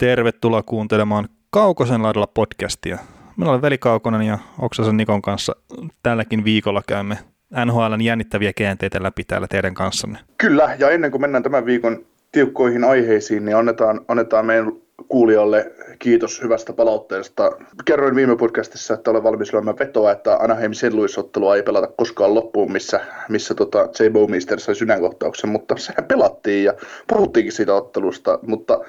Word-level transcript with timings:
Tervetuloa 0.00 0.62
kuuntelemaan 0.62 1.28
Kaukosen 1.50 2.02
laidalla 2.02 2.26
podcastia. 2.26 2.98
Minä 3.36 3.50
olen 3.50 3.62
Veli 3.62 3.78
Kaukonen 3.78 4.22
ja 4.22 4.38
Oksasen 4.58 4.96
Nikon 4.96 5.22
kanssa 5.22 5.56
tälläkin 6.02 6.44
viikolla 6.44 6.82
käymme 6.86 7.18
NHLn 7.64 8.00
jännittäviä 8.00 8.52
käänteitä 8.52 9.02
läpi 9.02 9.24
täällä 9.24 9.46
teidän 9.48 9.74
kanssanne. 9.74 10.18
Kyllä, 10.38 10.76
ja 10.78 10.90
ennen 10.90 11.10
kuin 11.10 11.20
mennään 11.20 11.42
tämän 11.42 11.66
viikon 11.66 12.06
tiukkoihin 12.32 12.84
aiheisiin, 12.84 13.44
niin 13.44 13.56
annetaan, 13.56 14.00
annetaan 14.08 14.46
meidän 14.46 14.72
kuulijoille 15.08 15.72
kiitos 15.98 16.42
hyvästä 16.42 16.72
palautteesta. 16.72 17.52
Kerroin 17.84 18.14
viime 18.14 18.36
podcastissa, 18.36 18.94
että 18.94 19.10
olen 19.10 19.22
valmis 19.22 19.52
lyömään 19.52 19.78
vetoa, 19.78 20.12
että 20.12 20.36
Anaheim 20.36 20.72
St. 20.72 20.92
Louis-ottelua 20.92 21.56
ei 21.56 21.62
pelata 21.62 21.92
koskaan 21.96 22.34
loppuun, 22.34 22.72
missä, 22.72 23.00
missä 23.28 23.54
tota 23.54 23.78
J. 23.78 24.08
Bowmeister 24.12 24.60
sai 24.60 24.74
sydänkohtauksen, 24.74 25.50
mutta 25.50 25.76
sehän 25.76 26.04
pelattiin 26.04 26.64
ja 26.64 26.74
puhuttiinkin 27.06 27.52
siitä 27.52 27.74
ottelusta, 27.74 28.38
mutta 28.42 28.80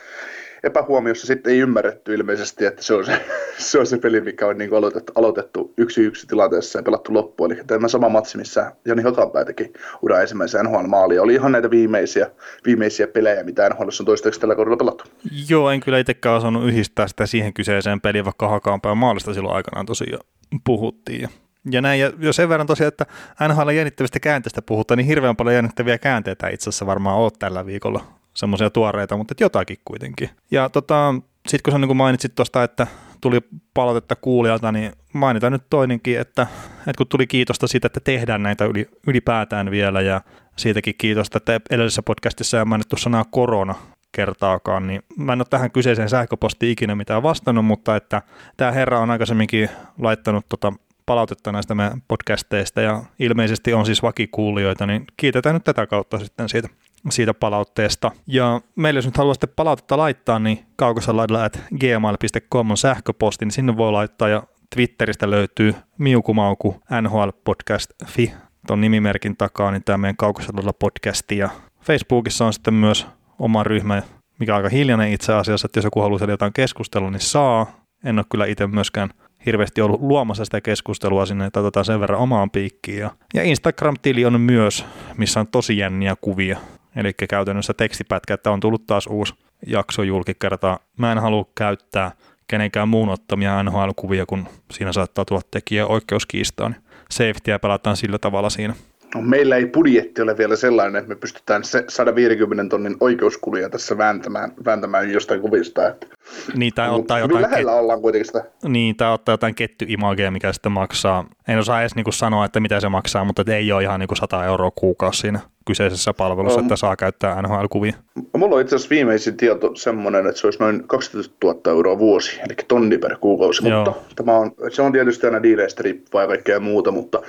epähuomiossa 0.63 1.27
sitten 1.27 1.53
ei 1.53 1.59
ymmärretty 1.59 2.13
ilmeisesti, 2.13 2.65
että 2.65 2.83
se 2.83 2.93
on 2.93 3.05
se, 3.05 3.25
se, 3.57 3.79
on 3.79 3.85
se 3.85 3.97
peli, 3.97 4.21
mikä 4.21 4.47
on 4.47 4.57
niin 4.57 4.73
aloitettu, 4.73 5.13
aloitettu 5.15 5.73
yksi 5.77 6.01
yksi 6.01 6.27
tilanteessa 6.27 6.79
ja 6.79 6.83
pelattu 6.83 7.13
loppuun. 7.13 7.51
Eli 7.51 7.61
tämä 7.67 7.87
sama 7.87 8.09
matsi, 8.09 8.37
missä 8.37 8.71
Jani 8.85 9.01
Hakanpää 9.01 9.45
teki 9.45 9.73
uran 10.01 10.21
ensimmäisen 10.21 10.65
NHL-maali. 10.65 11.19
Oli 11.19 11.33
ihan 11.33 11.51
näitä 11.51 11.69
viimeisiä, 11.69 12.31
viimeisiä 12.65 13.07
pelejä, 13.07 13.43
mitä 13.43 13.69
NHL 13.69 13.89
on 13.99 14.05
toistaiseksi 14.05 14.39
tällä 14.39 14.55
kaudella 14.55 14.77
pelattu. 14.77 15.03
Joo, 15.49 15.69
en 15.69 15.79
kyllä 15.79 15.99
itsekään 15.99 16.35
osannut 16.35 16.67
yhdistää 16.67 17.07
sitä 17.07 17.25
siihen 17.25 17.53
kyseiseen 17.53 18.01
peliin, 18.01 18.25
vaikka 18.25 18.47
Hakanpään 18.47 18.97
maalista 18.97 19.33
silloin 19.33 19.55
aikanaan 19.55 19.85
tosiaan 19.85 20.25
puhuttiin. 20.63 21.29
Ja 21.71 21.81
näin, 21.81 21.99
ja 21.99 22.11
jo 22.19 22.33
sen 22.33 22.49
verran 22.49 22.67
tosiaan, 22.67 22.87
että 22.87 23.05
NHL 23.47 23.69
jännittävistä 23.69 24.19
käänteistä 24.19 24.61
puhutaan, 24.61 24.97
niin 24.97 25.07
hirveän 25.07 25.35
paljon 25.35 25.55
jännittäviä 25.55 25.97
käänteitä 25.97 26.49
itse 26.49 26.69
asiassa 26.69 26.85
varmaan 26.85 27.17
oot 27.17 27.39
tällä 27.39 27.65
viikolla 27.65 28.20
semmoisia 28.33 28.69
tuoreita, 28.69 29.17
mutta 29.17 29.33
jotakin 29.39 29.77
kuitenkin. 29.85 30.29
Ja 30.51 30.69
tota, 30.69 31.15
sitten 31.47 31.63
kun 31.63 31.81
sä 31.81 31.87
niin 31.87 31.97
mainitsit 31.97 32.35
tuosta, 32.35 32.63
että 32.63 32.87
tuli 33.21 33.39
palautetta 33.73 34.15
kuulijalta, 34.15 34.71
niin 34.71 34.91
mainitaan 35.13 35.53
nyt 35.53 35.63
toinenkin, 35.69 36.19
että, 36.19 36.47
että 36.77 36.97
kun 36.97 37.07
tuli 37.07 37.27
kiitosta 37.27 37.67
siitä, 37.67 37.87
että 37.87 37.99
tehdään 37.99 38.43
näitä 38.43 38.65
yli, 38.65 38.89
ylipäätään 39.07 39.71
vielä 39.71 40.01
ja 40.01 40.21
siitäkin 40.55 40.95
kiitosta, 40.97 41.37
että 41.37 41.59
edellisessä 41.69 42.01
podcastissa 42.01 42.59
ei 42.59 42.65
mainittu 42.65 42.97
sanaa 42.97 43.25
korona 43.31 43.75
kertaakaan, 44.11 44.87
niin 44.87 45.01
mä 45.17 45.33
en 45.33 45.39
ole 45.39 45.47
tähän 45.49 45.71
kyseiseen 45.71 46.09
sähköpostiin 46.09 46.71
ikinä 46.71 46.95
mitään 46.95 47.23
vastannut, 47.23 47.65
mutta 47.65 47.95
että 47.95 48.21
tämä 48.57 48.71
herra 48.71 48.99
on 48.99 49.11
aikaisemminkin 49.11 49.69
laittanut 49.99 50.45
tota 50.49 50.73
palautetta 51.05 51.51
näistä 51.51 51.75
meidän 51.75 52.01
podcasteista 52.07 52.81
ja 52.81 53.03
ilmeisesti 53.19 53.73
on 53.73 53.85
siis 53.85 54.03
vakikuulijoita, 54.03 54.85
niin 54.85 55.05
kiitetään 55.17 55.55
nyt 55.55 55.63
tätä 55.63 55.87
kautta 55.87 56.19
sitten 56.19 56.49
siitä 56.49 56.69
siitä 57.09 57.33
palautteesta. 57.33 58.11
Ja 58.27 58.61
meille 58.75 58.97
jos 58.97 59.05
nyt 59.05 59.17
haluaa 59.17 59.33
sitten 59.33 59.53
palautetta 59.55 59.97
laittaa, 59.97 60.39
niin 60.39 60.65
kaukosalaidalla 60.75 61.43
at 61.43 61.59
gmail.com 61.79 62.71
on 62.71 62.77
sähköposti, 62.77 63.45
niin 63.45 63.51
sinne 63.51 63.77
voi 63.77 63.91
laittaa 63.91 64.29
ja 64.29 64.43
Twitteristä 64.75 65.29
löytyy 65.29 65.75
miukumauku 65.97 66.81
nhlpodcast.fi 67.01 68.33
tuon 68.67 68.81
nimimerkin 68.81 69.37
takaa, 69.37 69.71
niin 69.71 69.83
tämä 69.83 69.97
meidän 69.97 70.17
kaukosalalla 70.17 70.73
podcasti 70.73 71.37
ja 71.37 71.49
Facebookissa 71.81 72.45
on 72.45 72.53
sitten 72.53 72.73
myös 72.73 73.07
oma 73.39 73.63
ryhmä, 73.63 74.01
mikä 74.39 74.53
on 74.53 74.57
aika 74.57 74.69
hiljainen 74.69 75.11
itse 75.11 75.33
asiassa, 75.33 75.65
että 75.65 75.77
jos 75.77 75.85
joku 75.85 76.01
haluaa 76.01 76.29
jotain 76.29 76.53
keskustella, 76.53 77.11
niin 77.11 77.19
saa. 77.19 77.81
En 78.03 78.19
ole 78.19 78.25
kyllä 78.29 78.45
itse 78.45 78.67
myöskään 78.67 79.09
hirveästi 79.45 79.81
ollut 79.81 80.01
luomassa 80.01 80.45
sitä 80.45 80.61
keskustelua 80.61 81.25
sinne, 81.25 81.45
että 81.45 81.59
otetaan 81.59 81.85
sen 81.85 81.99
verran 81.99 82.19
omaan 82.19 82.51
piikkiin. 82.51 82.99
Ja, 82.99 83.11
ja 83.33 83.43
Instagram-tili 83.43 84.25
on 84.25 84.41
myös, 84.41 84.85
missä 85.17 85.39
on 85.39 85.47
tosi 85.47 85.77
jänniä 85.77 86.15
kuvia 86.21 86.59
Eli 86.95 87.13
käytännössä 87.29 87.73
tekstipätkä, 87.73 88.33
että 88.33 88.51
on 88.51 88.59
tullut 88.59 88.87
taas 88.87 89.07
uusi 89.07 89.33
jakso 89.67 90.03
julkikerta. 90.03 90.79
Mä 90.97 91.11
en 91.11 91.19
halua 91.19 91.45
käyttää 91.55 92.11
kenenkään 92.47 92.87
muun 92.87 93.09
ottamia 93.09 93.63
NHL-kuvia, 93.63 94.25
kun 94.25 94.47
siinä 94.71 94.93
saattaa 94.93 95.25
tulla 95.25 95.41
tekijä 95.51 95.87
oikeuskiistaan. 95.87 96.75
Safetyä 97.09 97.59
pelataan 97.59 97.97
sillä 97.97 98.19
tavalla 98.19 98.49
siinä. 98.49 98.73
No, 99.15 99.21
meillä 99.21 99.55
ei 99.55 99.65
budjetti 99.65 100.21
ole 100.21 100.37
vielä 100.37 100.55
sellainen, 100.55 100.95
että 100.95 101.09
me 101.09 101.15
pystytään 101.15 101.63
150 101.87 102.69
tonnin 102.69 102.97
oikeuskuluja 102.99 103.69
tässä 103.69 103.97
vääntämään, 103.97 104.51
vääntämään 104.65 105.11
jostain 105.11 105.41
kuvista. 105.41 105.87
Että 105.87 106.07
niin, 106.55 106.73
tai 106.73 106.89
ottaa 106.89 107.19
jotain, 107.19 107.41
lähellä 107.41 107.71
ollaan 107.71 108.01
kuitenkin 108.01 108.25
sitä. 108.25 108.43
Niin, 108.63 108.95
tai 108.95 109.13
ottaa 109.13 109.33
jotain 109.33 109.55
kettyimagea, 109.55 110.31
mikä 110.31 110.53
sitten 110.53 110.71
maksaa. 110.71 111.25
En 111.47 111.59
osaa 111.59 111.81
edes 111.81 111.95
niinku 111.95 112.11
sanoa, 112.11 112.45
että 112.45 112.59
mitä 112.59 112.79
se 112.79 112.89
maksaa, 112.89 113.25
mutta 113.25 113.43
ei 113.47 113.71
ole 113.71 113.83
ihan 113.83 113.99
niinku 113.99 114.15
100 114.15 114.45
euroa 114.45 114.71
kuukausi 114.71 115.19
siinä 115.19 115.39
kyseisessä 115.65 116.13
palvelussa, 116.13 116.59
no, 116.59 116.65
että 116.65 116.75
saa 116.75 116.95
käyttää 116.95 117.41
NHL-kuvia. 117.41 117.93
Mulla 118.37 118.55
on 118.55 118.61
itse 118.61 118.75
asiassa 118.75 118.89
viimeisin 118.89 119.37
tieto 119.37 119.75
semmoinen, 119.75 120.27
että 120.27 120.41
se 120.41 120.47
olisi 120.47 120.59
noin 120.59 120.87
12 120.87 121.35
000 121.43 121.59
euroa 121.65 121.99
vuosi, 121.99 122.39
eli 122.39 122.55
tonni 122.67 122.97
per 122.97 123.17
kuukausi, 123.17 123.69
Joo. 123.69 123.85
mutta 123.85 124.01
tämä 124.15 124.37
on, 124.37 124.51
se 124.71 124.81
on 124.81 124.91
tietysti 124.91 125.25
aina 125.25 125.43
diileistä 125.43 125.83
riippuvaa 125.83 126.23
ja 126.23 126.27
kaikkea 126.27 126.59
muuta, 126.59 126.91
mutta 126.91 127.21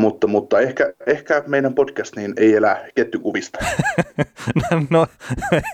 mutta, 0.00 0.26
mutta 0.26 0.60
ehkä, 0.60 0.92
ehkä 1.06 1.42
meidän 1.46 1.74
podcast 1.74 2.16
niin 2.16 2.32
ei 2.36 2.54
elä 2.54 2.88
kettykuvista. 2.94 3.58
no 4.90 5.06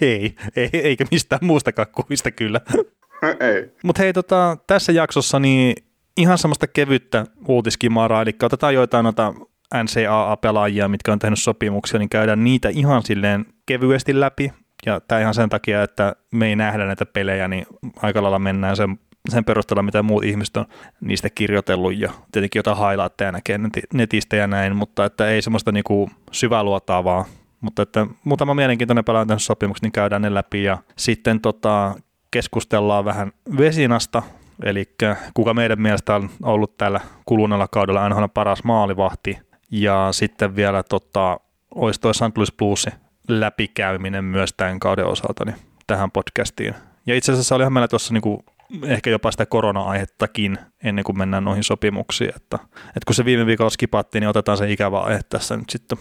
ei, 0.00 0.34
ei, 0.56 0.70
eikä 0.72 1.04
mistään 1.10 1.44
muustakaan 1.44 1.88
kuvista 1.92 2.30
kyllä. 2.30 2.60
ei. 3.54 3.72
Mutta 3.84 4.02
hei, 4.02 4.12
tota, 4.12 4.56
tässä 4.66 4.92
jaksossa 4.92 5.40
niin 5.40 5.74
ihan 6.16 6.38
semmoista 6.38 6.66
kevyttä 6.66 7.26
uutiskimaraa, 7.48 8.22
eli 8.22 8.32
otetaan 8.42 8.74
joitain 8.74 9.04
noita 9.04 9.34
NCAA-pelaajia, 9.75 10.88
mitkä 10.88 11.12
on 11.12 11.19
tehnyt 11.19 11.38
sopimuksia, 11.38 11.98
niin 11.98 12.08
käydään 12.08 12.44
niitä 12.44 12.69
ihan 12.69 13.03
silleen 13.03 13.47
kevyesti 13.66 14.20
läpi. 14.20 14.53
Ja 14.86 15.00
tämä 15.00 15.20
ihan 15.20 15.34
sen 15.34 15.48
takia, 15.48 15.82
että 15.82 16.16
me 16.31 16.47
ei 16.47 16.56
nähdä 16.56 16.86
näitä 16.86 17.06
pelejä, 17.06 17.48
niin 17.48 17.66
aika 18.03 18.22
lailla 18.22 18.38
mennään 18.38 18.76
sen 18.76 18.98
sen 19.28 19.44
perusteella, 19.44 19.82
mitä 19.82 20.03
muut 20.03 20.25
ihmiset 20.25 20.56
on 20.56 20.66
niistä 21.00 21.30
kirjoitellut 21.30 21.98
ja 21.98 22.10
tietenkin 22.32 22.59
jotain 22.59 22.78
highlightteja 22.78 23.32
näkee 23.32 23.59
netistä 23.94 24.36
ja 24.36 24.47
näin, 24.47 24.76
mutta 24.76 25.04
että 25.04 25.28
ei 25.28 25.42
semmoista 25.42 25.72
niinku 25.72 26.10
syväluotaavaa, 26.32 27.25
mutta 27.60 27.82
että 27.82 28.06
muutama 28.25 28.54
mielenkiintoinen 28.54 29.04
pelaaja 29.04 29.26
on 29.30 29.41
sopimuksen, 29.41 29.86
niin 29.86 29.92
käydään 29.92 30.22
ne 30.22 30.34
läpi 30.34 30.64
ja 30.64 30.78
sitten 30.97 31.41
tota, 31.41 31.94
keskustellaan 32.30 33.04
vähän 33.04 33.32
Vesinasta, 33.59 34.22
eli 34.62 34.94
kuka 35.34 35.54
meidän 35.54 35.80
mielestä 35.80 36.14
on 36.14 36.30
ollut 36.42 36.76
tällä 36.76 37.00
kuluneella 37.26 37.69
kaudella 37.69 38.03
aina 38.03 38.28
paras 38.28 38.64
maalivahti 38.64 39.38
ja 39.70 40.08
sitten 40.10 40.56
vielä 40.56 40.82
tota, 40.82 41.41
olisi 41.75 42.00
toi 42.00 42.14
St. 42.14 42.36
Louis 42.36 42.53
Bluesin 42.53 42.92
läpikäyminen 43.28 44.25
myös 44.25 44.54
tämän 44.56 44.81
kauden 44.81 45.06
osalta 45.06 45.44
niin 45.44 45.56
tähän 45.86 46.10
podcastiin. 46.10 46.75
Ja 47.06 47.14
itse 47.14 47.32
asiassa 47.32 47.54
olihan 47.54 47.72
meillä 47.72 47.88
tuossa 47.88 48.12
niinku 48.12 48.44
ehkä 48.84 49.10
jopa 49.10 49.30
sitä 49.30 49.47
korona-aihettakin 49.47 50.59
ennen 50.84 51.04
kuin 51.04 51.19
mennään 51.19 51.44
noihin 51.44 51.64
sopimuksiin. 51.64 52.32
Että, 52.36 52.59
että 52.86 53.06
kun 53.06 53.14
se 53.14 53.25
viime 53.25 53.47
viikolla 53.47 53.70
skipattiin, 53.70 54.20
niin 54.20 54.28
otetaan 54.28 54.59
se 54.59 54.72
ikävä 54.72 55.00
aihe 55.00 55.20
tässä 55.28 55.56
nyt 55.56 55.70
sitten 55.70 55.98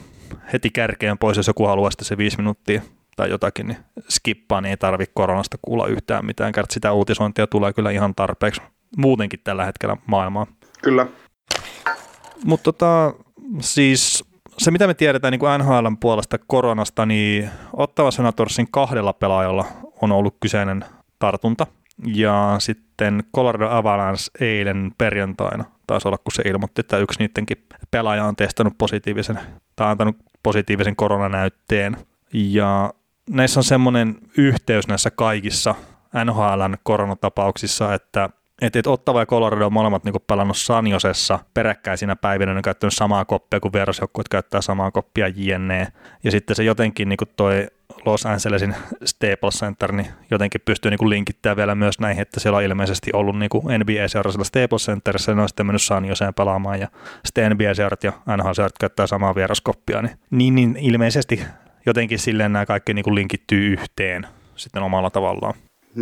heti 0.53 0.69
kärkeen 0.69 1.17
pois, 1.17 1.37
jos 1.37 1.47
joku 1.47 1.65
haluaa 1.65 1.91
sitten 1.91 2.05
se 2.05 2.17
viisi 2.17 2.37
minuuttia 2.37 2.81
tai 3.15 3.29
jotakin, 3.29 3.67
niin 3.67 3.77
skippaa, 4.09 4.61
niin 4.61 4.69
ei 4.69 4.77
tarvitse 4.77 5.11
koronasta 5.15 5.57
kuulla 5.61 5.87
yhtään 5.87 6.25
mitään. 6.25 6.51
Kert 6.51 6.71
sitä 6.71 6.91
uutisointia 6.91 7.47
tulee 7.47 7.73
kyllä 7.73 7.91
ihan 7.91 8.15
tarpeeksi 8.15 8.61
muutenkin 8.97 9.39
tällä 9.43 9.65
hetkellä 9.65 9.97
maailmaan. 10.05 10.47
Kyllä. 10.83 11.07
Mutta 12.45 12.63
tota, 12.63 13.13
siis 13.59 14.23
se, 14.57 14.71
mitä 14.71 14.87
me 14.87 14.93
tiedetään 14.93 15.31
niin 15.31 15.59
NHLn 15.63 15.97
puolesta 15.97 16.37
koronasta, 16.47 17.05
niin 17.05 17.49
Ottava 17.73 18.11
Senatorsin 18.11 18.67
kahdella 18.71 19.13
pelaajalla 19.13 19.65
on 20.01 20.11
ollut 20.11 20.37
kyseinen 20.39 20.85
tartunta– 21.19 21.67
ja 22.05 22.55
sitten 22.59 23.23
Colorado 23.35 23.69
Avalanche 23.69 24.23
eilen 24.39 24.91
perjantaina 24.97 25.65
taisi 25.87 26.07
olla, 26.07 26.17
kun 26.17 26.31
se 26.31 26.41
ilmoitti, 26.41 26.79
että 26.79 26.97
yksi 26.97 27.19
niidenkin 27.19 27.65
pelaaja 27.91 28.25
on 28.25 28.35
testannut 28.35 28.77
positiivisen 28.77 29.39
tai 29.75 29.91
antanut 29.91 30.15
positiivisen 30.43 30.95
koronanäytteen. 30.95 31.97
Ja 32.33 32.93
näissä 33.29 33.59
on 33.59 33.63
semmoinen 33.63 34.15
yhteys 34.37 34.87
näissä 34.87 35.11
kaikissa 35.11 35.75
NHLn 36.25 36.77
koronatapauksissa, 36.83 37.93
että 37.93 38.29
et, 38.61 38.75
et 38.75 38.87
Ottava 38.87 39.19
ja 39.19 39.25
Colorado 39.25 39.65
on 39.65 39.73
molemmat 39.73 40.03
niin 40.03 40.15
pelannut 40.27 40.57
Sanjosessa 40.57 41.39
peräkkäisinä 41.53 42.15
päivinä, 42.15 42.53
ne 42.53 42.57
on 42.57 42.61
käyttänyt 42.61 42.93
samaa 42.93 43.25
koppia 43.25 43.59
kuin 43.59 43.73
vierasjoukkueet 43.73 44.29
käyttää 44.29 44.61
samaa 44.61 44.91
koppia 44.91 45.27
jne. 45.27 45.87
Ja 46.23 46.31
sitten 46.31 46.55
se 46.55 46.63
jotenkin 46.63 47.09
niin 47.09 47.17
toi 47.35 47.67
Los 48.05 48.25
Angelesin 48.25 48.75
Staples 49.05 49.53
Center, 49.59 49.91
niin 49.91 50.07
jotenkin 50.31 50.61
pystyy 50.65 50.91
niin 50.91 51.09
linkittämään 51.09 51.57
vielä 51.57 51.75
myös 51.75 51.99
näihin, 51.99 52.21
että 52.21 52.39
siellä 52.39 52.57
on 52.57 52.63
ilmeisesti 52.63 53.11
ollut 53.13 53.39
niin 53.39 53.49
NBA-seurasella 53.79 54.43
Staples 54.43 54.85
Centerissä, 54.85 55.35
ne 55.35 55.41
on 55.41 55.49
sitten 55.49 55.65
mennyt 55.65 55.81
San 55.81 56.05
Joseen 56.05 56.33
pelaamaan, 56.33 56.79
ja 56.79 56.87
sitten 57.25 57.51
NBA-seurat 57.51 58.03
ja 58.03 58.11
NHL-seurat 58.37 58.77
käyttää 58.79 59.07
samaa 59.07 59.35
vieraskoppia, 59.35 60.01
niin, 60.01 60.15
niin, 60.31 60.55
niin 60.55 60.77
ilmeisesti 60.77 61.41
jotenkin 61.85 62.19
silleen 62.19 62.53
nämä 62.53 62.65
kaikki 62.65 62.93
niin 62.93 63.15
linkittyy 63.15 63.73
yhteen 63.73 64.27
sitten 64.55 64.83
omalla 64.83 65.09
tavallaan. 65.09 65.53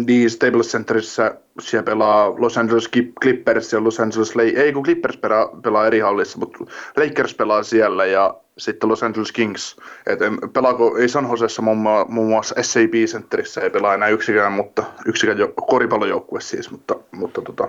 Niin, 0.06 0.30
Staples 0.30 0.68
Centerissä 0.68 1.36
siellä 1.62 1.84
pelaa 1.84 2.34
Los 2.38 2.58
Angeles 2.58 2.90
Clippers 3.22 3.74
ja 3.74 3.84
Los 3.84 4.00
Angeles, 4.00 4.34
ei 4.56 4.74
kun 4.74 4.84
Clippers 4.84 5.18
pelaa, 5.18 5.50
pelaa 5.64 5.88
eri 5.88 6.00
hallissa, 6.00 6.38
mutta 6.38 6.58
Lakers 6.98 7.34
pelaa 7.34 7.64
siellä 7.64 8.06
ja 8.06 8.34
sitten 8.58 8.90
Los 8.90 9.04
Angeles 9.04 9.32
Kings. 9.32 9.78
Et 10.06 10.20
pelaako, 10.54 10.98
ei 10.98 11.10
San 11.10 11.30
Josessa 11.30 11.62
muun, 11.62 11.78
muun 12.08 12.28
muassa 12.28 12.56
SAP 12.62 12.94
Centerissä 13.08 13.62
ei 13.62 13.70
pelaa 13.70 13.94
enää 13.94 14.10
yksikään, 14.10 14.52
mutta 14.52 14.84
yksikään 15.06 15.38
jo, 15.38 15.54
koripallojoukkue 15.68 16.42
siis, 16.42 16.72
mutta, 16.72 16.96
mutta 17.12 17.42
tota. 17.42 17.68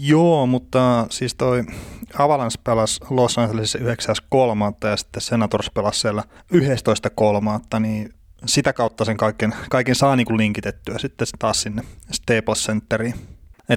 Joo, 0.00 0.46
mutta 0.46 1.06
siis 1.10 1.34
toi 1.34 1.62
Avalanche 2.18 2.60
pelasi 2.64 3.00
Los 3.10 3.38
Angelesissa 3.38 3.78
9.3. 3.78 3.84
ja 4.88 4.96
sitten 4.96 5.22
Senators 5.22 5.70
pelasi 5.74 6.00
siellä 6.00 6.22
11.3. 6.54 7.80
niin 7.80 8.15
sitä 8.46 8.72
kautta 8.72 9.04
sen 9.04 9.16
kaiken, 9.16 9.54
kaiken 9.70 9.94
saa 9.94 10.16
niin 10.16 10.26
kuin 10.26 10.36
linkitettyä 10.36 10.98
sitten 10.98 11.26
taas 11.38 11.62
sinne 11.62 11.82
Staples 12.10 12.66
Centeriin. 12.66 13.14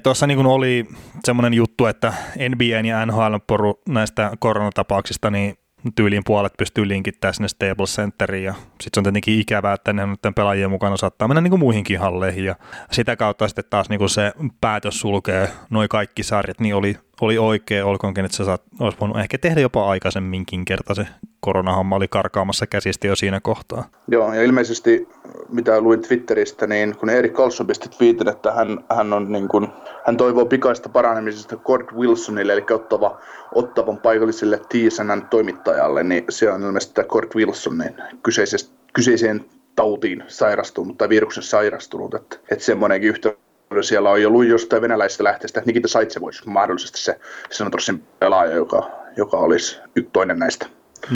Tuossa 0.03 0.27
niin 0.27 0.45
oli 0.45 0.85
semmoinen 1.23 1.53
juttu, 1.53 1.85
että 1.85 2.13
NBA 2.49 2.87
ja 2.87 3.05
NHL 3.05 3.35
poru 3.47 3.81
näistä 3.89 4.31
koronatapauksista, 4.39 5.31
niin 5.31 5.57
tyyliin 5.95 6.23
puolet 6.25 6.53
pystyy 6.57 6.87
linkittämään 6.87 7.33
sinne 7.33 7.47
Stable 7.47 7.85
Centeriin 7.85 8.43
ja 8.43 8.53
sitten 8.53 8.89
se 8.93 8.99
on 8.99 9.03
tietenkin 9.03 9.39
ikävää, 9.39 9.73
että 9.73 9.93
ne 9.93 10.05
nyt 10.05 10.19
pelaajien 10.35 10.69
mukana 10.69 10.97
saattaa 10.97 11.27
mennä 11.27 11.41
niin 11.41 11.49
kuin 11.49 11.59
muihinkin 11.59 11.99
halleihin 11.99 12.45
ja 12.45 12.55
sitä 12.91 13.15
kautta 13.15 13.47
sitten 13.47 13.65
taas 13.69 13.89
niin 13.89 13.99
kuin 13.99 14.09
se 14.09 14.33
päätös 14.61 14.99
sulkee 14.99 15.49
noin 15.69 15.89
kaikki 15.89 16.23
sarjat, 16.23 16.59
niin 16.59 16.75
oli, 16.75 16.97
oli 17.21 17.37
oikea, 17.37 17.85
olkoonkin, 17.85 18.25
että 18.25 18.43
saat, 18.43 18.61
olisi 18.79 18.97
voinut 18.99 19.19
ehkä 19.19 19.37
tehdä 19.37 19.61
jopa 19.61 19.89
aikaisemminkin 19.89 20.65
kerta 20.65 20.93
se 20.93 21.07
koronahamma 21.39 21.95
oli 21.95 22.07
karkaamassa 22.07 22.67
käsistä 22.67 23.07
jo 23.07 23.15
siinä 23.15 23.39
kohtaa. 23.39 23.83
Joo, 24.07 24.33
ja 24.33 24.43
ilmeisesti 24.43 25.07
mitä 25.49 25.81
luin 25.81 26.01
Twitteristä, 26.01 26.67
niin 26.67 26.95
kun 26.97 27.09
Erik 27.09 27.33
Carlson 27.33 27.67
pisti 27.67 27.89
twiitin, 27.89 28.29
että 28.29 28.51
hän, 28.51 28.85
hän, 28.95 29.13
on 29.13 29.31
niin 29.31 29.47
kuin, 29.47 29.67
hän 30.05 30.17
toivoo 30.17 30.45
pikaista 30.45 30.89
paranemisesta 30.89 31.57
Cord 31.57 31.87
Wilsonille, 31.95 32.53
eli 32.53 32.65
ottava, 32.73 33.19
ottavan 33.55 33.97
paikalliselle 33.97 34.61
TSNn 34.69 35.27
toimittajalle, 35.29 36.03
niin 36.03 36.23
se 36.29 36.51
on 36.51 36.63
ilmeisesti 36.63 37.03
Cord 37.03 37.29
Wilson 37.35 37.77
niin 37.77 37.93
kyseiseen 38.93 39.45
tautiin 39.75 40.23
sairastunut 40.27 40.97
tai 40.97 41.09
viruksen 41.09 41.43
sairastunut, 41.43 42.13
että, 42.13 42.37
että 42.51 42.65
semmoinenkin 42.65 43.09
yhteys 43.09 43.48
siellä 43.81 44.09
on 44.09 44.25
ollut 44.25 44.45
jostain 44.45 44.81
venäläisestä 44.81 45.23
lähteestä, 45.23 45.59
että 45.59 45.67
Nikita 45.69 45.87
Saitse 45.87 46.21
voisi 46.21 46.49
mahdollisesti 46.49 47.01
se 47.01 47.19
Senatorsin 47.49 48.03
pelaaja, 48.19 48.55
joka, 48.55 48.91
joka 49.17 49.37
olisi 49.37 49.79
toinen 50.13 50.39
näistä. 50.39 50.65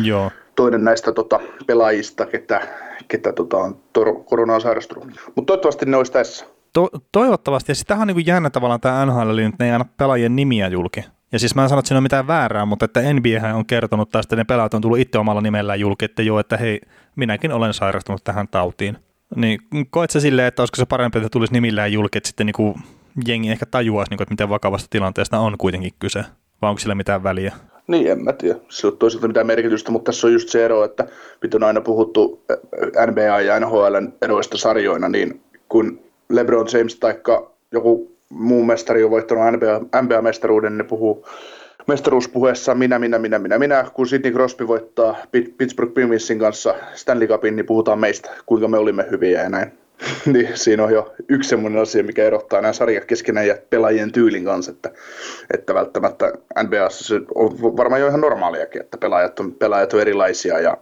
Joo. 0.04 0.32
Toinen 0.56 0.84
näistä 0.84 1.12
tota, 1.12 1.40
pelaajista, 1.68 2.26
ketä, 2.26 2.62
ketä 3.08 3.34
tota, 3.34 3.58
on 3.58 3.80
tor- 3.94 4.24
koronaan 4.26 4.62
sairastunut. 4.62 5.04
Mutta 5.36 5.46
toivottavasti 5.46 5.86
ne 5.86 5.98
olisi 5.98 6.12
tässä. 6.12 6.46
To- 6.74 6.90
toivottavasti, 7.12 7.72
ja 7.72 7.76
sitähän 7.76 8.02
on 8.02 8.08
niin 8.08 8.16
kuin 8.16 8.26
jännä 8.26 8.50
tavallaan 8.50 8.82
tämä 8.82 9.06
NHL, 9.06 9.30
eli 9.30 9.44
nyt 9.44 9.60
ne 9.60 9.66
ei 9.66 9.72
anna 9.72 9.86
pelaajien 9.98 10.36
nimiä 10.36 10.68
julki. 10.68 11.06
Ja 11.32 11.40
siis 11.40 11.56
mä 11.56 11.64
en 11.64 11.70
sano, 11.70 11.80
että 11.80 11.88
siinä 11.88 11.98
on 11.98 12.04
mitään 12.04 12.28
väärää, 12.28 12.66
mutta 12.66 12.86
että 12.86 13.14
NBA 13.14 13.56
on 13.56 13.66
kertonut 13.66 14.10
tästä, 14.10 14.36
ne 14.36 14.44
pelaajat 14.44 14.74
on 14.74 14.82
tullut 14.82 15.00
itse 15.00 15.18
omalla 15.18 15.42
nimellään 15.42 15.80
julki, 15.80 16.06
että 16.06 16.22
joo, 16.22 16.40
että 16.40 16.58
hei, 16.58 16.82
minäkin 17.16 17.52
olen 17.52 17.74
sairastunut 17.74 18.24
tähän 18.24 18.48
tautiin. 18.48 18.98
Niin 19.36 19.60
koet 19.90 20.10
se 20.12 20.20
silleen, 20.20 20.48
että 20.48 20.62
olisiko 20.62 20.76
se 20.76 20.86
parempi, 20.86 21.18
että 21.18 21.30
tulisi 21.30 21.54
nimillään 21.54 21.94
julki, 21.94 22.18
että 22.18 22.28
sitten 22.28 22.46
niin 22.46 22.54
kuin 22.54 22.76
jengi 23.28 23.52
ehkä 23.52 23.66
tajuaisi, 23.66 24.10
niin 24.10 24.18
kuin, 24.18 24.26
että 24.26 24.34
miten 24.34 24.50
vakavasta 24.50 24.88
tilanteesta 24.90 25.40
on 25.40 25.58
kuitenkin 25.58 25.92
kyse, 26.00 26.24
vai 26.62 26.70
onko 26.70 26.80
sillä 26.80 26.96
mitään 26.96 27.24
väliä? 27.24 27.54
Niin, 27.88 28.12
en 28.12 28.24
mä 28.24 28.34
tiedä. 28.34 28.60
Se 28.70 28.88
on 28.88 28.98
toisaalta 28.98 29.28
mitään 29.28 29.48
merkitystä, 29.48 29.92
mutta 29.92 30.12
tässä 30.12 30.28
on 30.28 30.34
just 30.34 30.50
se 30.50 30.66
ero, 30.66 30.84
että 30.84 31.08
mitä 31.42 31.58
on 31.58 31.64
aina 31.64 31.82
puhuttu 31.82 32.44
NBA 33.12 33.42
ja 33.42 33.60
NHL 33.60 33.96
eroista 34.22 34.58
sarjoina, 34.58 35.10
niin 35.10 35.42
kun 35.70 36.00
LeBron 36.30 36.68
James 36.74 36.96
tai 36.96 37.16
joku 37.72 38.18
muu 38.30 38.64
mestari 38.64 39.04
on 39.04 39.12
voittanut 39.12 39.44
NBA, 39.54 40.02
NBA-mestaruuden, 40.02 40.72
niin 40.72 40.78
ne 40.78 40.84
puhuu 40.84 41.26
mestaruuspuheessa 41.88 42.76
minä, 42.76 43.00
minä, 43.00 43.20
minä, 43.20 43.40
minä, 43.40 43.60
minä. 43.60 43.86
Kun 43.94 44.08
Sidney 44.08 44.32
Crosby 44.32 44.68
voittaa 44.68 45.18
Pittsburgh 45.58 45.94
Penguinsin 45.94 46.40
kanssa 46.40 46.76
Stanley 46.94 47.28
Cupin, 47.28 47.56
niin 47.56 47.66
puhutaan 47.66 48.00
meistä, 48.00 48.30
kuinka 48.46 48.68
me 48.68 48.78
olimme 48.78 49.06
hyviä 49.12 49.44
ja 49.44 49.50
näin. 49.50 49.72
niin 50.34 50.50
siinä 50.54 50.84
on 50.84 50.94
jo 50.94 51.14
yksi 51.30 51.50
semmoinen 51.50 51.82
asia, 51.82 52.04
mikä 52.04 52.24
erottaa 52.24 52.62
nämä 52.62 52.74
sarjat 52.74 53.06
keskenään 53.06 53.48
ja 53.48 53.58
pelaajien 53.70 54.12
tyylin 54.12 54.46
kanssa, 54.46 54.72
että, 54.72 54.92
että 55.54 55.74
välttämättä 55.74 56.34
se 56.90 57.22
on 57.36 57.78
varmaan 57.78 58.02
jo 58.02 58.08
ihan 58.08 58.22
normaaliakin, 58.22 58.82
että 58.82 58.98
pelaajat 58.98 59.40
on, 59.40 59.54
pelaajat 59.54 59.94
on 59.94 60.02
erilaisia 60.02 60.60
ja 60.60 60.78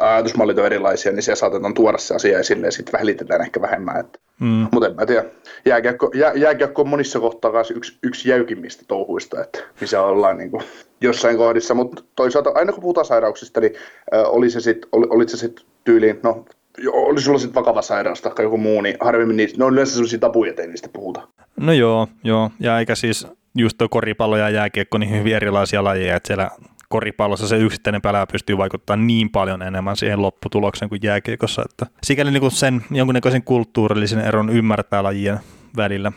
ajatusmallit 0.00 0.58
on 0.58 0.66
erilaisia, 0.66 1.12
niin 1.12 1.22
siellä 1.22 1.36
saatetaan 1.36 1.74
tuoda 1.74 1.98
se 1.98 2.14
asia 2.14 2.38
esille 2.38 2.66
ja 2.66 2.72
sitten 2.72 3.00
välitetään 3.00 3.40
ehkä 3.40 3.60
vähemmän. 3.60 4.00
Että. 4.00 4.18
Mm. 4.40 4.68
Mutta 4.72 4.86
en 4.86 4.96
mä 4.96 5.06
tiedä. 5.06 5.24
Jääkiekko, 5.64 6.10
jää, 6.14 6.32
jääkiekko 6.34 6.82
on 6.82 6.88
monissa 6.88 7.20
kohtaa 7.20 7.52
yksi, 7.74 7.98
yksi 8.02 8.28
jäykimmistä 8.28 8.84
touhuista, 8.88 9.42
että 9.42 9.58
missä 9.80 10.02
ollaan 10.02 10.38
niin 10.38 10.50
kuin 10.50 10.62
jossain 11.00 11.36
kohdissa, 11.36 11.74
mutta 11.74 12.02
toisaalta 12.16 12.52
aina 12.54 12.72
kun 12.72 12.82
puhutaan 12.82 13.06
sairauksista, 13.06 13.60
niin 13.60 13.72
äh, 14.14 14.22
oli 14.26 14.50
se 14.50 14.60
sitten 14.60 14.88
oli, 14.92 15.28
se 15.28 15.36
sit 15.36 15.66
tyyliin, 15.84 16.20
no 16.22 16.44
oli 16.92 17.20
sulla 17.20 17.38
sitten 17.38 17.60
vakava 17.60 17.82
sairaus 17.82 18.22
tai 18.22 18.44
joku 18.44 18.58
muu, 18.58 18.80
niin 18.80 18.96
harvemmin 19.00 19.36
niistä, 19.36 19.58
ne 19.58 19.64
on 19.64 19.72
yleensä 19.72 19.92
sellaisia 19.92 20.18
tabuja, 20.18 20.50
ettei 20.50 20.66
niistä 20.66 20.88
puhuta. 20.92 21.28
No 21.60 21.72
joo, 21.72 22.08
joo, 22.24 22.50
ja 22.60 22.78
eikä 22.78 22.94
siis 22.94 23.26
just 23.54 23.78
tuo 23.78 23.88
koripallo 23.88 24.36
ja 24.36 24.50
jääkiekko 24.50 24.98
niin 24.98 25.18
hyvin 25.18 25.36
erilaisia 25.36 25.84
lajeja, 25.84 26.16
että 26.16 26.26
siellä 26.26 26.50
koripallossa 26.92 27.48
se 27.48 27.58
yksittäinen 27.58 28.02
pelaaja 28.02 28.26
pystyy 28.26 28.58
vaikuttamaan 28.58 29.06
niin 29.06 29.30
paljon 29.30 29.62
enemmän 29.62 29.96
siihen 29.96 30.22
lopputulokseen 30.22 30.88
kuin 30.88 31.00
jääkiekossa, 31.02 31.62
että 31.70 31.86
sikäli 32.02 32.30
niin 32.30 32.40
kuin 32.40 32.50
sen 32.50 32.84
jonkunnäköisen 32.90 33.42
kulttuurillisen 33.42 34.20
eron 34.20 34.50
ymmärtää 34.50 35.02
lajien 35.02 35.40
välillä 35.76 36.12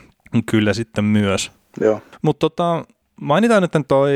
kyllä 0.50 0.74
sitten 0.74 1.04
myös. 1.04 1.52
Joo. 1.80 2.00
Mutta 2.22 2.40
tota, 2.40 2.84
mainitaan 3.20 3.62
nyt 3.62 3.72
toi, 3.88 4.12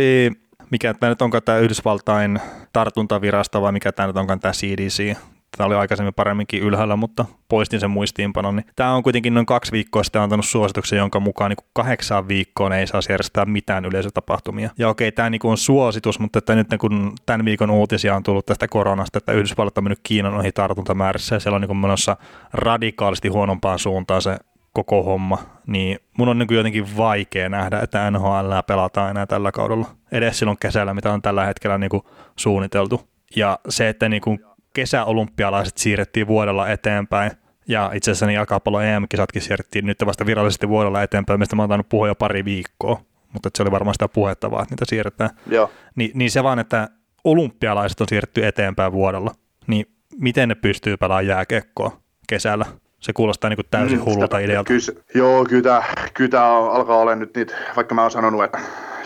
mikä 0.70 0.94
tämä 0.94 1.10
nyt 1.10 1.22
onkaan 1.22 1.42
tämä 1.42 1.58
Yhdysvaltain 1.58 2.40
tartuntavirasto 2.72 3.62
vai 3.62 3.72
mikä 3.72 3.92
tämä 3.92 4.06
nyt 4.06 4.16
onkaan 4.16 4.40
tämä 4.40 4.52
CDC, 4.52 5.16
Tämä 5.56 5.66
oli 5.66 5.74
aikaisemmin 5.74 6.14
paremminkin 6.14 6.62
ylhäällä, 6.62 6.96
mutta 6.96 7.24
poistin 7.48 7.80
sen 7.80 7.90
muistiinpanon. 7.90 8.56
Niin 8.56 8.66
tämä 8.76 8.94
on 8.94 9.02
kuitenkin 9.02 9.34
noin 9.34 9.46
kaksi 9.46 9.72
viikkoa 9.72 10.02
sitten 10.02 10.22
antanut 10.22 10.46
suosituksen, 10.46 10.98
jonka 10.98 11.20
mukaan 11.20 11.50
niin 11.50 11.66
kahdeksaan 11.72 12.28
viikkoon 12.28 12.72
ei 12.72 12.86
saa 12.86 13.00
järjestää 13.08 13.44
mitään 13.44 13.84
yleisötapahtumia. 13.84 14.70
Ja 14.78 14.88
okei, 14.88 15.12
tämä 15.12 15.30
niin 15.30 15.40
on 15.44 15.58
suositus, 15.58 16.18
mutta 16.18 16.38
että 16.38 16.54
nyt 16.54 16.68
kun 16.80 17.12
tämän 17.26 17.44
viikon 17.44 17.70
uutisia 17.70 18.16
on 18.16 18.22
tullut 18.22 18.46
tästä 18.46 18.68
koronasta, 18.68 19.18
että 19.18 19.32
Yhdysvallat 19.32 19.78
on 19.78 19.84
mennyt 19.84 20.00
Kiinan 20.02 20.34
ohi 20.34 20.52
tartuntamäärissä 20.52 21.36
ja 21.36 21.40
siellä 21.40 21.56
on 21.56 21.62
niin 21.62 21.76
menossa 21.76 22.16
radikaalisti 22.52 23.28
huonompaan 23.28 23.78
suuntaan 23.78 24.22
se 24.22 24.36
koko 24.72 25.02
homma, 25.02 25.38
niin 25.66 25.98
mun 26.18 26.28
on 26.28 26.38
niin 26.38 26.48
jotenkin 26.50 26.96
vaikea 26.96 27.48
nähdä, 27.48 27.80
että 27.80 28.10
NHL 28.10 28.52
pelataan 28.66 29.10
enää 29.10 29.26
tällä 29.26 29.52
kaudella. 29.52 29.86
Edes 30.12 30.38
silloin 30.38 30.58
kesällä, 30.60 30.94
mitä 30.94 31.12
on 31.12 31.22
tällä 31.22 31.44
hetkellä 31.44 31.78
niin 31.78 31.90
kuin 31.90 32.02
suunniteltu. 32.36 33.10
Ja 33.36 33.58
se, 33.68 33.88
että 33.88 34.08
niin 34.08 34.22
kuin 34.22 34.40
kesäolympialaiset 34.74 35.78
siirrettiin 35.78 36.26
vuodella 36.26 36.68
eteenpäin, 36.68 37.30
ja 37.68 37.90
itse 37.94 38.10
asiassa 38.10 38.26
niin 38.26 38.34
jalkapallon 38.34 38.84
EM-kisatkin 38.84 39.42
siirrettiin 39.42 39.86
nyt 39.86 40.06
vasta 40.06 40.26
virallisesti 40.26 40.68
vuodella 40.68 41.02
eteenpäin, 41.02 41.40
mistä 41.40 41.56
mä 41.56 41.62
oon 41.62 41.68
tainnut 41.68 41.88
puhua 41.88 42.08
jo 42.08 42.14
pari 42.14 42.44
viikkoa, 42.44 43.00
mutta 43.32 43.50
se 43.54 43.62
oli 43.62 43.70
varmaan 43.70 43.94
sitä 43.94 44.08
puhetta 44.08 44.50
vaan, 44.50 44.62
että 44.62 44.72
niitä 44.72 44.84
siirretään. 44.88 45.30
Joo. 45.46 45.70
Ni, 45.94 46.10
niin 46.14 46.30
se 46.30 46.42
vaan, 46.42 46.58
että 46.58 46.88
olympialaiset 47.24 48.00
on 48.00 48.06
siirretty 48.08 48.46
eteenpäin 48.46 48.92
vuodella, 48.92 49.34
niin 49.66 49.86
miten 50.16 50.48
ne 50.48 50.54
pystyy 50.54 50.96
pelaamaan 50.96 51.26
jääkekkoa 51.26 52.00
kesällä? 52.28 52.66
Se 53.00 53.12
kuulostaa 53.12 53.50
niin 53.50 53.56
kuin 53.56 53.66
täysin 53.70 53.98
mm, 53.98 54.04
hullulta 54.04 54.38
idealta. 54.38 54.68
Kyllä, 54.68 55.00
joo, 55.14 55.44
kyllä 55.44 55.82
kyllä 56.14 56.46
alkaa 56.48 56.96
olla 56.96 57.14
nyt 57.14 57.36
niitä, 57.36 57.54
vaikka 57.76 57.94
mä 57.94 58.02
oon 58.02 58.10
sanonut, 58.10 58.44
että 58.44 58.58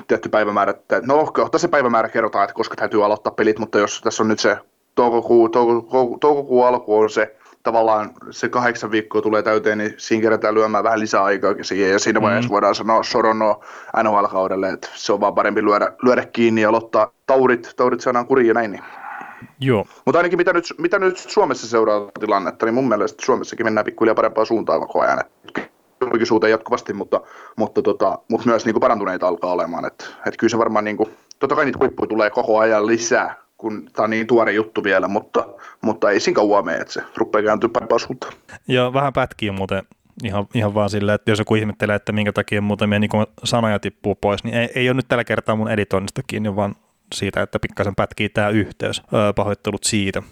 tietty 0.09 0.29
päivämäärä, 0.29 0.71
että 0.71 1.01
no 1.07 1.27
kohta 1.27 1.59
se 1.59 1.69
päivämäärä 1.69 2.09
kerrotaan, 2.09 2.45
että 2.45 2.55
koska 2.55 2.77
täytyy 2.77 3.05
aloittaa 3.05 3.33
pelit, 3.33 3.59
mutta 3.59 3.79
jos 3.79 4.01
tässä 4.01 4.23
on 4.23 4.29
nyt 4.29 4.39
se 4.39 4.57
toukokuu, 4.95 5.49
toukokuu, 5.49 6.19
toukokuun 6.19 6.67
alku 6.67 6.99
on 6.99 7.11
se 7.11 7.37
tavallaan 7.65 8.11
se 8.31 8.49
kahdeksan 8.49 8.91
viikkoa 8.91 9.23
tulee 9.23 9.43
täyteen, 9.43 9.79
niin 9.79 9.95
siinä 9.97 10.23
kerätään 10.23 10.55
lyömään 10.55 10.85
vähän 10.85 11.01
lisää 11.01 11.25
aikaa 11.25 11.55
siihen, 11.63 11.91
ja 11.91 11.99
siinä 11.99 12.23
vaiheessa 12.23 12.49
mm. 12.49 12.53
voidaan 12.53 12.75
sanoa 12.75 13.03
Sorono 13.03 13.61
NHL-kaudelle, 14.03 14.69
että 14.69 14.89
se 14.95 15.13
on 15.13 15.21
vaan 15.21 15.35
parempi 15.35 15.65
lyödä, 15.65 15.93
lyödä 16.03 16.27
kiinni 16.27 16.61
ja 16.61 16.69
aloittaa 16.69 17.11
taurit, 17.27 17.73
taurit 17.77 18.01
saadaan 18.01 18.27
kuriin 18.27 18.49
ja 18.49 18.55
näin. 18.55 18.71
Niin. 18.71 18.85
Joo. 19.61 19.87
Mutta 20.05 20.19
ainakin 20.19 20.39
mitä 20.39 20.53
nyt, 20.53 20.65
mitä 20.79 20.99
nyt 20.99 21.19
Suomessa 21.19 21.69
seuraa 21.69 22.11
tilannetta, 22.21 22.67
niin 22.67 22.75
mun 22.75 22.89
mielestä 22.89 23.25
Suomessakin 23.27 23.67
mennään 23.67 23.85
pikkuhiljaa 23.85 24.15
parempaan 24.15 24.47
suuntaan 24.47 24.81
koko 24.81 25.01
ajan. 25.01 25.21
Julkisuuteen 26.01 26.51
jatkuvasti, 26.51 26.93
mutta, 26.93 27.21
mutta, 27.57 27.83
tota, 27.83 28.19
mutta 28.31 28.49
myös 28.49 28.65
niin 28.65 28.75
kuin 28.75 28.81
parantuneita 28.81 29.29
alkaa 29.29 29.53
olemaan. 29.53 29.87
Että 29.87 30.05
et 30.27 30.37
kyllä 30.37 30.51
se 30.51 30.59
varmaan, 30.59 30.85
niin 30.85 30.97
kuin, 30.97 31.17
totta 31.39 31.57
kai 31.57 31.65
niitä 31.65 31.79
huippuja 31.79 32.09
tulee 32.09 32.31
koko 32.31 32.59
ajan 32.59 32.87
lisää, 32.87 33.44
kun 33.65 33.89
tämä 33.93 34.05
on 34.05 34.11
niin 34.11 34.27
tuore 34.27 34.53
juttu 34.53 34.85
vielä, 34.85 35.09
mutta, 35.09 35.47
mutta 35.81 36.11
ei 36.11 36.21
siinä 36.21 36.37
kauan 36.37 36.65
mene, 36.65 36.79
että 36.79 36.93
se 36.93 37.03
rupeaa 37.17 37.43
kääntyä 37.43 37.69
parempaan 37.69 38.01
suuntaan. 38.01 38.33
Joo, 38.69 38.93
vähän 38.93 39.13
pätkii 39.13 39.51
muuten 39.51 39.83
ihan, 40.25 40.47
ihan 40.55 40.75
vaan 40.75 40.91
silleen, 40.91 41.15
että 41.15 41.31
jos 41.31 41.39
joku 41.39 41.55
ihmettelee, 41.55 41.97
että 41.97 42.13
minkä 42.13 42.33
takia 42.33 42.61
muutamia 42.61 42.99
niin 42.99 43.11
sanoja 43.45 43.79
tippuu 43.79 44.15
pois, 44.15 44.45
niin 44.45 44.55
ei, 44.55 44.69
ei 44.75 44.89
ole 44.89 44.95
nyt 44.95 45.09
tällä 45.09 45.25
kertaa 45.25 45.57
mun 45.57 45.71
editoinnista 45.71 46.23
kiinni, 46.27 46.57
vaan 46.57 46.75
siitä, 47.15 47.43
että 47.43 47.59
pikkasen 47.59 47.95
pätkii 47.95 48.29
tämä 48.29 48.49
yhteys. 48.49 49.03
Öö, 49.15 49.33
pahoittelut 49.33 49.85
siitä. 49.85 50.23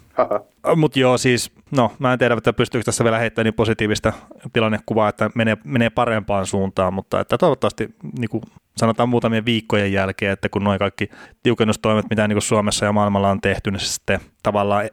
Mutta 0.75 0.99
joo, 0.99 1.17
siis, 1.17 1.51
no, 1.71 1.91
mä 1.99 2.13
en 2.13 2.19
tiedä, 2.19 2.35
että 2.37 2.53
pystyykö 2.53 2.85
tässä 2.85 3.03
vielä 3.03 3.17
heittämään 3.17 3.45
niin 3.45 3.53
positiivista 3.53 4.13
tilannekuvaa, 4.53 5.09
että 5.09 5.29
menee, 5.35 5.57
menee 5.63 5.89
parempaan 5.89 6.45
suuntaan, 6.45 6.93
mutta 6.93 7.19
että 7.19 7.37
toivottavasti 7.37 7.95
niin 8.19 8.29
kuin, 8.29 8.43
sanotaan 8.77 9.09
muutamien 9.09 9.45
viikkojen 9.45 9.93
jälkeen, 9.93 10.31
että 10.31 10.49
kun 10.49 10.63
noin 10.63 10.79
kaikki 10.79 11.09
tiukennustoimet, 11.43 12.05
mitä 12.09 12.27
niin 12.27 12.35
kuin 12.35 12.43
Suomessa 12.43 12.85
ja 12.85 12.91
maailmalla 12.91 13.29
on 13.29 13.41
tehty, 13.41 13.71
niin 13.71 13.79
se 13.79 13.87
sitten 13.87 14.19
tavallaan 14.43 14.89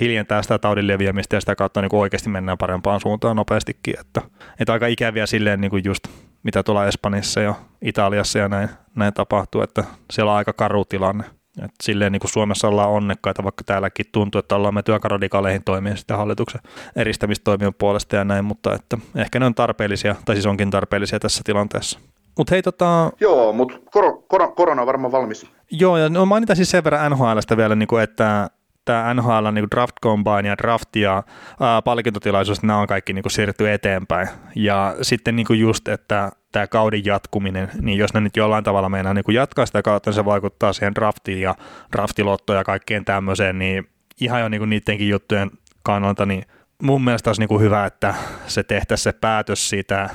hiljentää 0.00 0.42
sitä 0.42 0.58
taudin 0.58 0.86
leviämistä 0.86 1.36
ja 1.36 1.40
sitä 1.40 1.56
kautta 1.56 1.80
niin 1.80 1.90
kuin 1.90 2.00
oikeasti 2.00 2.28
mennään 2.28 2.58
parempaan 2.58 3.00
suuntaan 3.00 3.36
nopeastikin. 3.36 4.00
Että, 4.00 4.22
että 4.60 4.72
aika 4.72 4.86
ikäviä 4.86 5.26
silleen 5.26 5.60
niin 5.60 5.70
kuin 5.70 5.84
just 5.84 6.04
mitä 6.42 6.62
tuolla 6.62 6.86
Espanjassa 6.86 7.40
ja 7.40 7.54
Italiassa 7.82 8.38
ja 8.38 8.48
näin, 8.48 8.68
näin 8.94 9.14
tapahtuu, 9.14 9.62
että 9.62 9.84
siellä 10.12 10.32
on 10.32 10.38
aika 10.38 10.52
karu 10.52 10.84
tilanne. 10.84 11.24
Et 11.64 11.70
silleen 11.82 12.12
niin 12.12 12.20
kuin 12.20 12.30
Suomessa 12.30 12.68
ollaan 12.68 12.90
onnekkaita, 12.90 13.44
vaikka 13.44 13.64
täälläkin 13.64 14.06
tuntuu, 14.12 14.38
että 14.38 14.56
ollaan 14.56 14.74
me 14.74 14.82
työkaradikaaleihin 14.82 15.64
toimia 15.64 15.96
sitten 15.96 16.16
hallituksen 16.16 16.60
eristämistoimien 16.96 17.74
puolesta 17.74 18.16
ja 18.16 18.24
näin, 18.24 18.44
mutta 18.44 18.74
että 18.74 18.98
ehkä 19.14 19.40
ne 19.40 19.46
on 19.46 19.54
tarpeellisia, 19.54 20.14
tai 20.24 20.34
siis 20.34 20.46
onkin 20.46 20.70
tarpeellisia 20.70 21.20
tässä 21.20 21.42
tilanteessa. 21.44 22.00
Mut 22.38 22.50
hei, 22.50 22.62
tota... 22.62 23.12
Joo, 23.20 23.52
mutta 23.52 23.78
kor- 23.90 24.22
kor- 24.28 24.54
korona 24.54 24.82
on 24.82 24.86
varmaan 24.86 25.12
valmis. 25.12 25.46
Joo, 25.70 25.96
ja 25.96 26.08
no 26.08 26.26
mainitaan 26.26 26.56
siis 26.56 26.70
sen 26.70 26.84
verran 26.84 27.12
NHLstä 27.12 27.56
vielä, 27.56 27.74
niin 27.74 27.88
kuin, 27.88 28.02
että 28.02 28.50
tämä 28.84 29.14
NHL 29.14 29.50
niin 29.52 29.66
Draft 29.74 29.96
Combine 30.02 30.48
ja 30.48 30.58
Draft 30.58 30.96
ja 30.96 31.22
ää, 31.60 31.82
palkintotilaisuus, 31.82 32.62
nämä 32.62 32.78
on 32.78 32.86
kaikki 32.86 33.12
niin 33.12 33.22
kuin 33.22 33.32
siirretty 33.32 33.72
eteenpäin. 33.72 34.28
Ja 34.54 34.96
sitten 35.02 35.36
niin 35.36 35.46
kuin 35.46 35.60
just, 35.60 35.88
että 35.88 36.32
tämä 36.52 36.66
kauden 36.66 37.04
jatkuminen, 37.04 37.70
niin 37.80 37.98
jos 37.98 38.14
ne 38.14 38.20
nyt 38.20 38.36
jollain 38.36 38.64
tavalla 38.64 38.88
meinaa 38.88 39.14
niin 39.14 39.24
kuin 39.24 39.34
jatkaa 39.34 39.66
sitä 39.66 39.82
kautta, 39.82 40.10
niin 40.10 40.14
se 40.14 40.24
vaikuttaa 40.24 40.72
siihen 40.72 40.94
draftiin 40.94 41.40
ja 41.40 41.54
draftilottoon 41.92 42.56
ja 42.56 42.64
kaikkeen 42.64 43.04
tämmöiseen, 43.04 43.58
niin 43.58 43.88
ihan 44.20 44.40
jo 44.40 44.48
niin 44.48 44.60
kuin 44.60 44.70
niidenkin 44.70 45.08
juttujen 45.08 45.50
kannalta, 45.82 46.26
niin 46.26 46.44
mun 46.82 47.04
mielestä 47.04 47.30
olisi 47.30 47.40
niin 47.40 47.48
kuin 47.48 47.62
hyvä, 47.62 47.86
että 47.86 48.14
se 48.46 48.62
tehtäisiin 48.62 49.04
se 49.04 49.18
päätös 49.20 49.68
siitä 49.68 50.10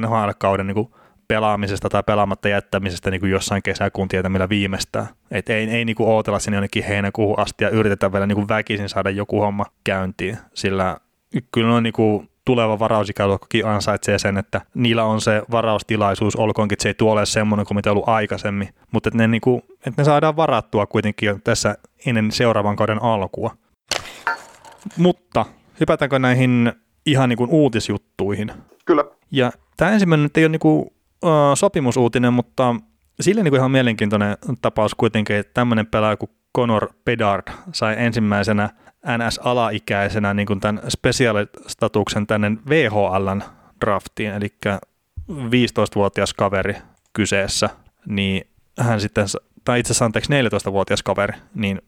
NHL-kauden 0.00 0.66
niin 0.66 0.74
kuin 0.74 0.90
pelaamisesta 1.30 1.88
tai 1.88 2.02
pelaamatta 2.02 2.48
jättämisestä 2.48 3.10
niin 3.10 3.20
kuin 3.20 3.32
jossain 3.32 3.62
kesäkuun 3.62 4.08
tietämillä 4.08 4.48
viimeistään. 4.48 5.06
Et 5.30 5.50
ei, 5.50 5.70
ei 5.70 5.84
niin 5.84 5.96
kuin 5.96 6.08
ootella 6.08 6.38
sinne 6.38 6.56
jonnekin 6.56 6.84
heinäkuuhun 6.84 7.38
asti 7.38 7.64
ja 7.64 7.70
yritetä 7.70 8.12
vielä 8.12 8.26
niin 8.26 8.36
kuin 8.36 8.48
väkisin 8.48 8.88
saada 8.88 9.10
joku 9.10 9.40
homma 9.40 9.64
käyntiin, 9.84 10.38
sillä 10.54 10.96
kyllä 11.52 11.68
noin 11.68 11.82
niin 11.82 11.92
kuin 11.92 12.30
tuleva 12.44 12.78
varausikäluokkakin 12.78 13.66
ansaitsee 13.66 14.18
sen, 14.18 14.38
että 14.38 14.60
niillä 14.74 15.04
on 15.04 15.20
se 15.20 15.42
varaustilaisuus, 15.50 16.36
olkoonkin, 16.36 16.74
että 16.74 16.82
se 16.82 16.88
ei 16.88 16.94
tuole 16.94 17.26
semmoinen 17.26 17.66
kuin 17.66 17.76
mitä 17.76 17.90
ollut 17.90 18.08
aikaisemmin, 18.08 18.68
mutta 18.92 19.08
että 19.08 19.18
ne, 19.18 19.28
niin 19.28 19.40
kuin, 19.40 19.62
että 19.86 20.02
ne 20.02 20.04
saadaan 20.04 20.36
varattua 20.36 20.86
kuitenkin 20.86 21.26
jo 21.26 21.38
tässä 21.44 21.76
ennen 22.06 22.32
seuraavan 22.32 22.76
kauden 22.76 23.02
alkua. 23.02 23.56
Mutta 24.96 25.46
hypätäänkö 25.80 26.18
näihin 26.18 26.72
ihan 27.06 27.28
niin 27.28 27.36
kuin 27.36 27.50
uutisjuttuihin? 27.50 28.52
Kyllä. 28.84 29.04
Ja 29.30 29.52
tämä 29.76 29.90
ensimmäinen 29.90 30.22
nyt 30.22 30.36
ei 30.36 30.44
ole 30.44 30.48
niin 30.48 30.60
kuin, 30.60 30.90
sopimusuutinen, 31.54 32.32
mutta 32.32 32.74
sille 33.20 33.42
niin 33.42 33.50
kuin 33.52 33.58
ihan 33.58 33.70
mielenkiintoinen 33.70 34.36
tapaus 34.62 34.94
kuitenkin, 34.94 35.36
että 35.36 35.54
tämmöinen 35.54 35.86
pelaaja 35.86 36.16
kuin 36.16 36.30
Conor 36.56 36.88
Bedard 37.04 37.52
sai 37.72 37.94
ensimmäisenä 37.98 38.70
NS-alaikäisenä 39.06 40.34
niin 40.34 40.46
kuin 40.46 40.60
tämän 40.60 40.80
spesiaalistatuksen 40.88 42.26
tänne 42.26 42.50
VHLn 42.68 43.42
draftiin, 43.80 44.30
eli 44.30 44.54
15-vuotias 45.30 46.34
kaveri 46.34 46.76
kyseessä, 47.12 47.70
niin 48.06 48.46
hän 48.78 49.00
sitten, 49.00 49.26
tai 49.64 49.80
itse 49.80 49.92
asiassa 49.92 50.04
anteeksi 50.04 50.32
14-vuotias 50.32 51.02
kaveri, 51.02 51.38
niin 51.54 51.82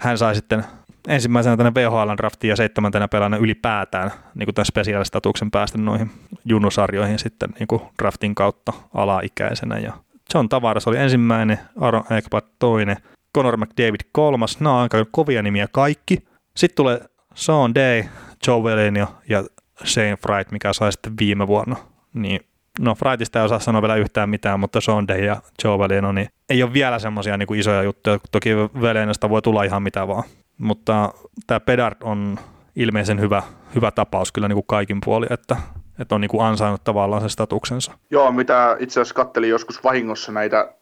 hän 0.00 0.18
sai 0.18 0.34
sitten 0.34 0.64
ensimmäisenä 1.06 1.56
tänne 1.56 1.74
VHL 1.74 2.16
draftiin 2.16 2.48
ja 2.48 2.56
seitsemäntenä 2.56 3.08
pelaajana 3.08 3.36
ylipäätään 3.36 4.10
niin 4.34 4.46
kuin 4.46 4.54
tämän 4.54 4.66
spesiaalistatuksen 4.66 5.50
päästä 5.50 5.78
noihin 5.78 6.10
junnusarjoihin 6.44 7.18
sitten 7.18 7.48
niin 7.58 7.66
kuin 7.66 7.82
draftin 7.98 8.34
kautta 8.34 8.72
alaikäisenä. 8.94 9.78
Ja 9.78 9.92
John 10.34 10.48
Tavares 10.48 10.86
oli 10.86 10.96
ensimmäinen, 10.96 11.58
Aaron 11.80 12.04
Ekblad 12.10 12.44
toinen, 12.58 12.96
Conor 13.34 13.56
McDavid 13.56 14.00
kolmas, 14.12 14.60
nämä 14.60 14.74
on 14.74 14.82
aika 14.82 15.04
kovia 15.10 15.42
nimiä 15.42 15.66
kaikki. 15.72 16.18
Sitten 16.56 16.76
tulee 16.76 17.00
Sean 17.34 17.74
Day, 17.74 18.04
Joe 18.46 18.64
Velenia 18.64 19.06
ja 19.28 19.44
Shane 19.84 20.16
Fright, 20.16 20.52
mikä 20.52 20.72
sai 20.72 20.92
sitten 20.92 21.12
viime 21.20 21.46
vuonna. 21.46 21.76
Niin, 22.14 22.40
no 22.80 22.94
Frightista 22.94 23.38
ei 23.38 23.44
osaa 23.44 23.58
sanoa 23.58 23.82
vielä 23.82 23.96
yhtään 23.96 24.30
mitään, 24.30 24.60
mutta 24.60 24.80
Sean 24.80 25.08
Day 25.08 25.24
ja 25.24 25.36
Joe 25.64 25.78
Veleno, 25.78 26.12
niin 26.12 26.28
ei 26.48 26.62
ole 26.62 26.72
vielä 26.72 26.98
semmoisia 26.98 27.36
niin 27.36 27.54
isoja 27.54 27.82
juttuja. 27.82 28.18
Toki 28.32 28.56
Velenasta 28.56 29.30
voi 29.30 29.42
tulla 29.42 29.62
ihan 29.62 29.82
mitä 29.82 30.08
vaan. 30.08 30.24
Mutta 30.58 31.12
tämä 31.46 31.60
Pedard 31.60 31.96
on 32.02 32.38
ilmeisen 32.76 33.20
hyvä, 33.20 33.42
hyvä 33.74 33.90
tapaus 33.90 34.32
kyllä 34.32 34.48
niin 34.48 34.56
kuin 34.56 34.66
kaikin 34.66 34.98
puolin, 35.04 35.32
että, 35.32 35.56
että 35.98 36.14
on 36.14 36.20
niin 36.20 36.28
kuin 36.28 36.44
ansainnut 36.44 36.84
tavallaan 36.84 37.22
sen 37.22 37.30
statuksensa. 37.30 37.92
Joo, 38.10 38.32
mitä 38.32 38.76
itse 38.80 39.00
asiassa 39.00 39.14
kattelin 39.14 39.50
joskus 39.50 39.84
vahingossa 39.84 40.32
näitä 40.32 40.74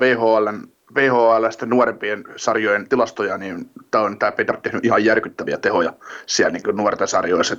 VHLn 0.00 0.68
VHLstä 0.94 1.66
nuorempien 1.66 2.24
sarjojen 2.36 2.88
tilastoja, 2.88 3.38
niin 3.38 3.70
tämä 3.90 4.04
on 4.04 4.18
tämä 4.18 4.32
Peter 4.32 4.56
tehnyt 4.56 4.84
ihan 4.84 5.04
järkyttäviä 5.04 5.58
tehoja 5.58 5.92
siellä 6.26 6.52
niin 6.52 6.76
nuorten 6.76 7.08
sarjoissa. 7.08 7.54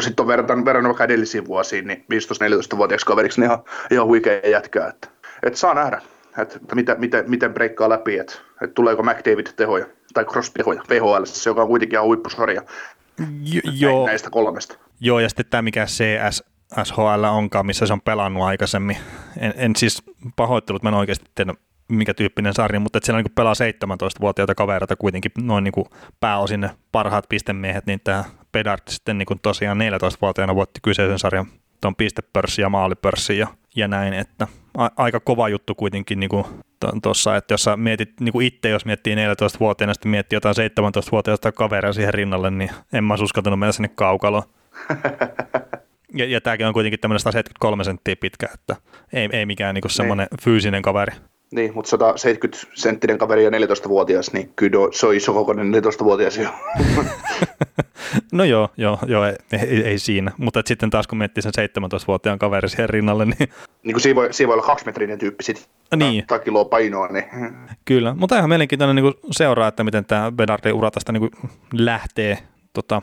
Sitten 0.00 0.22
on 0.22 0.26
verran, 0.26 0.64
verran 0.64 0.84
vaikka 0.84 1.04
edellisiin 1.04 1.46
vuosiin, 1.46 1.86
niin 1.86 2.04
15-14-vuotiaaksi 2.12 3.06
kaveriksi 3.06 3.40
niin 3.40 3.50
ihan, 3.50 3.62
ihan 3.90 4.06
huikea 4.06 4.50
jätkää. 4.50 4.88
Että, 4.88 5.08
että 5.42 5.58
saa 5.58 5.74
nähdä, 5.74 6.02
että 6.38 6.74
miten, 6.74 7.00
miten, 7.00 7.30
miten 7.30 7.54
breikkaa 7.54 7.88
läpi, 7.88 8.18
että, 8.18 8.34
että 8.62 8.74
tuleeko 8.74 9.02
McDavid 9.02 9.46
tehoja 9.56 9.86
tai 10.14 10.24
Crosby 10.24 10.58
tehoja 10.58 10.82
VHL, 10.88 11.24
joka 11.46 11.62
on 11.62 11.68
kuitenkin 11.68 11.96
ihan 11.96 12.06
huippusarja 12.06 12.62
jo, 13.72 14.06
näistä 14.06 14.30
kolmesta. 14.30 14.78
Joo, 15.00 15.20
ja 15.20 15.28
sitten 15.28 15.46
tämä 15.50 15.62
mikä 15.62 15.86
CS 15.86 16.44
SHL 16.84 17.24
onkaan, 17.24 17.66
missä 17.66 17.86
se 17.86 17.92
on 17.92 18.00
pelannut 18.00 18.42
aikaisemmin. 18.42 18.96
En, 19.38 19.54
en 19.56 19.76
siis 19.76 20.02
pahoittelut, 20.36 20.82
mä 20.82 20.88
en 20.88 20.94
oikeasti 20.94 21.26
tiedä 21.34 21.54
mikä 21.88 22.14
tyyppinen 22.14 22.54
sarja, 22.54 22.80
mutta 22.80 22.98
että 22.98 23.06
siellä 23.06 23.22
niin 23.22 23.32
pelaa 23.34 23.52
17-vuotiaita 23.52 24.54
kavereita 24.54 24.96
kuitenkin 24.96 25.30
noin 25.40 25.64
niin 25.64 25.72
kuin 25.72 25.86
pääosin 26.20 26.60
ne 26.60 26.70
parhaat 26.92 27.28
pistemiehet, 27.28 27.86
niin 27.86 28.00
tämä 28.04 28.24
Pedard 28.52 28.80
sitten 28.88 29.18
niin 29.18 29.26
kuin 29.26 29.40
tosiaan 29.42 29.78
14-vuotiaana 29.78 30.54
voitti 30.54 30.80
kyseisen 30.82 31.18
sarjan 31.18 31.46
tuon 31.80 31.96
pistepörssi 31.96 32.62
ja 32.62 32.68
maalipörssi 32.68 33.38
ja, 33.38 33.46
ja 33.76 33.88
näin, 33.88 34.14
että 34.14 34.46
a, 34.76 34.90
aika 34.96 35.20
kova 35.20 35.48
juttu 35.48 35.74
kuitenkin 35.74 36.20
niin 36.20 36.30
tuossa, 37.02 37.36
että 37.36 37.54
jos 37.54 37.62
sä 37.62 37.76
mietit 37.76 38.20
niin 38.20 38.32
kuin 38.32 38.46
itse, 38.46 38.68
jos 38.68 38.84
miettii 38.84 39.14
14-vuotiaana, 39.14 39.94
sitten 39.94 40.10
miettii 40.10 40.36
jotain 40.36 40.54
17-vuotiaista 40.56 41.52
kaveria 41.52 41.92
siihen 41.92 42.14
rinnalle, 42.14 42.50
niin 42.50 42.70
en 42.92 43.04
mä 43.04 43.14
uskaltanut 43.22 43.58
mennä 43.58 43.72
sinne 43.72 43.88
kaukaloon. 43.88 44.42
Ja, 46.14 46.24
ja 46.24 46.40
tämäkin 46.40 46.66
on 46.66 46.72
kuitenkin 46.72 47.00
tämmöinen 47.00 47.20
173 47.20 47.84
senttiä 47.84 48.16
pitkä, 48.16 48.48
että 48.54 48.76
ei, 49.12 49.28
ei 49.32 49.46
mikään 49.46 49.74
niinku 49.74 49.88
semmoinen 49.88 50.28
niin. 50.30 50.42
fyysinen 50.42 50.82
kaveri. 50.82 51.12
Niin, 51.56 51.74
mutta 51.74 51.90
170 51.90 52.66
senttinen 52.74 53.18
kaveri 53.18 53.44
ja 53.44 53.50
14-vuotias, 53.50 54.32
niin 54.32 54.52
kyllä 54.56 54.78
se 54.92 55.06
on 55.06 55.14
iso 55.14 55.32
kokoinen 55.32 55.74
14-vuotias 55.74 56.36
jo. 56.36 56.48
no 58.32 58.44
joo, 58.44 58.68
joo, 58.76 58.98
joo 59.06 59.24
ei, 59.24 59.36
ei, 59.52 59.84
ei 59.84 59.98
siinä. 59.98 60.32
Mutta 60.38 60.62
sitten 60.64 60.90
taas 60.90 61.06
kun 61.06 61.18
miettii 61.18 61.42
sen 61.42 61.52
17-vuotiaan 61.58 62.38
kaveri 62.38 62.68
siihen 62.68 62.88
rinnalle, 62.90 63.24
niin... 63.24 63.48
Niin 63.82 63.94
kuin 63.94 64.00
siinä 64.00 64.16
voi, 64.16 64.32
siinä 64.32 64.48
voi 64.48 64.54
olla 64.54 64.66
kaksimetrinen 64.66 65.18
tyyppi 65.18 65.44
sitten. 65.44 65.64
Niin. 65.96 66.24
Tai 66.26 66.40
kiloa 66.40 66.64
painoa, 66.64 67.08
niin... 67.08 67.24
Kyllä, 67.84 68.14
mutta 68.14 68.36
ihan 68.36 68.48
mielenkiintoinen 68.48 68.96
niin 68.96 69.14
seuraa, 69.30 69.68
että 69.68 69.84
miten 69.84 70.04
tämä 70.04 70.32
Bedardin 70.32 70.74
ura 70.74 70.90
tästä 70.90 71.12
niin 71.12 71.30
lähtee 71.72 72.38
tota, 72.72 73.02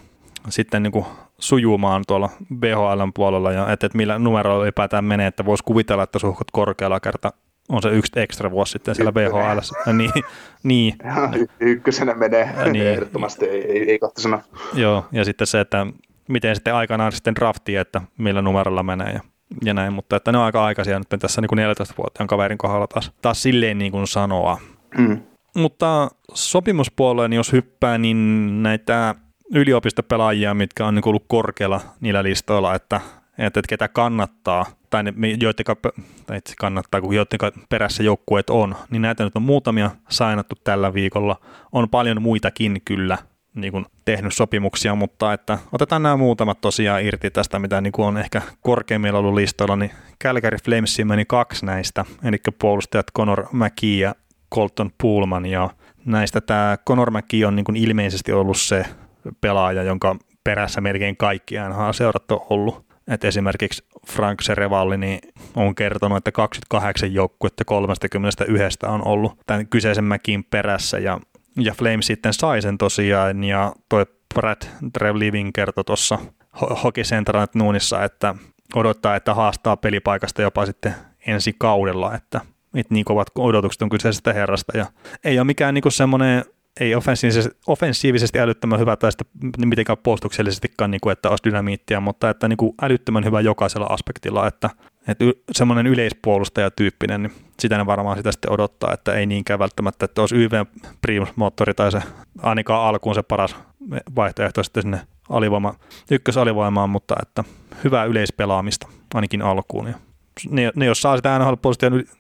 sitten 0.50 0.84
niin 0.84 0.92
kuin 0.92 1.06
sujumaan 1.40 2.04
tuolla 2.08 2.30
BHLn 2.60 3.12
puolella 3.14 3.52
ja 3.52 3.72
että, 3.72 3.86
että 3.86 3.98
millä 3.98 4.20
numeroilla 4.20 4.64
ylipäätään 4.64 5.06
menee, 5.06 5.28
että 5.28 5.46
voisi 5.46 5.64
kuvitella, 5.64 6.04
että 6.04 6.20
suhkot 6.20 6.52
korkealla 6.52 7.00
kerta 7.00 7.34
on 7.70 7.82
se 7.82 7.90
yksi 7.90 8.12
ekstra 8.16 8.52
vuosi 8.52 8.72
sitten 8.72 8.96
siellä 8.96 9.12
BHL. 9.12 9.92
niin, 9.94 10.12
niin. 10.64 10.96
Y- 11.40 11.48
ykkösenä 11.60 12.14
menee 12.14 12.54
niin. 12.72 12.88
ehdottomasti, 12.88 13.46
ei, 13.46 13.72
ei, 13.72 13.92
ei 13.92 14.00
kahta 14.00 14.22
sanoa. 14.22 14.42
Joo, 14.74 15.06
ja 15.12 15.26
sitten 15.26 15.48
se, 15.48 15.60
että 15.60 15.88
miten 16.30 16.56
sitten 16.56 16.76
aikanaan 16.76 17.12
sitten 17.12 17.36
drafti, 17.36 17.76
että 17.76 18.02
millä 18.18 18.42
numerolla 18.42 18.84
menee 18.84 19.14
ja, 19.14 19.20
ja 19.64 19.74
näin, 19.74 19.94
mutta 19.94 20.16
että 20.16 20.32
ne 20.32 20.38
on 20.38 20.44
aika 20.44 20.66
aikaisia 20.66 21.00
nyt 21.00 21.20
tässä 21.20 21.42
niin 21.42 21.50
kuin 21.50 21.60
14-vuotiaan 21.60 22.28
kaverin 22.28 22.58
kohdalla 22.58 22.88
taas, 22.88 23.12
taas 23.22 23.44
silleen 23.44 23.78
niin 23.78 23.92
kuin 23.92 24.08
sanoa. 24.08 24.58
Mm. 24.98 25.20
Mutta 25.56 26.10
sopimuspuoleen, 26.34 27.34
jos 27.34 27.52
hyppää, 27.52 27.98
niin 27.98 28.64
näitä 28.64 29.16
yliopistopelaajia, 29.54 30.54
mitkä 30.54 30.86
on 30.86 30.96
niin 30.96 31.08
ollut 31.08 31.26
korkealla 31.28 31.82
niillä 32.02 32.24
listoilla, 32.24 32.76
että, 32.76 33.02
että, 33.38 33.62
ketä 33.70 33.88
kannattaa, 33.88 34.66
tai 34.90 35.04
ne, 35.04 35.14
tai 36.26 36.40
kannattaa, 36.60 37.02
kun 37.02 37.14
perässä 37.70 38.04
joukkueet 38.04 38.50
on, 38.50 38.76
niin 38.90 39.02
näitä 39.02 39.24
nyt 39.24 39.36
on 39.36 39.42
muutamia 39.42 39.92
sainattu 40.10 40.56
tällä 40.64 40.94
viikolla. 40.94 41.40
On 41.72 41.90
paljon 41.90 42.22
muitakin 42.22 42.82
kyllä 42.86 43.18
niin 43.56 43.72
kuin 43.72 43.86
tehnyt 44.06 44.34
sopimuksia, 44.34 44.96
mutta 44.96 45.34
että 45.34 45.60
otetaan 45.72 46.04
nämä 46.04 46.18
muutamat 46.18 46.62
tosiaan 46.62 47.06
irti 47.06 47.32
tästä, 47.32 47.60
mitä 47.60 47.82
niin 47.82 47.92
kuin 47.92 48.06
on 48.06 48.18
ehkä 48.18 48.42
korkeimmilla 48.62 49.20
ollut 49.20 49.34
listoilla, 49.34 49.76
niin 49.76 49.92
Calgary 50.24 50.58
Flamesin 50.66 51.08
meni 51.08 51.26
kaksi 51.26 51.66
näistä, 51.66 52.06
eli 52.24 52.38
puolustajat 52.60 53.06
Conor 53.18 53.46
McKee 53.52 53.98
ja 53.98 54.16
Colton 54.56 54.92
Pullman, 55.02 55.46
ja 55.46 55.70
näistä 56.06 56.42
tämä 56.42 56.78
Conor 56.88 57.12
McKee 57.12 57.46
on 57.46 57.56
niin 57.56 57.66
kuin 57.66 57.76
ilmeisesti 57.76 58.32
ollut 58.32 58.58
se 58.58 58.86
pelaaja, 59.42 59.84
jonka 59.84 60.16
perässä 60.44 60.82
melkein 60.82 61.18
kaikki 61.18 61.56
NHL-seurat 61.56 62.32
on 62.32 62.46
ollut. 62.50 62.93
Että 63.08 63.28
esimerkiksi 63.28 63.84
Frank 64.08 64.42
Serevalli 64.42 64.98
niin 64.98 65.20
on 65.56 65.76
kertonut, 65.76 66.18
että 66.18 66.32
28 66.32 67.14
joukkuetta 67.14 67.66
31 67.66 68.80
on 68.84 69.08
ollut 69.08 69.40
tämän 69.46 69.68
kyseisen 69.68 70.04
mäkin 70.04 70.44
perässä. 70.44 71.00
Ja, 71.00 71.20
ja 71.58 71.74
Flames 71.74 72.08
sitten 72.08 72.34
sai 72.34 72.62
sen 72.62 72.78
tosiaan 72.78 73.44
ja 73.44 73.74
toi 73.90 74.06
Brad 74.34 75.14
Living 75.14 75.52
kertoi 75.54 75.84
tuossa 75.84 76.20
Hockey 76.84 77.04
Central 77.04 77.48
Nuunissa, 77.56 78.04
että 78.04 78.36
odottaa, 78.76 79.16
että 79.16 79.34
haastaa 79.34 79.78
pelipaikasta 79.78 80.42
jopa 80.42 80.66
sitten 80.66 80.96
ensi 81.28 81.56
kaudella, 81.58 82.16
että, 82.16 82.42
että 82.76 82.94
niin 82.94 83.06
kovat 83.06 83.28
odotukset 83.36 83.82
on 83.82 83.90
kyseisestä 83.90 84.34
herrasta. 84.34 84.78
Ja 84.78 84.86
ei 85.24 85.40
ole 85.40 85.46
mikään 85.46 85.74
niin 85.74 85.92
semmoinen 85.92 86.46
ei 86.80 86.96
offensiivisesti, 86.96 87.58
offensiivisesti 87.68 88.40
älyttömän 88.40 88.80
hyvä 88.80 88.96
tai 88.96 89.12
sitten 89.12 89.70
mitenkään 89.70 89.98
puolustuksellisestikaan, 90.04 90.92
niin 90.92 91.02
kuin, 91.02 91.12
että 91.12 91.30
olisi 91.30 91.44
dynamiittia, 91.44 92.00
mutta 92.00 92.30
että 92.30 92.48
niin 92.48 92.58
kuin 92.58 92.74
älyttömän 92.82 93.26
hyvä 93.26 93.42
jokaisella 93.42 93.88
aspektilla, 93.90 94.48
että, 94.48 94.70
että 95.08 95.26
semmoinen 95.52 95.88
yleispuolustajatyyppinen, 95.88 97.24
niin 97.24 97.34
sitä 97.60 97.78
ne 97.78 97.86
varmaan 97.86 98.18
sitä 98.18 98.32
sitten 98.32 98.52
odottaa, 98.52 98.94
että 98.94 99.14
ei 99.14 99.26
niinkään 99.26 99.60
välttämättä, 99.60 100.06
että 100.06 100.22
olisi 100.22 100.36
YV 100.36 100.52
Primus-moottori 101.02 101.74
tai 101.74 101.92
se 101.92 102.02
ainakaan 102.42 102.88
alkuun 102.88 103.16
se 103.16 103.24
paras 103.24 103.56
vaihtoehto 104.16 104.64
sitten 104.64 104.84
sinne 104.84 105.02
alivoima, 105.30 105.76
ykkösalivoimaan, 106.12 106.90
mutta 106.90 107.16
että 107.22 107.44
hyvää 107.84 108.06
yleispelaamista 108.06 108.88
ainakin 109.14 109.42
alkuun. 109.42 109.88
Ja 109.88 109.94
ne, 110.50 110.72
ne 110.76 110.86
jos 110.86 111.02
saa 111.02 111.16
sitä 111.16 111.40
nhl 111.40 111.54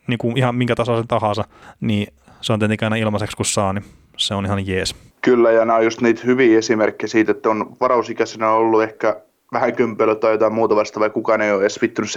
niin 0.08 0.18
kuin 0.18 0.38
ihan 0.38 0.56
minkä 0.56 0.76
tasoisen 0.76 1.08
tahansa, 1.08 1.44
niin 1.82 2.14
se 2.42 2.54
on 2.54 2.60
tietenkin 2.60 2.86
aina 2.86 2.96
ilmaiseksi 2.96 3.38
kun 3.38 3.46
saa, 3.46 3.74
niin 3.74 3.86
se 4.18 4.34
on 4.34 4.46
ihan 4.46 4.68
jees. 4.68 4.96
Kyllä, 5.22 5.52
ja 5.52 5.66
nämä 5.66 5.78
on 5.78 5.84
just 5.84 6.02
niitä 6.02 6.22
hyviä 6.26 6.58
esimerkkejä 6.58 7.08
siitä, 7.08 7.32
että 7.32 7.50
on 7.50 7.76
varausikäisenä 7.82 8.52
ollut 8.52 8.84
ehkä 8.84 9.22
vähän 9.54 9.76
kympelö 9.76 10.16
tai 10.16 10.32
jotain 10.32 10.54
muuta 10.54 10.76
vastaavaa, 10.76 11.10
kukaan 11.10 11.42
ei 11.42 11.52
ole 11.52 11.62
edes 11.62 11.82
vittynyt 11.82 12.12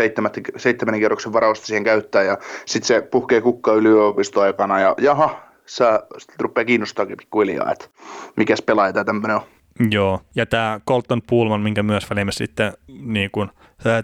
seitsemän 0.56 1.00
kerroksen 1.00 1.32
varausta 1.32 1.66
siihen 1.66 1.84
käyttää, 1.84 2.22
ja 2.22 2.38
sitten 2.66 2.86
se 2.86 3.00
puhkee 3.00 3.40
kukka 3.40 3.72
yliopistoaikana, 3.72 4.80
ja 4.80 4.94
jaha, 4.98 5.40
sä 5.66 6.02
sitten 6.18 6.40
rupeaa 6.40 6.64
kiinnostaakin 6.64 7.16
pikkuhiljaa, 7.16 7.72
että 7.72 7.86
mikäs 8.36 8.62
pelaaja 8.62 8.92
tämä 8.92 9.04
tämmöinen 9.04 9.36
on. 9.36 9.42
Joo, 9.90 10.20
ja 10.34 10.46
tämä 10.46 10.80
Colton 10.88 11.22
Pullman, 11.28 11.60
minkä 11.60 11.82
myös 11.82 12.10
välimme 12.10 12.32
sitten 12.32 12.72
niin 12.88 13.30
kun, 13.30 13.50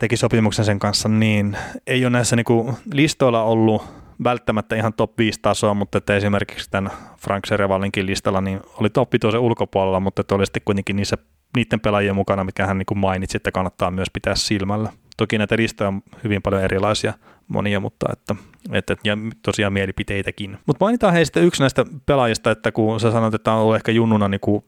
teki 0.00 0.16
sopimuksen 0.16 0.64
sen 0.64 0.78
kanssa, 0.78 1.08
niin 1.08 1.56
ei 1.86 2.04
ole 2.04 2.10
näissä 2.10 2.36
niin 2.36 2.44
kun, 2.44 2.74
listoilla 2.92 3.42
ollut 3.42 3.82
välttämättä 4.24 4.76
ihan 4.76 4.92
top 4.94 5.18
5 5.18 5.40
tasoa, 5.42 5.74
mutta 5.74 5.98
että 5.98 6.16
esimerkiksi 6.16 6.70
tämän 6.70 6.92
Frank 7.20 7.46
Serevalinkin 7.46 8.06
listalla 8.06 8.40
niin 8.40 8.60
oli 8.80 8.90
top 8.90 9.12
5 9.12 9.36
ulkopuolella, 9.36 10.00
mutta 10.00 10.20
että 10.20 10.34
oli 10.34 10.46
sitten 10.46 10.62
kuitenkin 10.64 10.96
niissä, 10.96 11.16
niiden 11.56 11.80
pelaajien 11.80 12.14
mukana, 12.14 12.44
mitkä 12.44 12.66
hän 12.66 12.78
niin 12.78 12.98
mainitsi, 12.98 13.36
että 13.36 13.52
kannattaa 13.52 13.90
myös 13.90 14.08
pitää 14.12 14.34
silmällä. 14.34 14.92
Toki 15.16 15.38
näitä 15.38 15.56
listoja 15.56 15.88
on 15.88 16.02
hyvin 16.24 16.42
paljon 16.42 16.62
erilaisia 16.62 17.12
monia, 17.48 17.80
mutta 17.80 18.06
että, 18.12 18.34
että 18.72 18.96
ja 19.04 19.16
tosiaan 19.42 19.72
mielipiteitäkin. 19.72 20.58
Mutta 20.66 20.84
mainitaan 20.84 21.12
heistä 21.12 21.40
yksi 21.40 21.62
näistä 21.62 21.84
pelaajista, 22.06 22.50
että 22.50 22.72
kun 22.72 23.00
sä 23.00 23.10
sanoit, 23.10 23.34
että 23.34 23.52
on 23.52 23.58
ollut 23.58 23.76
ehkä 23.76 23.92
junnuna, 23.92 24.28
niin 24.28 24.40
kuin, 24.40 24.64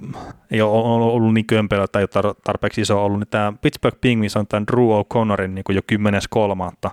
ei 0.50 0.62
ole 0.62 1.04
ollut 1.12 1.34
niin 1.34 1.46
kömpelö 1.46 1.86
tai 1.86 2.06
tarpeeksi 2.44 2.80
iso 2.80 3.04
ollut, 3.04 3.18
niin 3.18 3.28
tämä 3.30 3.52
Pittsburgh 3.60 4.00
Penguins 4.00 4.36
on 4.36 4.46
tämän 4.46 4.66
Drew 4.66 4.88
O'Connorin 4.88 5.48
niin 5.48 5.64
jo 5.68 5.80
10.3 6.86 6.90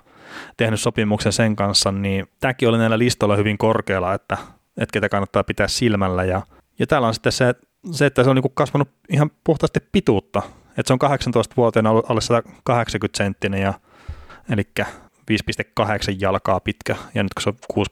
tehnyt 0.56 0.80
sopimuksen 0.80 1.32
sen 1.32 1.56
kanssa, 1.56 1.92
niin 1.92 2.26
tämäkin 2.40 2.68
oli 2.68 2.78
näillä 2.78 2.98
listoilla 2.98 3.36
hyvin 3.36 3.58
korkealla, 3.58 4.14
että, 4.14 4.38
että 4.76 4.92
ketä 4.92 5.08
kannattaa 5.08 5.44
pitää 5.44 5.68
silmällä. 5.68 6.24
Ja, 6.24 6.42
ja 6.78 6.86
täällä 6.86 7.08
on 7.08 7.14
sitten 7.14 7.32
se, 7.32 7.54
se 7.90 8.06
että 8.06 8.24
se 8.24 8.30
on 8.30 8.36
niin 8.36 8.52
kasvanut 8.54 8.88
ihan 9.08 9.30
puhtaasti 9.44 9.80
pituutta. 9.92 10.42
Että 10.78 10.82
se 10.86 10.92
on 10.92 10.98
18-vuotiaana 11.02 11.90
ollut 11.90 12.10
alle 12.10 12.20
180 12.20 13.16
senttinen, 13.16 13.62
ja, 13.62 13.74
eli 14.50 14.62
5,8 15.30 16.16
jalkaa 16.18 16.60
pitkä, 16.60 16.96
ja 17.14 17.22
nyt 17.22 17.34
kun 17.34 17.42
se 17.42 17.48
on 17.48 17.84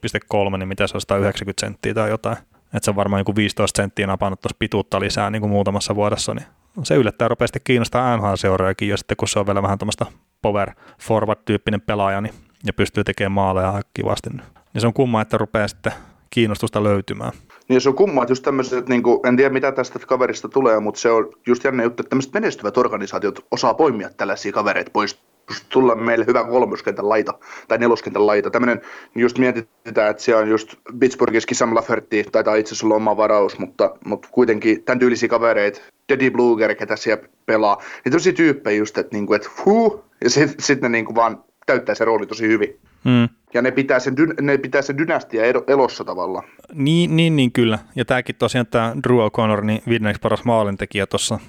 6,3, 0.51 0.57
niin 0.57 0.67
mitä 0.67 0.87
se 0.87 0.97
on 0.97 1.01
190 1.01 1.61
senttiä 1.61 1.93
tai 1.93 2.09
jotain. 2.09 2.37
Että 2.73 2.85
se 2.85 2.91
on 2.91 2.95
varmaan 2.95 3.19
joku 3.19 3.35
15 3.35 3.81
senttiä 3.81 4.07
napannut 4.07 4.41
tuossa 4.41 4.55
pituutta 4.59 4.99
lisää 4.99 5.29
niin 5.29 5.41
kuin 5.41 5.51
muutamassa 5.51 5.95
vuodessa, 5.95 6.33
niin 6.33 6.45
se 6.83 6.95
yllättää 6.95 7.27
rupeasti 7.27 7.59
kiinnostaa 7.63 8.17
NHL-seuraajakin, 8.17 8.89
ja 8.89 8.97
sitten 8.97 9.17
kun 9.17 9.27
se 9.27 9.39
on 9.39 9.45
vielä 9.45 9.61
vähän 9.61 9.77
tuommoista 9.77 10.05
power 10.41 10.71
forward-tyyppinen 11.01 11.81
pelaaja, 11.81 12.21
niin, 12.21 12.33
ja 12.65 12.73
pystyy 12.73 13.03
tekemään 13.03 13.31
maaleja 13.31 13.81
kivasti, 13.93 14.29
niin, 14.29 14.43
niin 14.73 14.81
se 14.81 14.87
on 14.87 14.93
kumma, 14.93 15.21
että 15.21 15.37
rupeaa 15.37 15.67
sitten 15.67 15.93
kiinnostusta 16.29 16.83
löytymään. 16.83 17.31
Niin 17.69 17.81
se 17.81 17.89
on 17.89 17.95
kumma, 17.95 18.21
että 18.21 18.31
just 18.31 18.43
tämmöiset, 18.43 18.89
niin 18.89 19.03
kuin, 19.03 19.27
en 19.27 19.37
tiedä 19.37 19.53
mitä 19.53 19.71
tästä 19.71 19.99
kaverista 19.99 20.49
tulee, 20.49 20.79
mutta 20.79 20.99
se 20.99 21.11
on 21.11 21.29
just 21.47 21.63
jännä 21.63 21.83
juttu, 21.83 22.01
että 22.01 22.09
tämmöiset 22.09 22.33
menestyvät 22.33 22.77
organisaatiot 22.77 23.45
osaa 23.51 23.73
poimia 23.73 24.09
tällaisia 24.17 24.51
kavereita 24.51 24.91
pois 24.93 25.21
tulla 25.69 25.95
meille 25.95 26.25
hyvä 26.25 26.43
kolmoskentän 26.43 27.09
laita 27.09 27.33
tai 27.67 27.77
neloskentän 27.77 28.27
laita. 28.27 28.49
Tämmöinen, 28.49 28.81
just 29.15 29.37
mietitään, 29.37 30.11
että 30.11 30.23
siellä 30.23 30.41
on 30.41 30.49
just 30.49 30.75
Pittsburghissa 30.99 31.55
Sam 31.55 31.75
Lafferty, 31.75 32.23
taitaa 32.31 32.55
itse 32.55 32.69
asiassa 32.69 32.87
olla 32.87 32.95
oma 32.95 33.17
varaus, 33.17 33.59
mutta, 33.59 33.95
mutta 34.05 34.27
kuitenkin 34.31 34.83
tämän 34.83 34.99
tyylisiä 34.99 35.29
kavereita, 35.29 35.81
Teddy 36.07 36.29
Bluger, 36.29 36.75
ketä 36.75 36.95
siellä 36.95 37.23
pelaa, 37.45 37.81
niin 38.05 38.13
tosi 38.13 38.33
tyyppejä 38.33 38.77
just, 38.77 38.97
että, 38.97 39.15
niin 39.15 39.27
kuin, 39.27 39.35
että 39.35 39.49
huu, 39.65 40.03
ja 40.23 40.29
sitten 40.29 40.55
sit 40.59 40.81
ne 40.81 40.89
niin 40.89 41.05
kuin 41.05 41.15
vaan 41.15 41.43
täyttää 41.65 41.95
se 41.95 42.05
rooli 42.05 42.27
tosi 42.27 42.47
hyvin. 42.47 42.79
Hmm. 43.05 43.29
Ja 43.53 43.61
ne 43.61 43.71
pitää, 43.71 43.99
sen, 43.99 44.15
ne 44.41 44.57
pitää 44.57 44.81
sen 44.81 44.97
dynastia 44.97 45.43
elossa 45.67 46.03
tavalla. 46.03 46.43
Niin, 46.73 47.15
niin, 47.15 47.35
niin 47.35 47.51
kyllä. 47.51 47.79
Ja 47.95 48.05
tämäkin 48.05 48.35
tosiaan 48.35 48.67
tämä 48.67 48.95
Drew 49.03 49.17
O'Connor, 49.17 49.61
niin 49.61 49.81
viidenneksi 49.87 50.21
paras 50.21 50.43
maalintekijä 50.43 51.07
tuossa 51.07 51.39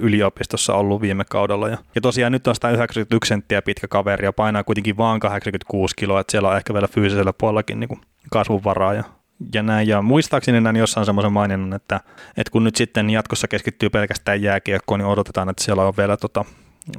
yliopistossa 0.00 0.74
ollut 0.74 1.00
viime 1.00 1.24
kaudella. 1.24 1.68
Ja, 1.68 1.78
ja 1.94 2.00
tosiaan 2.00 2.32
nyt 2.32 2.46
on 2.46 2.54
191 2.54 3.28
senttiä 3.28 3.62
pitkä 3.62 3.88
kaveri 3.88 4.24
ja 4.24 4.32
painaa 4.32 4.64
kuitenkin 4.64 4.96
vaan 4.96 5.20
86 5.20 5.96
kiloa, 5.96 6.20
että 6.20 6.30
siellä 6.30 6.48
on 6.48 6.56
ehkä 6.56 6.74
vielä 6.74 6.88
fyysisellä 6.88 7.32
puolellakin 7.32 7.80
niin 7.80 8.00
kasvun 8.30 8.64
varaa. 8.64 8.94
Ja, 8.94 9.04
ja 9.54 9.62
näin. 9.62 9.88
Ja 9.88 10.02
muistaakseni 10.02 10.60
näin 10.60 10.76
jossain 10.76 11.06
semmoisen 11.06 11.32
maininnut, 11.32 11.74
että, 11.74 12.00
että 12.36 12.50
kun 12.50 12.64
nyt 12.64 12.76
sitten 12.76 13.10
jatkossa 13.10 13.48
keskittyy 13.48 13.90
pelkästään 13.90 14.42
jääkiekkoon, 14.42 15.00
niin 15.00 15.08
odotetaan, 15.08 15.48
että 15.48 15.64
siellä 15.64 15.84
on 15.84 15.94
vielä 15.96 16.16
tota, 16.16 16.44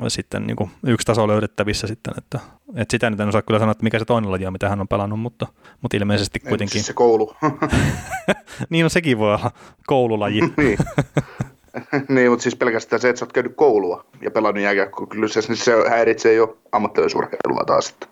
sitten 0.07 0.47
niin 0.47 0.55
kuin 0.55 0.71
yksi 0.87 1.05
taso 1.05 1.27
löydettävissä 1.27 1.87
sitten, 1.87 2.13
että, 2.17 2.39
että 2.75 2.91
sitä 2.91 3.09
nyt 3.09 3.19
en 3.19 3.27
osaa 3.27 3.41
kyllä 3.41 3.59
sanoa, 3.59 3.71
että 3.71 3.83
mikä 3.83 3.99
se 3.99 4.05
toinen 4.05 4.31
laji 4.31 4.45
on, 4.45 4.53
mitä 4.53 4.69
hän 4.69 4.81
on 4.81 4.87
pelannut, 4.87 5.19
mutta, 5.19 5.47
mutta 5.81 5.97
ilmeisesti 5.97 6.39
kuitenkin. 6.39 6.71
Siis 6.71 6.87
se 6.87 6.93
koulu. 6.93 7.35
niin, 8.69 8.83
no 8.83 8.89
sekin 8.89 9.17
voi 9.17 9.27
olla 9.27 9.51
koululaji. 9.87 10.41
niin. 10.57 10.77
niin, 12.09 12.31
mutta 12.31 12.43
siis 12.43 12.55
pelkästään 12.55 12.99
se, 12.99 13.09
että 13.09 13.19
sä 13.19 13.25
oot 13.25 13.33
käynyt 13.33 13.55
koulua 13.55 14.05
ja 14.21 14.31
pelannut 14.31 14.63
jääkiekkoa, 14.63 15.07
kyllä 15.07 15.27
se, 15.27 15.39
niin 15.47 15.57
se 15.57 15.89
häiritsee 15.89 16.33
jo 16.33 16.57
ammattilaisurheilua 16.71 17.63
taas. 17.67 17.89
Että, 17.89 18.07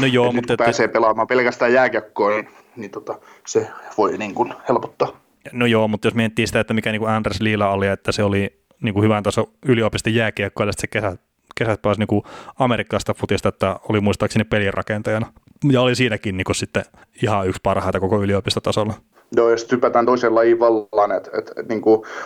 no 0.00 0.06
joo, 0.06 0.26
että 0.26 0.36
mutta... 0.36 0.56
Kun 0.56 0.64
pääsee 0.64 0.84
että... 0.84 0.92
pelaamaan 0.92 1.26
pelkästään 1.26 1.72
jääkiekkoa, 1.72 2.30
niin, 2.30 2.48
niin 2.76 2.90
tota, 2.90 3.18
se 3.46 3.68
voi 3.98 4.18
niin 4.18 4.34
kuin 4.34 4.54
helpottaa. 4.68 5.20
No 5.52 5.66
joo, 5.66 5.88
mutta 5.88 6.06
jos 6.06 6.14
miettii 6.14 6.46
sitä, 6.46 6.60
että 6.60 6.74
mikä 6.74 6.92
niin 6.92 7.00
kuin 7.00 7.10
Anders 7.10 7.40
Liila 7.40 7.70
oli, 7.70 7.86
että 7.86 8.12
se 8.12 8.22
oli 8.22 8.60
niin 8.82 8.94
kuin 8.94 9.04
hyvän 9.04 9.22
taso 9.22 9.50
yliopiston 9.66 10.14
jääkiekkoa, 10.14 10.66
se 10.72 10.86
kesä, 10.86 11.16
kesät 11.54 11.82
pääsi 11.82 12.00
niin 12.00 12.22
amerikkalaista 12.58 13.14
futista, 13.14 13.48
että 13.48 13.76
oli 13.88 14.00
muistaakseni 14.00 14.44
pelirakentajana. 14.44 15.32
Ja 15.72 15.80
oli 15.80 15.94
siinäkin 15.94 16.36
niin 16.36 16.44
kuin 16.44 16.56
sitten 16.56 16.84
ihan 17.22 17.48
yksi 17.48 17.60
parhaita 17.62 18.00
koko 18.00 18.22
yliopistotasolla. 18.22 18.94
Joo, 19.36 19.50
jos 19.50 19.64
typätään 19.64 20.06
toisen 20.06 20.34
lajin 20.34 20.60
vallan, 20.60 21.12
että 21.12 21.30
et, 21.38 21.52
et, 21.56 21.68
niin 21.68 21.82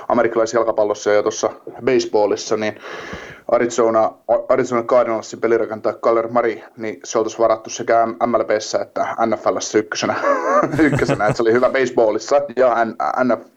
amerikkalaisessa 0.08 0.58
jalkapallossa 0.58 1.10
ja 1.10 1.22
tuossa 1.22 1.50
baseballissa, 1.84 2.56
niin 2.56 2.74
Arizona, 3.50 4.12
Arizona 4.48 4.82
Cardinalsin 4.82 5.40
pelirakentaja 5.40 5.94
Kaller 6.00 6.28
Mari, 6.28 6.64
niin 6.76 7.00
se 7.04 7.18
oltaisiin 7.18 7.42
varattu 7.42 7.70
sekä 7.70 8.06
MLBssä 8.26 8.78
että 8.80 9.16
NFLssä 9.26 9.78
ykkösenä, 9.78 10.14
ykkösenä 10.78 11.26
että 11.26 11.36
se 11.36 11.42
oli 11.42 11.52
hyvä 11.52 11.70
baseballissa 11.70 12.36
ja 12.56 12.76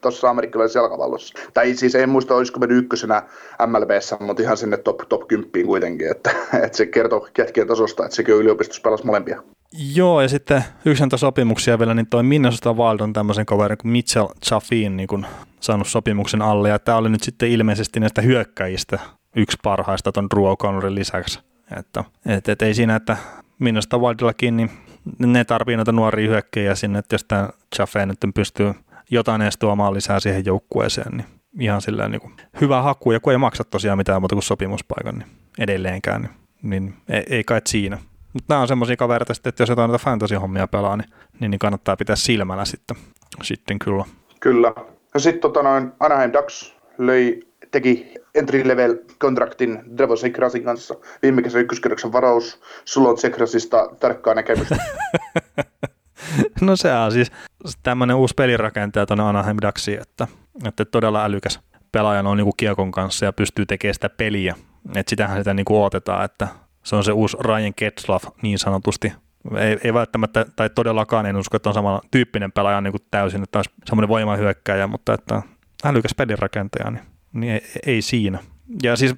tuossa 0.02 0.30
amerikkalaisessa 0.30 0.80
jalkapallossa. 0.80 1.34
Tai 1.54 1.74
siis 1.74 1.96
en 1.96 2.10
muista, 2.10 2.36
olisiko 2.36 2.60
mennyt 2.60 2.78
ykkösenä 2.78 3.24
MLBssä, 3.68 4.18
mutta 4.20 4.44
ihan 4.44 4.58
sinne 4.58 4.78
top, 4.78 4.98
top 5.10 5.28
10 5.28 5.66
kuitenkin, 5.66 6.12
että, 6.12 6.32
että 6.64 6.78
se 6.78 6.86
kertoo 6.86 7.28
jätkien 7.38 7.68
tasosta, 7.68 8.06
että 8.06 8.16
sekin 8.16 8.34
on 8.34 8.42
yliopistossa 8.42 9.04
molempia. 9.04 9.44
Joo, 9.96 10.22
ja 10.22 10.28
sitten 10.28 10.64
yksi 10.86 11.04
sopimuksia 11.16 11.80
vielä, 11.80 11.94
niin 11.94 12.08
toi 12.08 12.24
Minnesota 12.24 12.74
Wild 12.74 13.00
on 13.00 13.14
tämmöisen 13.14 13.46
kaverin 13.46 13.78
kuin 13.78 13.92
Mitchell 13.92 14.28
Chaffin 14.46 14.98
niin 14.98 15.08
kun 15.08 15.26
saanut 15.60 15.88
sopimuksen 15.88 16.42
alle, 16.42 16.70
ja 16.70 16.80
tämä 16.80 16.98
oli 16.98 17.10
nyt 17.10 17.24
sitten 17.24 17.50
ilmeisesti 17.50 18.00
näistä 18.00 18.22
hyökkäjistä 18.22 19.00
yksi 19.36 19.58
parhaista 19.64 20.12
ton 20.12 20.28
Drew 20.36 20.44
O'Connorin 20.44 20.96
lisäksi. 20.96 21.40
Että, 21.78 22.04
et, 22.26 22.50
et 22.50 22.62
ei 22.62 22.74
siinä, 22.74 22.96
että 22.96 23.18
Minnesota 23.60 23.98
Wildillakin, 23.98 24.58
niin 24.58 24.70
ne 25.20 25.44
tarvii 25.44 25.76
noita 25.76 25.92
nuoria 25.92 26.30
hyökkäjiä 26.30 26.76
sinne, 26.76 27.00
että 27.00 27.14
jos 27.14 27.24
tämä 27.24 27.50
Chaffin 27.76 28.08
nyt 28.08 28.20
pystyy 28.36 28.74
jotain 29.12 29.42
edes 29.42 29.58
tuomaan 29.58 29.94
lisää 29.94 30.20
siihen 30.20 30.46
joukkueeseen, 30.46 31.18
niin 31.18 31.26
ihan 31.60 31.82
sillä 31.82 32.10
niin 32.10 32.22
kuin 32.22 32.34
hyvä 32.62 32.82
haku, 32.82 33.12
ja 33.12 33.20
kun 33.20 33.34
ei 33.34 33.38
maksa 33.38 33.64
tosiaan 33.64 33.98
mitään 33.98 34.22
muuta 34.22 34.36
kuin 34.36 34.44
sopimuspaikan, 34.44 35.16
niin 35.16 35.28
edelleenkään, 35.60 36.22
niin, 36.22 36.32
niin 36.64 36.94
ei, 37.10 37.24
ei 37.30 37.44
kai 37.44 37.62
siinä. 37.66 37.98
Mutta 38.34 38.54
nämä 38.54 38.62
on 38.62 38.68
semmoisia 38.68 38.96
kavereita 38.96 39.34
sitten, 39.34 39.50
että 39.50 39.64
jos 39.64 39.70
jotain 39.70 39.92
näitä 39.92 40.04
fantasy-hommia 40.04 40.68
pelaa, 40.68 40.98
niin, 40.98 41.10
niin, 41.40 41.52
niin 41.52 41.60
kannattaa 41.60 41.98
pitää 41.98 42.16
silmällä 42.16 42.66
sitten, 42.66 42.98
sitten 43.44 43.80
kyllä. 43.80 44.06
Kyllä. 44.40 44.74
Ja 45.14 45.20
sitten 45.20 45.42
tota 45.42 45.64
noin 45.64 45.92
Anaheim 46.00 46.34
Ducks 46.34 46.76
löi 46.98 47.48
teki 47.76 48.14
entry 48.36 48.68
level 48.68 48.98
kontraktin 49.20 49.98
Drevo 49.98 50.16
Sekrasin 50.16 50.64
kanssa. 50.64 50.96
Viime 51.22 51.42
kesän 51.42 51.62
ykköskerroksen 51.62 52.12
varaus. 52.12 52.62
Sulla 52.86 53.10
on 53.10 53.18
Sekrasista 53.18 53.90
tarkkaa 54.00 54.34
näkemystä. 54.34 54.78
no 56.62 56.76
se 56.76 56.94
on 56.94 57.12
siis 57.12 57.32
tämmöinen 57.84 58.16
uusi 58.16 58.34
pelirakentaja 58.38 59.06
tuonne 59.06 59.24
Anaheim 59.24 59.58
Ducksiin, 59.62 60.02
että, 60.02 60.28
että 60.66 60.86
todella 60.86 61.26
älykäs 61.26 61.60
pelaaja 61.92 62.20
on 62.20 62.38
niin 62.38 62.52
kiekon 62.58 62.92
kanssa 62.92 63.26
ja 63.26 63.34
pystyy 63.34 63.66
tekemään 63.66 63.94
sitä 63.94 64.10
peliä. 64.10 64.56
Että 64.96 65.10
sitähän 65.10 65.38
sitä 65.38 65.54
niin 65.54 65.72
odotetaan, 65.72 66.26
että 66.26 66.48
se 66.84 66.96
on 66.96 67.04
se 67.04 67.12
uusi 67.12 67.38
Ryan 67.40 67.74
Getzlaff 67.78 68.26
niin 68.42 68.60
sanotusti. 68.60 69.14
Ei, 69.58 69.78
ei 69.84 69.94
välttämättä, 69.94 70.46
tai 70.56 70.70
todellakaan 70.70 71.26
en 71.26 71.38
usko, 71.38 71.58
että 71.58 71.70
on 71.70 71.74
sama 71.74 72.02
tyyppinen 72.12 72.52
pelaaja 72.52 72.82
niin 72.82 72.92
kuin 72.92 73.06
täysin, 73.12 73.44
että 73.44 73.60
olisi 73.60 73.72
semmoinen 73.86 74.10
voimahyökkäjä, 74.10 74.88
mutta 74.88 75.14
että 75.14 75.42
älykäs 75.86 76.16
pelirakentaja, 76.18 76.92
niin, 76.92 77.15
niin 77.36 77.54
ei, 77.54 77.62
ei 77.86 78.02
siinä. 78.02 78.40
Ja 78.84 78.96
siis 78.96 79.16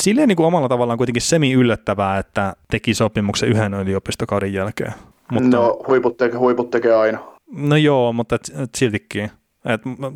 silleen 0.00 0.28
niin 0.28 0.36
kuin 0.36 0.46
omalla 0.46 0.68
tavallaan 0.68 0.98
kuitenkin 0.98 1.22
semi 1.22 1.52
yllättävää, 1.52 2.18
että 2.18 2.56
teki 2.70 2.94
sopimuksen 2.94 3.48
yhden 3.48 3.74
yliopistokauden 3.74 4.52
jälkeen. 4.52 4.92
Mutta, 5.32 5.56
no 5.56 5.78
huiput 5.88 6.16
tekee, 6.16 6.38
huiput 6.38 6.70
tekee 6.70 6.94
aina. 6.94 7.18
No 7.52 7.76
joo, 7.76 8.12
mutta 8.12 8.34
et, 8.34 8.52
et 8.62 8.74
siltikin. 8.76 9.30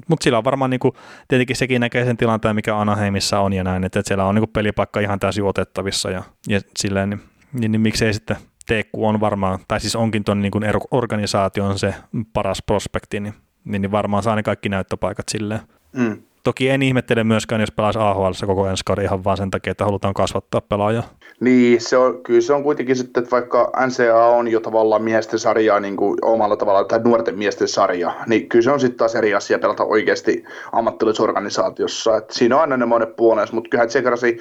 Mutta 0.09 0.25
sillä 0.25 0.39
on 0.39 0.45
varmaan 0.45 0.71
niinku, 0.71 0.95
tietenkin 1.29 1.57
sekin 1.57 1.81
näkee 1.81 2.05
sen 2.05 2.17
tilanteen, 2.17 2.55
mikä 2.55 2.77
Anaheimissa 2.77 3.41
on 3.41 3.53
ja 3.53 3.65
näin, 3.65 3.85
että 3.85 4.01
et 4.01 4.07
siellä 4.07 4.25
on 4.25 4.35
niinku 4.35 4.51
pelipaikka 4.53 5.01
ihan 5.01 5.21
täysin 5.21 5.45
otettavissa 5.45 6.11
ja, 6.11 6.23
ja 6.49 6.61
silleen, 6.79 7.11
niin, 7.11 7.21
niin, 7.53 7.73
niin 7.73 7.81
miksei 7.81 8.15
sitten 8.15 8.37
Teekku 8.67 9.07
on 9.07 9.21
varmaan, 9.21 9.59
tai 9.69 9.81
siis 9.81 9.97
onkin 9.97 10.25
tuon 10.25 10.43
niin 10.43 10.53
organisaation 10.91 11.79
se 11.79 11.95
paras 12.33 12.63
prospekti, 12.67 13.21
niin, 13.21 13.35
niin, 13.65 13.83
niin 13.83 13.93
varmaan 13.93 14.23
saa 14.23 14.37
ne 14.37 14.43
kaikki 14.43 14.69
näyttöpaikat 14.69 15.29
silleen. 15.29 15.61
Mm. 15.93 16.23
Toki 16.43 16.69
en 16.69 16.83
ihmettele 16.83 17.25
myöskään, 17.25 17.61
jos 17.61 17.73
pelaisi 17.73 17.99
AHL 17.99 18.33
koko 18.47 18.67
ensi 18.67 18.83
kauden 18.87 19.05
ihan 19.05 19.25
vaan 19.25 19.37
sen 19.37 19.51
takia, 19.51 19.71
että 19.71 19.85
halutaan 19.85 20.15
kasvattaa 20.15 20.61
pelaajaa. 20.61 21.03
Niin, 21.41 21.81
se 21.81 21.97
on, 21.97 22.23
kyllä 22.23 22.41
se 22.41 22.53
on 22.53 22.63
kuitenkin 22.63 22.97
sitten, 22.97 23.23
että 23.23 23.31
vaikka 23.31 23.73
NCA 23.87 24.27
on 24.27 24.49
jo 24.49 24.61
tavallaan 24.61 25.03
miesten 25.03 25.39
sarjaa 25.39 25.81
niin 25.81 25.97
kuin 25.97 26.19
omalla 26.23 26.57
tavalla, 26.57 26.85
tai 26.85 27.01
nuorten 27.05 27.39
miesten 27.39 27.69
sarja, 27.69 28.15
niin 28.27 28.49
kyllä 28.49 28.63
se 28.63 28.71
on 28.71 28.81
sitten 28.81 28.99
taas 28.99 29.15
eri 29.15 29.35
asia 29.35 29.59
pelata 29.59 29.85
oikeasti 29.85 30.45
ammattilaisorganisaatiossa. 30.73 32.17
Et 32.17 32.31
siinä 32.31 32.55
on 32.55 32.61
aina 32.61 32.77
ne 32.77 32.87
monet 32.87 33.17
puolensa, 33.17 33.55
mutta 33.55 33.71
kyllähän 33.71 33.89
Tsekrasi 33.89 34.39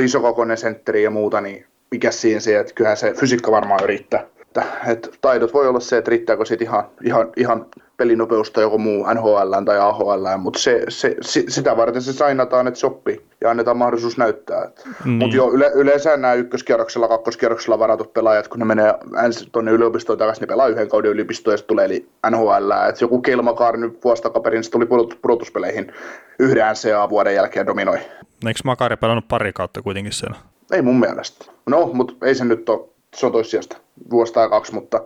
isokokoinen 0.00 0.56
sentteri 0.56 1.02
ja 1.02 1.10
muuta, 1.10 1.40
niin 1.40 1.66
mikä 1.90 2.10
siinä 2.10 2.40
se, 2.40 2.58
että 2.58 2.74
kyllähän 2.74 2.96
se 2.96 3.12
fysiikka 3.12 3.50
varmaan 3.50 3.84
yrittää. 3.84 4.26
Että, 4.40 4.62
että 4.86 5.08
taidot 5.20 5.54
voi 5.54 5.68
olla 5.68 5.80
se, 5.80 5.98
että 5.98 6.10
riittääkö 6.10 6.44
sitten 6.44 6.68
ihan, 6.68 6.84
ihan, 7.04 7.32
ihan 7.36 7.66
pelinopeusta 8.00 8.60
joku 8.60 8.78
muu 8.78 9.06
NHL 9.14 9.52
tai 9.64 9.78
AHL, 9.78 10.26
mutta 10.38 10.58
se, 10.58 10.84
se, 10.88 11.16
se, 11.20 11.44
sitä 11.48 11.76
varten 11.76 12.02
se 12.02 12.12
sainataan, 12.12 12.66
että 12.66 12.80
sopii 12.80 13.20
ja 13.40 13.50
annetaan 13.50 13.76
mahdollisuus 13.76 14.18
näyttää. 14.18 14.70
Niin. 15.04 15.18
Mutta 15.18 15.36
jo 15.36 15.50
yle, 15.52 15.70
yleensä 15.74 16.16
nämä 16.16 16.34
ykköskierroksella, 16.34 17.08
kakkoskierroksella 17.08 17.78
varatut 17.78 18.12
pelaajat, 18.12 18.48
kun 18.48 18.58
ne 18.58 18.64
menee 18.64 18.94
ensin 19.24 19.50
tuonne 19.52 19.70
yliopistoon 19.70 20.18
takaisin, 20.18 20.40
niin 20.40 20.48
pelaa 20.48 20.68
yhden 20.68 20.88
kauden 20.88 21.10
yliopistoon 21.10 21.52
ja 21.52 21.56
sitten 21.56 21.68
tulee 21.68 21.84
eli 21.84 22.08
NHL. 22.30 22.70
Et 22.88 23.00
joku 23.00 23.20
Kelmakaar 23.20 23.76
nyt 23.76 24.04
vuosi 24.04 24.22
takaperin 24.22 24.70
tuli 24.70 24.86
pudotuspeleihin 25.22 25.92
yhden 26.38 26.64
NCA-vuoden 26.72 27.34
jälkeen 27.34 27.66
dominoi. 27.66 27.98
Eikö 28.46 28.60
Makari 28.64 28.96
pelannut 28.96 29.28
pari 29.28 29.52
kautta 29.52 29.82
kuitenkin 29.82 30.12
siellä? 30.12 30.36
Ei 30.72 30.82
mun 30.82 31.00
mielestä. 31.00 31.44
No, 31.66 31.90
mutta 31.92 32.26
ei 32.26 32.34
se 32.34 32.44
nyt 32.44 32.68
ole 32.68 32.88
se 33.16 33.26
on 33.26 33.32
toissijasta 33.32 33.76
vuosi 34.10 34.32
tai 34.32 34.48
kaksi, 34.48 34.74
mutta, 34.74 35.00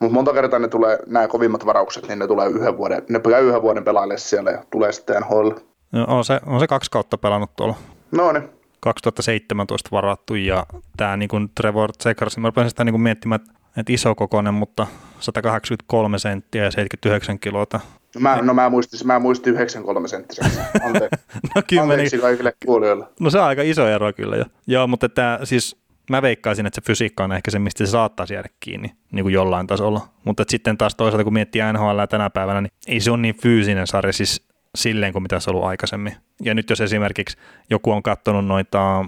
mutta 0.00 0.14
monta 0.14 0.32
kertaa 0.32 0.58
ne 0.58 0.68
tulee, 0.68 0.98
nämä 1.06 1.28
kovimmat 1.28 1.66
varaukset, 1.66 2.08
niin 2.08 2.18
ne 2.18 2.26
tulee 2.26 2.48
yhden 2.48 2.76
vuoden, 2.76 3.02
ne 3.08 3.18
pitää 3.18 3.38
yhden 3.38 3.62
vuoden 3.62 3.84
pelaille 3.84 4.18
siellä 4.18 4.50
ja 4.50 4.64
tulee 4.70 4.92
sitten 4.92 5.22
NHL. 5.22 5.50
No, 5.92 6.04
on, 6.08 6.24
se, 6.24 6.40
on 6.46 6.60
se 6.60 6.66
kaksi 6.66 6.90
kautta 6.90 7.18
pelannut 7.18 7.56
tuolla. 7.56 7.74
No 8.12 8.32
niin. 8.32 8.48
2017 8.80 9.88
varattu 9.92 10.34
ja 10.34 10.66
tämä 10.96 11.16
niin 11.16 11.28
kuin 11.28 11.50
Trevor 11.54 11.90
Zekers, 12.02 12.38
mä 12.38 12.48
rupesin 12.48 12.70
sitä 12.70 12.84
niin 12.84 12.92
kuin 12.92 13.02
miettimään, 13.02 13.40
että 13.76 13.92
iso 13.92 14.14
kokoinen, 14.14 14.54
mutta 14.54 14.86
183 15.20 16.18
senttiä 16.18 16.64
ja 16.64 16.70
79 16.70 17.38
kiloa. 17.38 17.66
No 18.14 18.20
mä, 18.20 18.38
no 18.42 18.54
mä 18.54 18.68
muistin, 18.68 19.06
mä 19.06 19.18
muistin 19.18 19.52
93 19.52 20.08
senttiä. 20.08 20.44
Anteeksi, 20.84 21.76
no, 21.76 21.82
Anteeksi 21.82 22.18
kaikille 22.18 22.52
kuulijoille. 22.66 23.06
No 23.20 23.30
se 23.30 23.38
on 23.38 23.44
aika 23.44 23.62
iso 23.62 23.88
ero 23.88 24.12
kyllä 24.12 24.36
jo. 24.36 24.44
Joo, 24.66 24.86
mutta 24.86 25.08
tämä 25.08 25.38
siis 25.44 25.76
mä 26.10 26.22
veikkaisin, 26.22 26.66
että 26.66 26.74
se 26.74 26.86
fysiikka 26.86 27.24
on 27.24 27.32
ehkä 27.32 27.50
se, 27.50 27.58
mistä 27.58 27.86
se 27.86 27.90
saattaa 27.90 28.26
jäädä 28.30 28.48
kiinni 28.60 28.92
niin 29.12 29.24
kuin 29.24 29.32
jollain 29.32 29.66
tasolla. 29.66 30.08
Mutta 30.24 30.44
sitten 30.48 30.78
taas 30.78 30.94
toisaalta, 30.94 31.24
kun 31.24 31.32
miettii 31.32 31.62
NHL 31.72 32.04
tänä 32.10 32.30
päivänä, 32.30 32.60
niin 32.60 32.72
ei 32.86 33.00
se 33.00 33.10
ole 33.10 33.20
niin 33.20 33.40
fyysinen 33.42 33.86
sarja 33.86 34.12
siis 34.12 34.48
silleen 34.74 35.12
kuin 35.12 35.22
mitä 35.22 35.40
se 35.40 35.50
on 35.50 35.56
ollut 35.56 35.68
aikaisemmin. 35.68 36.16
Ja 36.42 36.54
nyt 36.54 36.70
jos 36.70 36.80
esimerkiksi 36.80 37.36
joku 37.70 37.92
on 37.92 38.02
katsonut 38.02 38.46
noita 38.46 39.04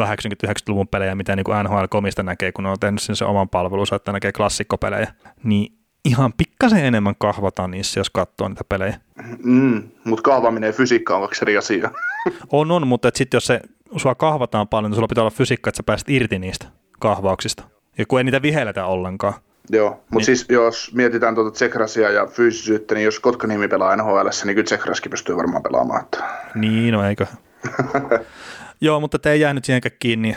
80-90-luvun 0.00 0.88
pelejä, 0.88 1.14
mitä 1.14 1.36
niin 1.36 1.44
kuin 1.44 1.56
NHL-komista 1.64 2.22
näkee, 2.22 2.52
kun 2.52 2.66
on 2.66 2.80
tehnyt 2.80 3.02
sen, 3.02 3.16
se 3.16 3.24
oman 3.24 3.48
palvelunsa, 3.48 3.96
että 3.96 4.12
näkee 4.12 4.32
klassikkopelejä, 4.32 5.14
niin 5.44 5.72
ihan 6.04 6.32
pikkasen 6.32 6.84
enemmän 6.84 7.14
kahvataan 7.18 7.70
niissä, 7.70 8.00
jos 8.00 8.10
katsoo 8.10 8.48
niitä 8.48 8.64
pelejä. 8.68 9.00
Mm, 9.44 9.82
mutta 10.04 10.22
kahvaminen 10.22 10.66
ja 10.66 10.72
fysiikka 10.72 11.16
on 11.16 11.22
kaksi 11.22 11.44
eri 11.44 11.56
asiaa. 11.56 11.90
on, 12.52 12.70
on, 12.70 12.86
mutta 12.86 13.10
sitten 13.14 13.36
jos 13.36 13.46
se 13.46 13.60
sua 13.96 14.14
kahvataan 14.14 14.68
paljon, 14.68 14.90
niin 14.90 14.96
sulla 14.96 15.08
pitää 15.08 15.22
olla 15.22 15.30
fysiikka, 15.30 15.68
että 15.70 15.76
sä 15.76 15.82
pääset 15.82 16.08
irti 16.08 16.38
niistä 16.38 16.66
kahvauksista. 17.00 17.64
Ja 17.98 18.06
kun 18.06 18.20
ei 18.20 18.24
niitä 18.24 18.42
vihelletä 18.42 18.86
ollenkaan. 18.86 19.34
Joo, 19.70 19.90
mutta 19.90 20.16
niin. 20.16 20.24
siis 20.24 20.46
jos 20.48 20.90
mietitään 20.94 21.34
tuota 21.34 21.50
Tsekrasia 21.50 22.10
ja 22.10 22.26
fyysisyyttä, 22.26 22.94
niin 22.94 23.04
jos 23.04 23.20
Kotkanimi 23.20 23.68
pelaa 23.68 23.96
NHL, 23.96 24.28
niin 24.44 24.54
kyllä 24.54 24.64
Tsekraskin 24.64 25.10
pystyy 25.10 25.36
varmaan 25.36 25.62
pelaamaan. 25.62 26.02
Että... 26.02 26.24
Niin, 26.54 26.94
no 26.94 27.04
eikö. 27.04 27.26
Joo, 28.80 29.00
mutta 29.00 29.18
te 29.18 29.30
ei 29.30 29.40
jäänyt 29.40 29.64
siihenkään 29.64 29.96
kiinni. 29.98 30.36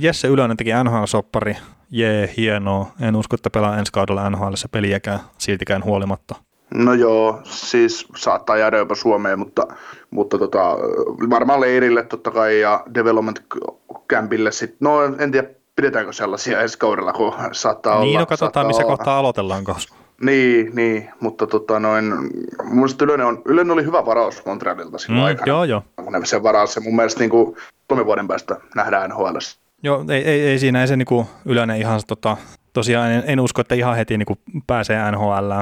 Jesse 0.00 0.28
Ylönen 0.28 0.56
teki 0.56 0.70
NHL-soppari. 0.70 1.56
Jee, 1.90 2.34
hienoa. 2.36 2.92
En 3.00 3.16
usko, 3.16 3.34
että 3.34 3.50
pelaa 3.50 3.78
ensi 3.78 3.92
kaudella 3.92 4.30
NHL 4.30 4.52
peliäkään 4.70 5.20
siltikään 5.38 5.84
huolimatta. 5.84 6.34
No 6.74 6.94
joo, 6.94 7.40
siis 7.44 8.06
saattaa 8.16 8.56
jäädä 8.56 8.76
jopa 8.76 8.94
Suomeen, 8.94 9.38
mutta, 9.38 9.66
mutta 10.10 10.38
tota, 10.38 10.76
varmaan 11.30 11.60
leirille 11.60 12.02
totta 12.04 12.30
kai 12.30 12.60
ja 12.60 12.84
development 12.94 13.42
campille 14.12 14.52
sitten. 14.52 14.78
No 14.80 15.04
en 15.04 15.32
tiedä, 15.32 15.48
pidetäänkö 15.76 16.12
sellaisia 16.12 16.60
ensi 16.60 16.78
kaudella, 16.78 17.12
kun 17.12 17.32
saattaa 17.52 17.92
niin, 17.92 18.00
olla. 18.00 18.10
Niin, 18.10 18.20
no 18.20 18.26
katsotaan 18.26 18.66
missä 18.66 18.82
olla. 18.82 18.96
kohtaa 18.96 19.18
aloitellaan 19.18 19.64
kanssa. 19.64 19.94
Niin, 20.20 20.70
niin, 20.74 21.10
mutta 21.20 21.46
tota 21.46 21.80
noin, 21.80 22.04
mun 22.64 22.74
mielestä 22.74 23.04
Ylönen, 23.04 23.26
on, 23.26 23.42
Ylönen 23.44 23.70
oli 23.70 23.84
hyvä 23.84 24.06
varaus 24.06 24.46
Montrealilta 24.46 24.98
silloin 24.98 25.22
mm, 25.22 25.26
aikana. 25.26 25.46
Joo, 25.46 25.64
joo. 25.64 25.82
Kun 25.96 26.26
se 26.26 26.42
varaus, 26.42 26.74
se 26.74 26.80
mun 26.80 26.96
mielestä 26.96 27.20
niin 27.20 27.30
kuin, 27.30 27.56
vuoden 28.04 28.28
päästä 28.28 28.56
nähdään 28.74 29.10
nhl 29.10 29.36
Joo, 29.82 30.04
ei, 30.10 30.24
ei, 30.24 30.40
ei 30.46 30.58
siinä, 30.58 30.80
ei 30.80 30.88
se 30.88 30.96
niin 30.96 31.06
kuin 31.06 31.26
Ylönen 31.44 31.76
ihan 31.76 32.00
tota, 32.06 32.36
tosiaan 32.76 33.12
en, 33.12 33.22
en 33.26 33.40
usko, 33.40 33.60
että 33.60 33.74
ihan 33.74 33.96
heti 33.96 34.18
niin 34.18 34.26
kuin 34.26 34.38
pääsee 34.66 35.10
NHL, 35.10 35.52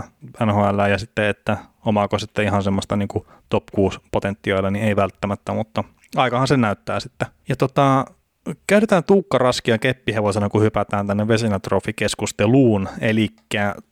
NHL 0.47 0.79
ja 0.91 0.99
sitten, 0.99 1.25
että 1.25 1.57
omaako 1.85 2.19
sitten 2.19 2.45
ihan 2.45 2.63
semmoista 2.63 2.97
niin 2.97 3.09
kuin 3.09 3.27
top 3.49 3.65
6 3.75 3.99
potentiaalia, 4.13 4.71
niin 4.71 4.85
ei 4.85 4.97
välttämättä, 4.97 5.53
mutta 5.53 5.85
aikahan 6.17 6.49
se 6.49 6.57
näyttää 6.57 7.01
sitten. 7.01 7.29
Ja 7.49 7.57
tota, 7.57 8.05
Käytetään 8.67 9.05
Tuukka 9.05 9.39
Raskia 9.39 9.79
keppihevosena, 9.79 10.49
kun 10.49 10.63
hypätään 10.63 11.07
tänne 11.07 11.29
Vesinatrofi-keskusteluun. 11.29 12.89
Eli 13.01 13.29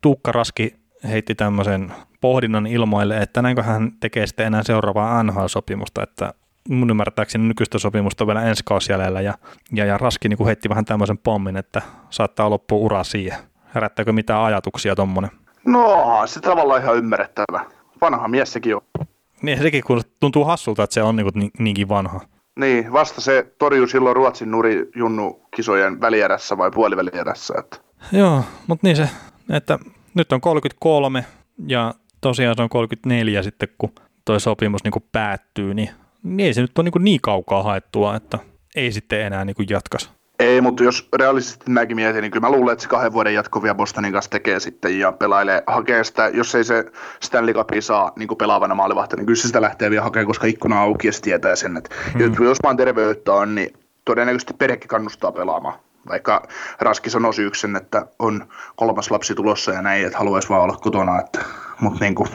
Tuukka 0.00 0.32
Raski 0.32 0.74
heitti 1.04 1.34
tämmöisen 1.34 1.92
pohdinnan 2.20 2.66
ilmoille, 2.66 3.18
että 3.18 3.42
näinkö 3.42 3.62
hän 3.62 3.92
tekee 4.00 4.26
sitten 4.26 4.46
enää 4.46 4.62
seuraavaa 4.62 5.22
NHL-sopimusta, 5.22 6.02
että 6.02 6.34
mun 6.68 6.90
ymmärtääkseni 6.90 7.48
nykyistä 7.48 7.78
sopimusta 7.78 8.24
on 8.24 8.28
vielä 8.28 8.42
ensi 8.42 8.62
kausi 8.66 8.92
jäljellä, 8.92 9.20
ja, 9.20 9.34
ja, 9.72 9.84
ja 9.84 9.98
Raski 9.98 10.28
niin 10.28 10.46
heitti 10.46 10.68
vähän 10.68 10.84
tämmöisen 10.84 11.18
pommin, 11.18 11.56
että 11.56 11.82
saattaa 12.10 12.50
loppua 12.50 12.78
ura 12.78 13.04
siihen. 13.04 13.38
Herättääkö 13.74 14.12
mitään 14.12 14.40
ajatuksia 14.40 14.96
tuommoinen? 14.96 15.30
No, 15.66 16.22
se 16.26 16.40
tavallaan 16.40 16.82
ihan 16.82 16.96
ymmärrettävä. 16.96 17.64
Vanha 18.00 18.28
mies 18.28 18.52
sekin 18.52 18.76
on. 18.76 18.82
Niin, 19.42 19.62
sekin 19.62 19.84
kun 19.86 20.02
tuntuu 20.20 20.44
hassulta, 20.44 20.82
että 20.82 20.94
se 20.94 21.02
on 21.02 21.16
niin, 21.16 21.50
niinkin 21.58 21.88
vanha. 21.88 22.20
Niin, 22.56 22.92
vasta 22.92 23.20
se 23.20 23.54
torjui 23.58 23.88
silloin 23.88 24.16
Ruotsin 24.16 24.50
nuri 24.50 24.90
Junnu 24.96 25.46
kisojen 25.56 26.00
välierässä 26.00 26.58
vai 26.58 26.70
puolivälierässä. 26.70 27.54
Että. 27.58 27.76
Joo, 28.12 28.44
mutta 28.66 28.86
niin 28.86 28.96
se, 28.96 29.08
että 29.50 29.78
nyt 30.14 30.32
on 30.32 30.40
33 30.40 31.24
ja 31.66 31.94
tosiaan 32.20 32.56
se 32.56 32.62
on 32.62 32.68
34 32.68 33.42
sitten, 33.42 33.68
kun 33.78 33.92
toi 34.24 34.40
sopimus 34.40 34.84
niin 34.84 35.04
päättyy, 35.12 35.74
niin, 35.74 35.90
niin 36.22 36.46
ei 36.46 36.54
se 36.54 36.60
nyt 36.60 36.78
ole 36.78 36.90
niin, 36.94 37.04
niin 37.04 37.20
kaukaa 37.20 37.62
haettua, 37.62 38.16
että 38.16 38.38
ei 38.76 38.92
sitten 38.92 39.20
enää 39.20 39.44
niin 39.44 39.56
jatkaisi. 39.70 40.10
Ei, 40.38 40.60
mutta 40.60 40.84
jos 40.84 41.08
realistisesti 41.18 41.70
mäkin 41.70 41.96
mietin, 41.96 42.22
niin 42.22 42.30
kyllä 42.30 42.48
mä 42.48 42.56
luulen, 42.56 42.72
että 42.72 42.82
se 42.82 42.88
kahden 42.88 43.12
vuoden 43.12 43.34
jatkovia 43.34 43.74
Bostonin 43.74 44.12
kanssa 44.12 44.30
tekee 44.30 44.60
sitten 44.60 44.98
ja 44.98 45.12
pelailee, 45.12 45.62
hakee 45.66 46.04
sitä, 46.04 46.28
jos 46.28 46.54
ei 46.54 46.64
se 46.64 46.84
Stanley 47.20 47.54
Cupia 47.54 47.82
saa 47.82 48.12
niin 48.16 48.28
kuin 48.28 48.38
pelaavana 48.38 48.74
maalivahti, 48.74 49.16
niin 49.16 49.26
kyllä 49.26 49.36
se 49.36 49.46
sitä 49.46 49.62
lähtee 49.62 49.90
vielä 49.90 50.02
hakemaan, 50.02 50.26
koska 50.26 50.46
ikkuna 50.46 50.76
on 50.76 50.82
auki 50.82 51.06
ja 51.06 51.12
se 51.12 51.22
tietää 51.22 51.56
sen, 51.56 51.76
että 51.76 51.94
hmm. 52.12 52.44
jos 52.44 52.58
vaan 52.62 52.76
terveyttä 52.76 53.32
on, 53.32 53.54
niin 53.54 53.72
todennäköisesti 54.04 54.54
perhekin 54.54 54.88
kannustaa 54.88 55.32
pelaamaan. 55.32 55.78
Vaikka 56.08 56.42
Raski 56.80 57.10
sanoi 57.10 57.34
syyksen, 57.34 57.76
että 57.76 58.06
on 58.18 58.46
kolmas 58.76 59.10
lapsi 59.10 59.34
tulossa 59.34 59.72
ja 59.72 59.82
näin, 59.82 60.06
että 60.06 60.18
haluaisi 60.18 60.48
vaan 60.48 60.62
olla 60.62 60.76
kotona. 60.76 61.20
Että, 61.20 61.44
mutta 61.80 62.00
niin 62.00 62.14
kuin, 62.14 62.28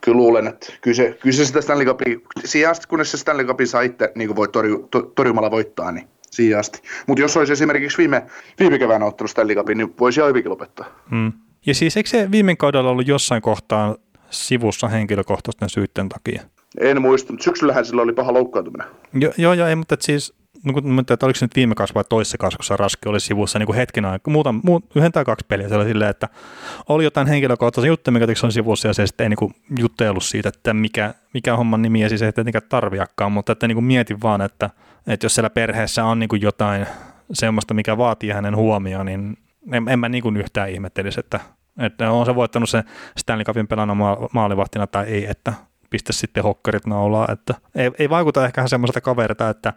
kyllä 0.00 0.16
luulen, 0.16 0.46
että 0.46 0.72
kyllä 0.80 0.94
se, 0.94 1.18
kyllä 1.22 1.36
se 1.36 1.44
sitä 1.44 1.60
Stanley 1.60 1.86
Cupia, 1.86 2.18
siihen 2.44 2.70
asti 2.70 2.86
kunnes 2.88 3.10
se 3.10 3.16
Stanley 3.16 3.46
Cupin 3.46 3.68
saa 3.68 3.82
itse 3.82 4.12
niin 4.14 4.36
voi 4.36 4.48
torju, 4.48 4.88
to, 4.90 5.02
torjumalla 5.02 5.50
voittaa, 5.50 5.92
niin 5.92 6.08
siihen 6.30 6.58
asti. 6.58 6.80
Mutta 7.06 7.22
jos 7.22 7.36
olisi 7.36 7.52
esimerkiksi 7.52 7.98
viime, 7.98 8.26
viime 8.60 8.78
keväänä 8.78 9.06
ottanut 9.06 9.30
Stanley 9.30 9.56
Cupin, 9.56 9.78
niin 9.78 9.94
voisi 10.00 10.20
ihan 10.20 10.28
hyvinkin 10.28 10.50
lopettaa. 10.50 10.86
Mm. 11.10 11.32
Ja 11.66 11.74
siis 11.74 11.96
eikö 11.96 12.08
se 12.08 12.30
viime 12.30 12.56
kaudella 12.56 12.90
ollut 12.90 13.08
jossain 13.08 13.42
kohtaa 13.42 13.96
sivussa 14.30 14.88
henkilökohtaisten 14.88 15.68
syytten 15.68 16.08
takia? 16.08 16.42
En 16.80 17.02
muista, 17.02 17.32
mutta 17.32 17.44
syksyllähän 17.44 17.84
sillä 17.84 18.02
oli 18.02 18.12
paha 18.12 18.32
loukkaantuminen. 18.32 18.86
Jo, 19.14 19.32
joo, 19.38 19.52
joo, 19.52 19.68
ei, 19.68 19.76
mutta 19.76 19.96
siis 20.00 20.34
no 20.64 20.72
kun, 20.72 21.00
että 21.00 21.26
oliko 21.26 21.38
se 21.38 21.44
nyt 21.44 21.56
viime 21.56 21.74
kausi 21.74 21.94
vai 21.94 22.04
toisessa 22.08 22.38
kausi, 22.38 22.56
kun 22.56 22.78
Raski 22.78 23.08
oli 23.08 23.20
sivussa 23.20 23.58
niin 23.58 23.66
kuin 23.66 23.76
hetken 23.76 24.04
aikaa, 24.04 24.32
muuta, 24.32 24.54
muu, 24.62 24.82
yhden 24.94 25.12
tai 25.12 25.24
kaksi 25.24 25.46
peliä, 25.48 25.68
se 25.68 25.74
oli 25.74 25.84
silleen, 25.84 26.10
että 26.10 26.28
oli 26.88 27.04
jotain 27.04 27.26
henkilökohtaisia 27.26 27.88
juttuja, 27.88 28.12
mikä 28.12 28.26
on 28.42 28.52
sivussa, 28.52 28.88
ja 28.88 28.94
se 28.94 29.06
sitten 29.06 29.24
ei 29.24 29.28
niin 29.28 29.36
kuin 29.36 29.54
jutteillut 29.78 30.24
siitä, 30.24 30.48
että 30.48 30.74
mikä, 30.74 31.14
mikä 31.34 31.52
on 31.52 31.58
homman 31.58 31.82
nimi, 31.82 32.00
ja 32.00 32.08
siis 32.08 32.22
ei 32.22 32.32
tietenkään 32.32 32.68
tarviakaan, 32.68 33.32
mutta 33.32 33.52
että 33.52 33.68
niin 33.68 33.76
kuin 33.76 33.84
mietin 33.84 34.22
vaan, 34.22 34.40
että, 34.40 34.70
että 35.06 35.26
jos 35.26 35.34
siellä 35.34 35.50
perheessä 35.50 36.04
on 36.04 36.18
niin 36.18 36.28
kuin 36.28 36.42
jotain 36.42 36.86
semmoista, 37.32 37.74
mikä 37.74 37.98
vaatii 37.98 38.30
hänen 38.30 38.56
huomioon, 38.56 39.06
niin 39.06 39.38
en, 39.72 39.88
en 39.88 39.98
mä 39.98 40.08
niin 40.08 40.22
kuin 40.22 40.36
yhtään 40.36 40.70
ihmettelisi, 40.70 41.20
että, 41.20 41.40
että 41.78 42.10
on 42.10 42.26
se 42.26 42.34
voittanut 42.34 42.70
se 42.70 42.84
Stanley 43.16 43.44
Cupin 43.44 43.68
pelana 43.68 43.96
maalivahtina 44.32 44.86
tai 44.86 45.04
ei, 45.04 45.26
että 45.30 45.52
pistä 45.96 46.12
sitten 46.12 46.42
hokkarit 46.42 46.86
naulaa, 46.86 47.28
että 47.32 47.54
ei, 47.74 47.90
ei 47.98 48.10
vaikuta 48.10 48.46
ehkä 48.46 48.68
semmoiselta 48.68 49.00
kaverilta, 49.00 49.48
että 49.48 49.72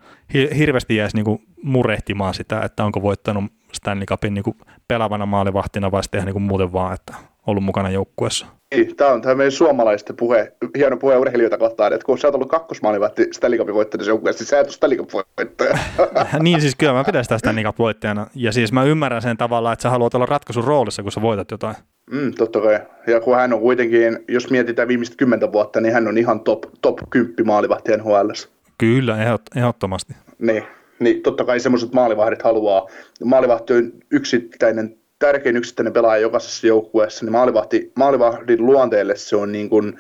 hirveästi 0.58 0.96
jäisi 0.96 1.16
niinku 1.16 1.42
murehtimaan 1.64 2.34
sitä, 2.34 2.62
että 2.62 2.86
onko 2.86 3.02
voittanut 3.02 3.44
Stanley 3.74 4.06
Cupin 4.06 4.34
niinku 4.34 4.56
pelaavana 4.88 5.26
maalivahtina 5.26 5.92
vai 5.92 6.04
sitten 6.04 6.26
niinku 6.26 6.40
muuten 6.40 6.74
vaan, 6.74 6.94
että 6.94 7.14
ollut 7.48 7.64
mukana 7.64 7.90
joukkueessa. 7.90 8.46
Niin, 8.76 8.96
tämä 8.96 9.12
on 9.12 9.22
tämä 9.22 9.36
meidän 9.36 9.52
suomalaisten 9.52 10.16
puhe, 10.16 10.54
hieno 10.78 10.98
puhe 10.98 11.18
urheilijoita 11.18 11.58
kohtaan, 11.58 11.94
että 11.94 12.06
kun 12.06 12.18
sä 12.18 12.28
oot 12.28 12.36
ollut 12.36 12.50
kakkosmaalivahti 12.50 13.28
Stanley 13.32 13.60
Cupin 13.60 13.76
voittajana 13.76 14.08
joukkueessa, 14.08 14.42
niin 14.42 14.50
sä 14.50 14.60
et 14.60 14.68
ole 14.68 14.74
Stanley 14.74 14.98
voittaja. 15.38 15.78
niin 16.44 16.62
siis 16.62 16.76
kyllä 16.76 16.94
mä 16.94 17.04
pidän 17.04 17.24
sitä 17.24 17.38
Stanley 17.38 17.64
Cup 17.64 17.80
voittajana, 17.80 18.28
ja 18.36 18.52
siis 18.52 18.72
mä 18.72 18.84
ymmärrän 18.84 19.22
sen 19.22 19.38
tavalla, 19.38 19.74
että 19.74 19.84
sä 19.84 19.90
haluat 19.90 20.14
olla 20.14 20.26
ratkaisun 20.26 20.64
roolissa, 20.64 21.04
kun 21.04 21.12
sä 21.12 21.22
voitat 21.22 21.52
jotain. 21.52 21.76
Mm, 22.12 22.34
totta 22.34 22.62
kai. 22.62 22.80
Ja 23.08 23.20
kun 23.20 23.36
hän 23.36 23.54
on 23.54 23.60
kuitenkin, 23.60 24.20
jos 24.28 24.50
mietitään 24.50 24.88
viimeistä 24.88 25.16
kymmentä 25.16 25.52
vuotta, 25.52 25.82
niin 25.82 25.94
hän 25.94 26.08
on 26.08 26.18
ihan 26.18 26.40
top, 26.40 26.64
top 26.82 26.98
10 27.10 27.34
maalivahti 27.46 27.98
NHL. 27.98 28.30
Kyllä, 28.78 29.18
ehdottomasti. 29.56 30.14
Niin, 30.40 30.64
niin 31.00 31.22
totta 31.22 31.46
kai 31.46 31.60
semmoiset 31.60 31.94
maalivahdit 31.94 32.42
haluaa. 32.42 32.88
Maalivahti 33.24 33.74
on 33.74 33.92
yksittäinen, 34.12 34.98
tärkein 35.20 35.58
yksittäinen 35.58 35.94
pelaaja 35.94 36.22
jokaisessa 36.22 36.68
joukkueessa, 36.68 37.26
niin 37.26 37.32
maalivahti, 37.32 37.92
maalivahdin 37.96 38.66
luonteelle 38.66 39.16
se 39.16 39.36
on 39.36 39.52
niin 39.52 39.70
kuin, 39.70 40.00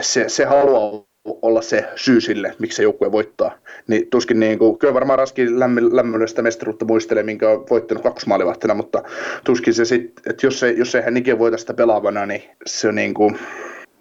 se, 0.00 0.28
se 0.28 0.44
haluaa 0.44 1.07
olla 1.42 1.62
se 1.62 1.88
syy 1.96 2.20
sille, 2.20 2.54
miksi 2.58 2.76
se 2.76 2.82
joukkue 2.82 3.12
voittaa. 3.12 3.52
Niin 3.86 4.06
tuskin 4.10 4.40
niin 4.40 4.58
kuin, 4.58 4.78
kyllä 4.78 4.94
varmaan 4.94 5.18
Raski 5.18 5.46
lämmöllistä 5.92 6.42
mestaruutta 6.42 6.84
muistelee, 6.84 7.22
minkä 7.22 7.50
on 7.50 7.66
voittanut 7.70 8.02
kakkosmaalivahtina, 8.02 8.74
mutta 8.74 9.02
tuskin 9.44 9.74
se 9.74 9.84
sitten, 9.84 10.32
että 10.32 10.46
jos, 10.46 10.60
se, 10.60 10.70
jos 10.70 10.94
ei 10.94 11.02
hän 11.02 11.16
ikinä 11.16 11.38
voita 11.38 11.56
sitä 11.58 11.74
pelaavana, 11.74 12.26
niin 12.26 12.42
se 12.66 12.88
on 12.88 12.94
niin 12.94 13.14
kuin, 13.14 13.38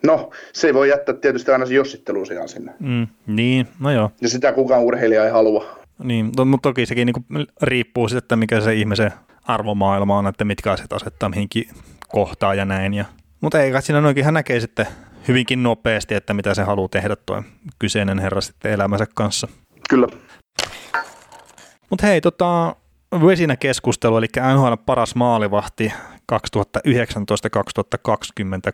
No, 0.04 0.30
se 0.54 0.74
voi 0.74 0.90
jättää 0.90 1.16
tietysti 1.16 1.52
aina 1.52 1.66
se 1.66 1.74
jossittelu 1.74 2.24
ihan 2.32 2.50
sinne. 2.50 2.74
Mm, 2.80 3.08
niin, 3.28 3.68
no 3.80 3.92
joo. 3.92 4.12
Ja 4.22 4.30
sitä 4.30 4.52
kukaan 4.52 4.82
urheilija 4.82 5.26
ei 5.26 5.32
halua. 5.32 5.66
Niin, 6.04 6.32
to, 6.36 6.46
mutta 6.46 6.70
toki 6.70 6.86
sekin 6.86 7.06
niin 7.06 7.48
riippuu 7.62 8.08
sitten, 8.08 8.18
että 8.18 8.36
mikä 8.36 8.62
se 8.62 8.74
ihmisen 8.74 9.12
arvomaailma 9.44 10.18
on, 10.18 10.28
että 10.28 10.46
mitkä 10.46 10.72
asiat 10.72 10.94
asettaa 10.94 11.30
mihinkin 11.30 11.70
kohtaan 12.08 12.58
ja 12.58 12.66
näin. 12.66 12.94
Ja, 12.94 13.06
mutta 13.42 13.62
ei 13.62 13.72
kai 13.72 13.82
siinä 13.82 14.02
noinkin, 14.02 14.26
hän 14.26 14.34
näkee 14.34 14.60
sitten 14.60 14.88
hyvinkin 15.28 15.64
nopeasti, 15.64 16.16
että 16.16 16.34
mitä 16.34 16.54
se 16.54 16.64
haluaa 16.64 16.88
tehdä 16.88 17.16
tuo 17.16 17.44
kyseinen 17.80 18.20
herra 18.20 18.42
sitten 18.42 18.72
elämänsä 18.72 19.06
kanssa. 19.16 19.48
Kyllä. 19.90 20.08
Mutta 21.90 22.08
hei, 22.08 22.22
tota, 22.22 22.76
vesinä 23.26 23.56
keskustelu, 23.56 24.18
eli 24.18 24.28
NHL 24.56 24.74
paras 24.86 25.16
maalivahti 25.16 25.94
2019-2020 26.32 26.42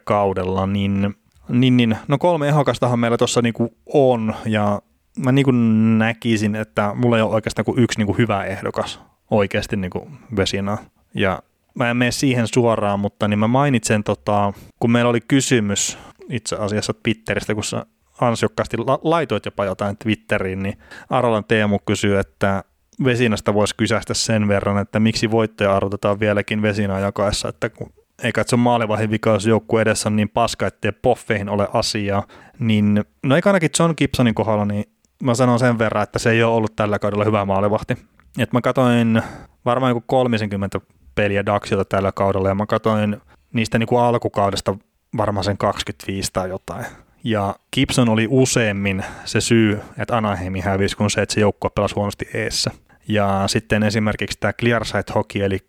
kaudella, 0.04 0.68
niin, 0.68 1.16
niin, 1.50 1.78
niin 1.78 1.98
no 2.08 2.18
kolme 2.18 2.48
ehokastahan 2.48 3.00
meillä 3.00 3.18
tuossa 3.18 3.42
niinku 3.42 3.78
on, 3.94 4.36
ja 4.46 4.82
mä 5.20 5.32
niinku 5.32 5.52
näkisin, 5.98 6.56
että 6.56 6.92
mulla 6.96 7.18
ei 7.18 7.22
ole 7.22 7.36
oikeastaan 7.36 7.66
kuin 7.66 7.80
yksi 7.80 8.00
niinku 8.00 8.14
hyvä 8.14 8.44
ehdokas 8.44 9.00
oikeasti 9.32 9.76
niinku 9.76 10.08
vesinä. 10.36 10.78
Ja 11.14 11.44
mä 11.76 11.90
en 11.90 11.98
mene 11.98 12.12
siihen 12.12 12.48
suoraan, 12.48 13.00
mutta 13.00 13.28
niin 13.28 13.40
mä 13.40 13.48
mainitsen, 13.48 14.04
tota, 14.04 14.54
kun 14.80 14.92
meillä 14.92 15.10
oli 15.10 15.22
kysymys 15.22 15.98
itse 16.30 16.56
asiassa 16.56 16.94
Twitteristä, 17.04 17.56
kun 17.56 17.64
sä 17.64 17.86
ansiokkaasti 18.22 18.78
la- 18.78 19.00
laitoit 19.04 19.46
jopa 19.46 19.66
jotain 19.66 19.98
Twitteriin, 19.98 20.64
niin 20.64 20.78
Arolan 21.10 21.46
Teemu 21.46 21.80
kysyy, 21.80 22.20
että 22.20 22.64
vesinästä 23.04 23.54
voisi 23.54 23.76
kysästä 23.76 24.14
sen 24.14 24.48
verran, 24.48 24.78
että 24.78 25.00
miksi 25.00 25.32
voittaja 25.32 25.76
arvotetaan 25.76 26.20
vieläkin 26.20 26.62
vesinää 26.62 27.00
jakaessa, 27.00 27.50
että 27.50 27.70
kun 27.70 27.94
ei 28.24 28.32
katso 28.32 28.58
maalivahin 28.58 29.12
vika, 29.12 29.30
jos 29.30 29.46
joukku 29.46 29.78
edessä 29.78 30.10
on 30.10 30.16
niin 30.16 30.30
paska, 30.30 30.68
ettei 30.68 30.92
poffeihin 30.92 31.50
ole 31.50 31.68
asiaa, 31.74 32.28
niin 32.60 33.04
no 33.24 33.36
eikä 33.36 33.50
ainakin 33.50 33.70
John 33.80 33.94
Gibsonin 33.98 34.36
kohdalla, 34.36 34.66
niin 34.66 34.86
mä 35.24 35.36
sanon 35.36 35.60
sen 35.60 35.80
verran, 35.80 36.04
että 36.04 36.20
se 36.20 36.32
ei 36.32 36.44
ole 36.44 36.56
ollut 36.56 36.76
tällä 36.76 37.00
kaudella 37.00 37.26
hyvä 37.26 37.46
maalivahti. 37.46 37.98
Et 38.40 38.54
mä 38.54 38.62
katsoin 38.62 39.22
varmaan 39.66 39.90
joku 39.90 40.04
30 40.08 40.80
peliä 41.16 41.46
Daxilta 41.46 41.86
tällä 41.86 42.12
kaudella 42.12 42.50
ja 42.50 42.56
mä 42.56 42.66
katsoin 42.66 43.18
niistä 43.54 43.80
niin 43.80 43.88
kuin 43.88 44.02
alkukaudesta 44.02 44.76
varmaan 45.18 45.44
sen 45.44 45.58
25 45.58 46.30
tai 46.34 46.50
jotain. 46.50 46.86
Ja 47.24 47.56
Gibson 47.74 48.10
oli 48.10 48.28
useammin 48.30 49.06
se 49.26 49.42
syy, 49.42 49.80
että 49.98 50.18
Anaheimi 50.18 50.60
hävisi, 50.60 50.98
kun 50.98 51.12
se, 51.12 51.22
että 51.22 51.34
se 51.34 51.42
joukkue 51.42 51.70
pelasi 51.76 51.96
huonosti 51.96 52.30
eessä. 52.34 52.72
Ja 53.08 53.44
sitten 53.48 53.84
esimerkiksi 53.84 54.38
tämä 54.40 54.54
Clearside 54.54 55.04
Hockey, 55.16 55.44
eli 55.44 55.60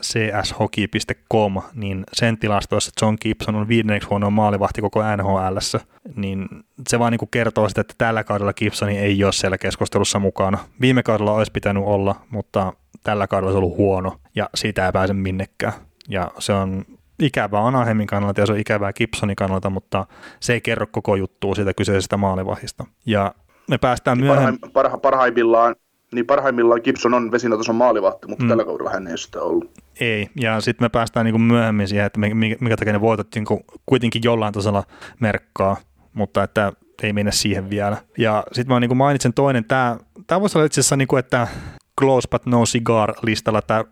cshockey.com, 0.00 1.62
niin 1.74 2.04
sen 2.12 2.38
tilastoissa 2.38 2.92
John 3.02 3.16
Gibson 3.20 3.54
on 3.54 3.68
viidenneksi 3.68 4.08
huono 4.08 4.30
maalivahti 4.30 4.80
koko 4.80 5.00
nhl 5.16 5.56
niin 6.16 6.48
se 6.88 6.98
vaan 6.98 7.12
niin 7.12 7.28
kertoo 7.30 7.68
sitä, 7.68 7.80
että 7.80 7.94
tällä 7.98 8.24
kaudella 8.24 8.52
Gibsoni 8.52 8.98
ei 8.98 9.24
ole 9.24 9.32
siellä 9.32 9.58
keskustelussa 9.58 10.18
mukana. 10.18 10.58
Viime 10.80 11.02
kaudella 11.02 11.32
olisi 11.32 11.52
pitänyt 11.52 11.82
olla, 11.86 12.14
mutta 12.30 12.72
tällä 13.04 13.26
kaudella 13.26 13.52
se 13.52 13.56
on 13.56 13.64
ollut 13.64 13.78
huono, 13.78 14.20
ja 14.34 14.50
siitä 14.54 14.86
ei 14.86 14.92
pääse 14.92 15.14
minnekään. 15.14 15.72
Ja 16.08 16.30
se 16.38 16.52
on 16.52 16.84
ikävää 17.18 17.66
Anaheimin 17.66 18.06
kannalta 18.06 18.40
ja 18.40 18.46
se 18.46 18.52
on 18.52 18.58
ikävää 18.58 18.92
Gibsonin 18.92 19.36
kannalta, 19.36 19.70
mutta 19.70 20.06
se 20.40 20.52
ei 20.52 20.60
kerro 20.60 20.86
koko 20.86 21.16
juttua 21.16 21.54
siitä 21.54 21.74
kyseisestä 21.74 22.16
maalivahista. 22.16 22.84
Ja 23.06 23.34
me 23.70 23.78
päästään 23.78 24.18
niin 24.18 24.26
myöhemmin... 24.26 24.58
Parha, 24.72 24.98
parhaimmillaan, 24.98 25.76
niin 26.14 26.26
parhaimmillaan 26.26 26.80
Gibson 26.84 27.14
on 27.14 27.32
vesinotason 27.32 27.76
maalivahti, 27.76 28.26
mutta 28.28 28.44
mm. 28.44 28.48
tällä 28.48 28.64
kaudella 28.64 28.90
hän 28.90 29.06
ei 29.06 29.18
sitä 29.18 29.40
ollut. 29.40 29.70
Ei, 30.00 30.28
ja 30.40 30.60
sitten 30.60 30.84
me 30.84 30.88
päästään 30.88 31.26
niin 31.26 31.40
myöhemmin 31.40 31.88
siihen, 31.88 32.06
että 32.06 32.20
mikä 32.60 32.76
takia 32.76 32.92
ne 32.92 33.00
voitot 33.00 33.28
niin 33.34 33.46
kuitenkin 33.86 34.22
jollain 34.24 34.54
tasolla 34.54 34.84
merkkaa, 35.20 35.76
mutta 36.12 36.42
että 36.42 36.72
ei 37.02 37.12
mennä 37.12 37.32
siihen 37.32 37.70
vielä. 37.70 37.96
Ja 38.18 38.44
sitten 38.52 38.74
mä 38.74 38.80
niin 38.80 38.96
mainitsen 38.96 39.32
toinen, 39.32 39.64
tämä, 39.64 39.96
tämä 40.26 40.40
voisi 40.40 40.58
olla 40.58 40.66
itse 40.66 40.80
asiassa, 40.80 40.96
niin 40.96 41.08
kuin, 41.08 41.20
että 41.20 41.48
Close 42.00 42.28
But 42.30 42.46
No 42.46 42.64
Cigar 42.64 43.14
listalla 43.22 43.62
tämä 43.62 43.84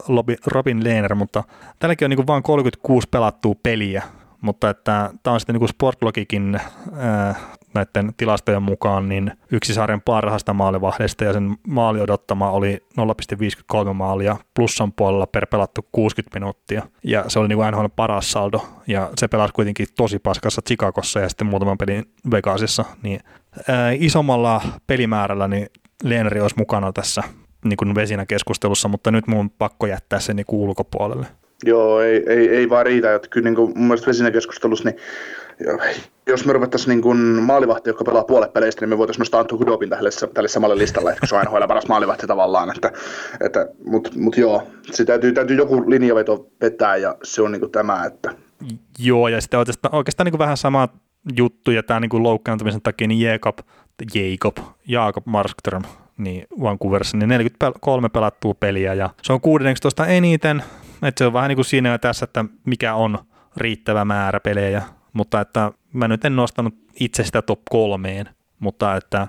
Robin 0.46 0.84
Lehner, 0.84 1.14
mutta 1.14 1.44
tälläkin 1.78 2.06
on 2.06 2.10
niin 2.10 2.26
vain 2.26 2.42
36 2.42 3.08
pelattua 3.10 3.54
peliä, 3.62 4.02
mutta 4.40 4.70
että 4.70 5.10
tämä 5.22 5.34
on 5.34 5.40
sitten 5.40 5.56
niin 5.56 5.68
Sportlogikin 5.68 6.60
ää, 6.96 7.34
näiden 7.74 8.14
tilastojen 8.16 8.62
mukaan 8.62 9.08
niin 9.08 9.32
yksi 9.50 9.74
sarjan 9.74 10.00
parhaasta 10.00 10.52
maalivahdeista 10.52 11.24
ja 11.24 11.32
sen 11.32 11.56
maali 11.66 12.00
odottama 12.00 12.50
oli 12.50 12.78
0,53 13.86 13.92
maalia 13.92 14.36
plussan 14.54 14.92
puolella 14.92 15.26
per 15.26 15.46
pelattu 15.46 15.88
60 15.92 16.38
minuuttia. 16.40 16.82
Ja 17.04 17.24
se 17.28 17.38
oli 17.38 17.48
niin 17.48 17.56
kuin 17.56 17.70
NHL 17.72 17.86
paras 17.96 18.32
saldo 18.32 18.66
ja 18.86 19.10
se 19.16 19.28
pelasi 19.28 19.54
kuitenkin 19.54 19.86
tosi 19.96 20.18
paskassa 20.18 20.62
Chicagossa 20.62 21.20
ja 21.20 21.28
sitten 21.28 21.46
muutaman 21.46 21.78
pelin 21.78 22.04
Vegasissa, 22.30 22.84
niin 23.02 23.20
ää, 23.68 23.90
isommalla 23.90 24.60
pelimäärällä 24.86 25.48
niin 25.48 25.66
Leeneri 26.04 26.40
olisi 26.40 26.58
mukana 26.58 26.92
tässä 26.92 27.22
niin 27.64 27.76
kuin 27.76 27.94
vesinä 27.94 28.26
keskustelussa, 28.26 28.88
mutta 28.88 29.10
nyt 29.10 29.26
mun 29.26 29.38
on 29.38 29.50
pakko 29.50 29.86
jättää 29.86 30.20
se 30.20 30.34
niin 30.34 30.46
ulkopuolelle. 30.48 31.26
Joo, 31.64 32.00
ei, 32.00 32.22
ei, 32.26 32.48
ei 32.48 32.68
vaan 32.68 32.86
riitä. 32.86 33.14
Että 33.14 33.28
kyllä 33.28 33.44
niin 33.44 33.54
kuin 33.54 33.72
mun 33.76 33.86
mielestä 33.86 34.06
vesinä 34.06 34.30
keskustelussa, 34.30 34.88
niin 34.88 34.98
jos 36.26 36.44
me 36.46 36.52
ruvettaisiin 36.52 36.88
niin 36.88 37.02
kuin 37.02 37.18
maalivahti, 37.18 37.90
joka 37.90 38.04
pelaa 38.04 38.24
puolet 38.24 38.52
peleistä, 38.52 38.80
niin 38.80 38.88
me 38.88 38.98
voitaisiin 38.98 39.20
nostaa 39.20 39.40
Antu 39.40 39.58
Hudobin 39.58 39.90
tälle, 39.90 40.10
tälle 40.34 40.48
samalle 40.48 40.78
listalle, 40.78 41.12
että 41.12 41.26
se 41.26 41.34
on 41.34 41.48
aina 41.54 41.68
paras 41.68 41.88
maalivahti 41.88 42.26
tavallaan. 42.26 42.70
Että, 42.74 42.92
että, 43.40 43.68
Mutta 43.84 44.10
mut 44.16 44.36
joo, 44.36 44.68
se 44.92 45.04
täytyy, 45.04 45.32
täytyy 45.32 45.56
joku 45.56 45.90
linjaveto 45.90 46.46
vetää 46.60 46.96
ja 46.96 47.16
se 47.22 47.42
on 47.42 47.52
niin 47.52 47.60
kuin 47.60 47.72
tämä, 47.72 48.04
että... 48.04 48.34
Joo, 48.98 49.28
ja 49.28 49.40
sitten 49.40 49.58
oikeastaan, 49.58 49.94
oikeastaan 49.94 50.24
niin 50.24 50.32
kuin 50.32 50.38
vähän 50.38 50.56
sama 50.56 50.88
juttu, 51.36 51.70
ja 51.70 51.82
tämä 51.82 52.00
niin 52.00 52.08
kuin 52.08 52.22
loukkaantumisen 52.22 52.82
takia, 52.82 53.08
niin 53.08 53.20
Jacob, 53.20 53.58
Jacob, 54.14 54.56
Jacob 54.88 55.26
Markström 55.26 55.82
niin 56.18 56.46
Vancouverissa, 56.60 57.16
niin 57.16 57.28
43 57.28 58.08
pelattua 58.08 58.54
peliä 58.54 58.94
ja 58.94 59.10
se 59.22 59.32
on 59.32 59.40
16 59.40 60.06
eniten, 60.06 60.62
että 61.02 61.18
se 61.18 61.26
on 61.26 61.32
vähän 61.32 61.48
niin 61.48 61.56
kuin 61.56 61.64
siinä 61.64 61.88
ja 61.88 61.98
tässä, 61.98 62.24
että 62.24 62.44
mikä 62.64 62.94
on 62.94 63.18
riittävä 63.56 64.04
määrä 64.04 64.40
pelejä, 64.40 64.82
mutta 65.12 65.40
että 65.40 65.72
mä 65.92 66.08
nyt 66.08 66.24
en 66.24 66.36
nostanut 66.36 66.74
itse 67.00 67.24
sitä 67.24 67.42
top 67.42 67.60
kolmeen, 67.70 68.28
mutta 68.58 68.96
että 68.96 69.26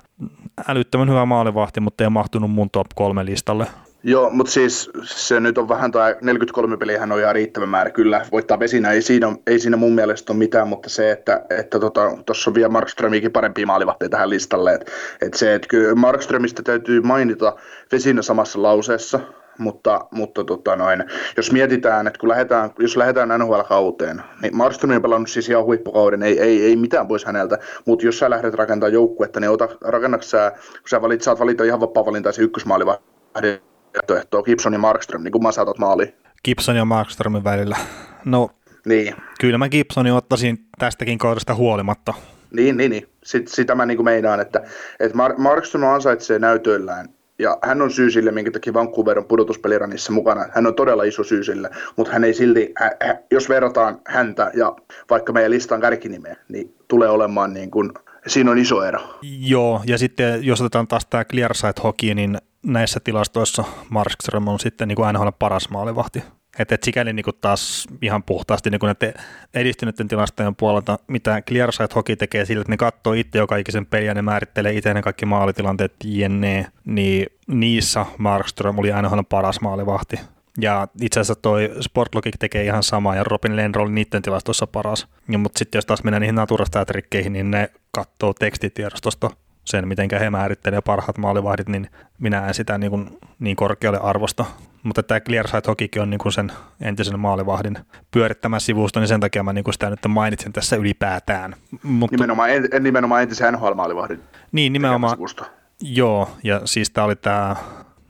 älyttömän 0.68 1.08
hyvä 1.08 1.24
maalivahti, 1.24 1.80
mutta 1.80 2.04
ei 2.04 2.10
mahtunut 2.10 2.50
mun 2.50 2.70
top 2.70 2.86
kolme 2.94 3.24
listalle. 3.24 3.66
Joo, 4.06 4.30
mutta 4.30 4.52
siis 4.52 4.90
se 5.02 5.40
nyt 5.40 5.58
on 5.58 5.68
vähän, 5.68 5.92
tai 5.92 6.16
43 6.20 6.76
peliä 6.76 7.02
on 7.02 7.20
ihan 7.20 7.34
riittävä 7.34 7.66
määrä, 7.66 7.90
kyllä 7.90 8.26
voittaa 8.32 8.58
vesinä, 8.58 8.90
ei 8.90 9.02
siinä, 9.02 9.36
ei 9.46 9.58
siinä 9.58 9.76
mun 9.76 9.94
mielestä 9.94 10.32
ole 10.32 10.38
mitään, 10.38 10.68
mutta 10.68 10.88
se, 10.88 11.10
että 11.10 11.32
tuossa 11.32 11.60
että 11.60 11.78
tota, 11.78 12.02
on 12.46 12.54
vielä 12.54 12.68
Markströmiäkin 12.68 13.32
parempia 13.32 13.66
maalivahteja 13.66 14.08
tähän 14.08 14.30
listalle, 14.30 14.74
että 14.74 14.92
et 15.22 15.34
se, 15.34 15.54
että 15.54 15.68
kyllä 15.68 15.94
Markströmistä 15.94 16.62
täytyy 16.62 17.00
mainita 17.00 17.56
vesinä 17.92 18.22
samassa 18.22 18.62
lauseessa, 18.62 19.20
mutta, 19.58 20.06
mutta 20.10 20.44
tota 20.44 20.76
noin, 20.76 21.04
jos 21.36 21.52
mietitään, 21.52 22.06
että 22.06 22.18
kun 22.18 22.28
lähdetään, 22.28 22.70
jos 22.78 22.96
lähdetään 22.96 23.40
NHL-kauteen, 23.40 24.22
niin 24.42 24.56
Markström 24.56 24.96
on 24.96 25.02
pelannut 25.02 25.30
siis 25.30 25.48
ihan 25.48 25.64
huippukauden, 25.64 26.22
ei, 26.22 26.40
ei, 26.40 26.64
ei 26.64 26.76
mitään 26.76 27.08
pois 27.08 27.24
häneltä, 27.24 27.58
mutta 27.86 28.06
jos 28.06 28.18
sä 28.18 28.30
lähdet 28.30 28.54
rakentamaan 28.54 28.92
joukkuetta, 28.92 29.40
niin 29.40 29.50
ota, 29.50 29.68
rakennatko 29.80 30.26
sä, 30.26 30.52
kun 30.54 30.88
sä 30.88 31.02
valit, 31.02 31.22
saat 31.22 31.40
valita 31.40 31.64
ihan 31.64 31.80
vapaa 31.80 32.06
valintaisen 32.06 32.44
ykkösmaalivahdin 32.44 33.73
vaihtoehtoa, 33.94 34.42
Gibson 34.42 34.72
ja 34.72 34.78
Markström, 34.78 35.22
niin 35.22 35.32
kumman 35.32 35.52
saatat 35.52 35.78
maali? 35.78 36.14
Gibson 36.44 36.76
ja 36.76 36.84
Markströmin 36.84 37.44
välillä. 37.44 37.76
No, 38.24 38.50
niin. 38.86 39.14
kyllä 39.40 39.58
mä 39.58 39.68
Gibsonin 39.68 40.12
ottaisin 40.12 40.58
tästäkin 40.78 41.18
kohdasta 41.18 41.54
huolimatta. 41.54 42.14
Niin, 42.50 42.76
niin, 42.76 42.90
niin. 42.90 43.08
Sit, 43.24 43.48
sitä 43.48 43.74
mä 43.74 43.86
niin 43.86 44.04
meinaan, 44.04 44.40
että, 44.40 44.62
että 45.00 45.18
Mar- 45.18 45.38
Markström 45.38 45.84
ansaitsee 45.84 46.38
näytöillään 46.38 47.08
ja 47.38 47.58
hän 47.62 47.82
on 47.82 47.90
syy 47.90 48.10
sille, 48.10 48.30
minkä 48.30 48.50
takia 48.50 48.74
Vancouver 48.74 49.18
on 49.18 49.24
pudotuspeliranissa 49.24 50.12
mukana. 50.12 50.46
Hän 50.54 50.66
on 50.66 50.74
todella 50.74 51.02
iso 51.02 51.24
syy 51.24 51.44
sille, 51.44 51.70
mutta 51.96 52.12
hän 52.12 52.24
ei 52.24 52.34
silti, 52.34 52.72
hä, 52.76 52.90
hä, 53.06 53.18
jos 53.30 53.48
verrataan 53.48 54.00
häntä 54.06 54.50
ja 54.54 54.76
vaikka 55.10 55.32
meidän 55.32 55.50
listan 55.50 55.80
kärkinimeä, 55.80 56.36
niin 56.48 56.74
tulee 56.88 57.08
olemaan 57.08 57.54
niin 57.54 57.70
kuin, 57.70 57.92
siinä 58.26 58.50
on 58.50 58.58
iso 58.58 58.84
ero. 58.84 59.00
Joo, 59.22 59.82
ja 59.86 59.98
sitten 59.98 60.44
jos 60.44 60.60
otetaan 60.60 60.88
taas 60.88 61.06
tämä 61.06 61.24
Clear 61.24 61.54
Side 61.54 61.80
Hockey, 61.82 62.14
niin 62.14 62.38
näissä 62.64 63.00
tilastoissa 63.00 63.64
Markström 63.90 64.48
on 64.48 64.60
sitten 64.60 64.88
niin 64.88 64.96
kuin 64.96 65.32
paras 65.38 65.70
maalivahti. 65.70 66.22
Että 66.58 66.74
et 66.74 66.82
sikäli 66.82 67.12
niin 67.12 67.24
kuin 67.24 67.36
taas 67.40 67.86
ihan 68.02 68.22
puhtaasti 68.22 68.70
niin 68.70 68.78
kuin 68.78 68.94
näiden 69.00 69.22
edistyneiden 69.54 70.08
tilastojen 70.08 70.56
puolelta, 70.56 70.98
mitä 71.06 71.42
Clearsight 71.42 71.94
Hockey 71.94 72.16
tekee 72.16 72.44
sillä, 72.44 72.60
että 72.60 72.72
ne 72.72 72.76
katsoo 72.76 73.12
itse 73.12 73.38
joka 73.38 73.56
ikisen 73.56 73.86
peliä 73.86 74.10
ja 74.10 74.14
ne 74.14 74.22
määrittelee 74.22 74.72
itse 74.72 74.94
ne 74.94 75.02
kaikki 75.02 75.26
maalitilanteet 75.26 75.94
jne, 76.04 76.66
niin 76.84 77.26
niissä 77.46 78.06
Markström 78.18 78.78
oli 78.78 78.92
NHL 79.02 79.20
paras 79.28 79.60
maalivahti. 79.60 80.20
Ja 80.60 80.88
itse 81.00 81.20
asiassa 81.20 81.42
toi 81.42 81.70
Sportlogic 81.80 82.34
tekee 82.38 82.64
ihan 82.64 82.82
samaa 82.82 83.16
ja 83.16 83.24
Robin 83.24 83.56
Lehner 83.56 83.78
oli 83.78 83.92
niiden 83.92 84.22
tilastossa 84.22 84.66
paras. 84.66 85.06
Ja, 85.28 85.38
mutta 85.38 85.58
sitten 85.58 85.78
jos 85.78 85.86
taas 85.86 86.04
mennään 86.04 86.20
niihin 86.20 86.34
naturastatrikkeihin, 86.34 87.32
niin 87.32 87.50
ne 87.50 87.70
katsoo 87.90 88.34
tekstitiedostosta 88.34 89.30
sen, 89.64 89.88
miten 89.88 90.08
he 90.20 90.30
määrittelee 90.30 90.80
parhaat 90.80 91.18
maalivahdit, 91.18 91.68
niin 91.68 91.90
minä 92.18 92.48
en 92.48 92.54
sitä 92.54 92.78
niin, 92.78 92.90
kuin 92.90 93.18
niin 93.38 93.56
korkealle 93.56 94.00
arvosta. 94.02 94.44
Mutta 94.82 95.02
tämä 95.02 95.20
Clearside 95.20 95.62
Hokikin 95.66 96.02
on 96.02 96.10
niin 96.10 96.18
kuin 96.18 96.32
sen 96.32 96.52
entisen 96.80 97.20
maalivahdin 97.20 97.78
pyörittämä 98.10 98.58
sivusto, 98.58 99.00
niin 99.00 99.08
sen 99.08 99.20
takia 99.20 99.42
mä 99.42 99.52
niin 99.52 99.64
kuin 99.64 99.74
sitä 99.74 99.90
nyt 99.90 100.00
mainitsin 100.08 100.52
tässä 100.52 100.76
ylipäätään. 100.76 101.56
Mutta, 101.82 102.16
nimenomaan, 102.16 102.50
en, 102.50 102.68
nimenomaan 102.80 103.22
entisen 103.22 103.54
NHL-maalivahdin 103.54 104.18
Niin, 104.52 104.72
nimenomaan. 104.72 105.16
Sivusto. 105.16 105.44
Joo, 105.80 106.30
ja 106.42 106.60
siis 106.64 106.90
tämä 106.90 107.04
oli 107.04 107.16
tämä, 107.16 107.56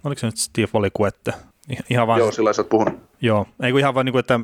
oliko 0.04 0.18
se 0.18 0.26
nyt 0.26 0.36
Steve 0.36 0.68
Olikuette? 0.72 1.32
Ihan 1.90 2.06
vaan, 2.06 2.18
joo, 2.18 2.32
sillä 2.32 2.52
sä 2.52 2.64
puhunut. 2.64 2.94
Joo, 3.20 3.46
ei 3.62 3.70
kun 3.70 3.80
ihan 3.80 3.94
vaan 3.94 4.06
niin 4.06 4.12
kuin, 4.12 4.20
että 4.20 4.40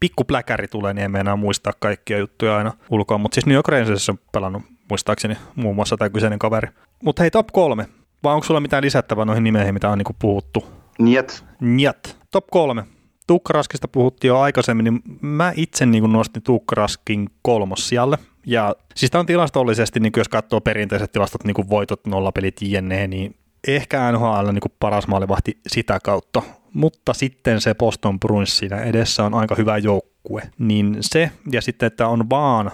pikku 0.00 0.24
pläkäri 0.24 0.68
tulee, 0.68 0.94
niin 0.94 1.04
en 1.04 1.16
enää 1.16 1.36
muistaa 1.36 1.72
kaikkia 1.78 2.18
juttuja 2.18 2.56
aina 2.56 2.72
ulkoa, 2.90 3.18
mutta 3.18 3.34
siis 3.34 3.46
New 3.46 3.54
York 3.54 3.68
Rangers 3.68 4.08
on 4.08 4.18
pelannut 4.32 4.62
muistaakseni 4.88 5.36
muun 5.54 5.74
muassa 5.74 5.96
tämä 5.96 6.10
kyseinen 6.10 6.38
kaveri. 6.38 6.68
Mutta 7.04 7.22
hei, 7.22 7.30
top 7.30 7.46
kolme. 7.52 7.86
Vai 8.24 8.34
onko 8.34 8.44
sulla 8.46 8.60
mitään 8.60 8.84
lisättävää 8.84 9.24
noihin 9.24 9.44
nimeihin, 9.44 9.74
mitä 9.74 9.90
on 9.90 9.98
niinku 9.98 10.16
puhuttu? 10.18 10.64
Niet. 10.98 11.44
Niet. 11.60 12.16
Top 12.30 12.46
kolme. 12.50 12.84
Tukkaraskista 13.26 13.88
puhuttiin 13.88 14.28
jo 14.28 14.40
aikaisemmin, 14.40 14.84
niin 14.84 15.02
mä 15.20 15.52
itse 15.56 15.86
niin 15.86 16.12
nostin 16.12 16.42
Tukkaraskin 16.42 17.28
kolmossijalle. 17.42 18.18
Ja 18.46 18.76
siis 18.94 19.10
tämä 19.10 19.20
on 19.20 19.26
tilastollisesti, 19.26 20.00
niin 20.00 20.12
jos 20.16 20.28
katsoo 20.28 20.60
perinteiset 20.60 21.12
tilastot, 21.12 21.44
niin 21.44 21.54
kuin 21.54 21.68
voitot, 21.68 22.06
nollapelit, 22.06 22.62
jne, 22.62 23.06
niin 23.06 23.36
ehkä 23.68 24.12
NHL 24.12 24.50
niin 24.52 24.72
paras 24.80 25.06
maalivahti 25.06 25.58
sitä 25.66 25.98
kautta. 26.04 26.42
Mutta 26.72 27.14
sitten 27.14 27.60
se 27.60 27.74
Boston 27.74 28.20
Bruins 28.20 28.58
siinä 28.58 28.76
edessä 28.76 29.24
on 29.24 29.34
aika 29.34 29.54
hyvä 29.54 29.78
joukkue. 29.78 30.42
Niin 30.58 30.96
se, 31.00 31.30
ja 31.52 31.62
sitten, 31.62 31.86
että 31.86 32.08
on 32.08 32.30
vaan 32.30 32.70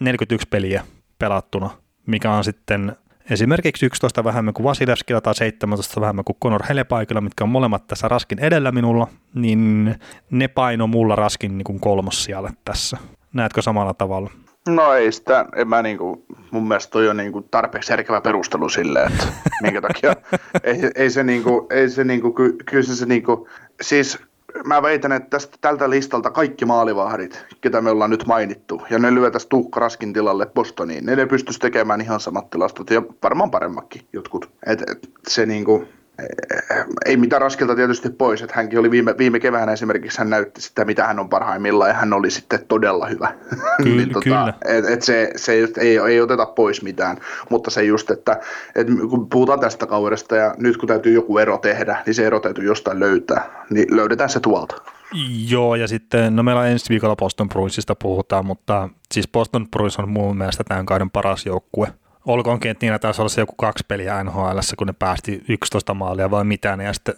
41 0.00 0.48
peliä 0.48 0.84
pelattuna, 1.22 1.70
mikä 2.06 2.30
on 2.30 2.44
sitten 2.44 2.96
esimerkiksi 3.30 3.86
11 3.86 4.24
vähemmän 4.24 4.54
kuin 4.54 4.64
Vasilevskilla 4.64 5.20
tai 5.20 5.34
17 5.34 6.00
vähemmän 6.00 6.24
kuin 6.24 6.36
Conor 6.42 6.62
Helepaikilla, 6.68 7.20
mitkä 7.20 7.44
on 7.44 7.50
molemmat 7.50 7.86
tässä 7.86 8.08
raskin 8.08 8.38
edellä 8.38 8.72
minulla, 8.72 9.08
niin 9.34 9.94
ne 10.30 10.48
paino 10.48 10.86
mulla 10.86 11.16
raskin 11.16 11.58
niin 11.58 11.80
kolmossijalle 11.80 12.50
tässä. 12.64 12.96
Näetkö 13.32 13.62
samalla 13.62 13.94
tavalla? 13.94 14.30
No 14.68 14.94
ei 14.94 15.12
sitä, 15.12 15.46
en 15.56 15.68
mä 15.68 15.82
niinku, 15.82 16.26
mun 16.50 16.68
mielestä 16.68 16.90
toi 16.90 17.08
on 17.08 17.16
niinku 17.16 17.42
tarpeeksi 17.42 17.92
järkevä 17.92 18.20
perustelu 18.20 18.68
sille, 18.68 19.02
että 19.02 19.26
minkä 19.62 19.80
takia, 19.80 20.14
ei, 20.64 20.90
ei 20.94 21.10
se 21.10 21.24
niinku, 21.24 21.66
ei 21.70 21.90
se 21.90 22.04
niinku, 22.04 22.32
ky, 22.32 22.56
kyllä 22.70 22.82
se, 22.82 22.96
se 22.96 23.06
niinku, 23.06 23.48
siis 23.80 24.18
mä 24.64 24.82
väitän, 24.82 25.12
että 25.12 25.30
tästä, 25.30 25.56
tältä 25.60 25.90
listalta 25.90 26.30
kaikki 26.30 26.64
maalivahdit, 26.64 27.44
ketä 27.60 27.80
me 27.80 27.90
ollaan 27.90 28.10
nyt 28.10 28.26
mainittu, 28.26 28.82
ja 28.90 28.98
ne 28.98 29.14
lyötäisiin 29.14 29.48
Tuukka 29.48 29.80
Raskin 29.80 30.12
tilalle 30.12 30.46
Bostoniin, 30.46 31.06
ne, 31.06 31.16
ne 31.16 31.26
pystyisi 31.26 31.60
tekemään 31.60 32.00
ihan 32.00 32.20
samat 32.20 32.50
tilastot, 32.50 32.90
ja 32.90 33.02
varmaan 33.22 33.50
paremmakin 33.50 34.02
jotkut. 34.12 34.50
Et, 34.66 34.80
et 34.90 35.10
se 35.28 35.46
niinku, 35.46 35.84
ei 37.06 37.16
mitään 37.16 37.42
raskilta 37.42 37.76
tietysti 37.76 38.10
pois, 38.10 38.42
että 38.42 38.56
hänkin 38.56 38.78
oli 38.78 38.90
viime, 38.90 39.14
viime 39.18 39.40
keväänä 39.40 39.72
esimerkiksi, 39.72 40.18
hän 40.18 40.30
näytti 40.30 40.60
sitä, 40.60 40.84
mitä 40.84 41.06
hän 41.06 41.18
on 41.18 41.28
parhaimmillaan, 41.28 41.90
ja 41.90 41.94
hän 41.94 42.12
oli 42.12 42.30
sitten 42.30 42.66
todella 42.68 43.06
hyvä. 43.06 43.34
Kyllä, 43.82 43.96
niin, 43.96 44.08
tota, 44.08 44.24
kyllä. 44.24 44.54
Et, 44.64 44.84
et 44.84 45.02
se, 45.02 45.30
se 45.36 45.58
just, 45.58 45.78
ei, 45.78 45.98
ei 45.98 46.20
oteta 46.20 46.46
pois 46.46 46.82
mitään, 46.82 47.16
mutta 47.50 47.70
se 47.70 47.82
just, 47.82 48.10
että 48.10 48.40
et 48.74 48.86
kun 49.10 49.28
puhutaan 49.28 49.60
tästä 49.60 49.86
kaudesta, 49.86 50.36
ja 50.36 50.54
nyt 50.58 50.76
kun 50.76 50.88
täytyy 50.88 51.12
joku 51.12 51.38
ero 51.38 51.58
tehdä, 51.58 52.02
niin 52.06 52.14
se 52.14 52.26
ero 52.26 52.40
täytyy 52.40 52.64
jostain 52.64 53.00
löytää, 53.00 53.64
niin 53.70 53.96
löydetään 53.96 54.30
se 54.30 54.40
tuolta. 54.40 54.74
Joo, 55.48 55.74
ja 55.74 55.88
sitten, 55.88 56.36
no 56.36 56.42
meillä 56.42 56.66
ensi 56.66 56.88
viikolla 56.88 57.16
Boston 57.16 57.48
Bruinsista 57.48 57.94
puhutaan, 57.94 58.46
mutta 58.46 58.88
siis 59.12 59.28
Boston 59.28 59.68
Bruins 59.70 59.98
on 59.98 60.08
mun 60.08 60.36
mielestä 60.36 60.64
tämän 60.64 60.86
kauden 60.86 61.10
paras 61.10 61.46
joukkue 61.46 61.88
olkoonkin, 62.26 62.70
että 62.70 62.86
niillä 62.86 62.98
taisi 62.98 63.20
olla 63.20 63.28
se 63.28 63.40
joku 63.40 63.54
kaksi 63.56 63.84
peliä 63.88 64.24
NHL, 64.24 64.58
kun 64.78 64.86
ne 64.86 64.92
päästi 64.92 65.44
11 65.48 65.94
maalia 65.94 66.30
vai 66.30 66.44
mitään, 66.44 66.80
ja 66.80 66.92
sitten 66.92 67.14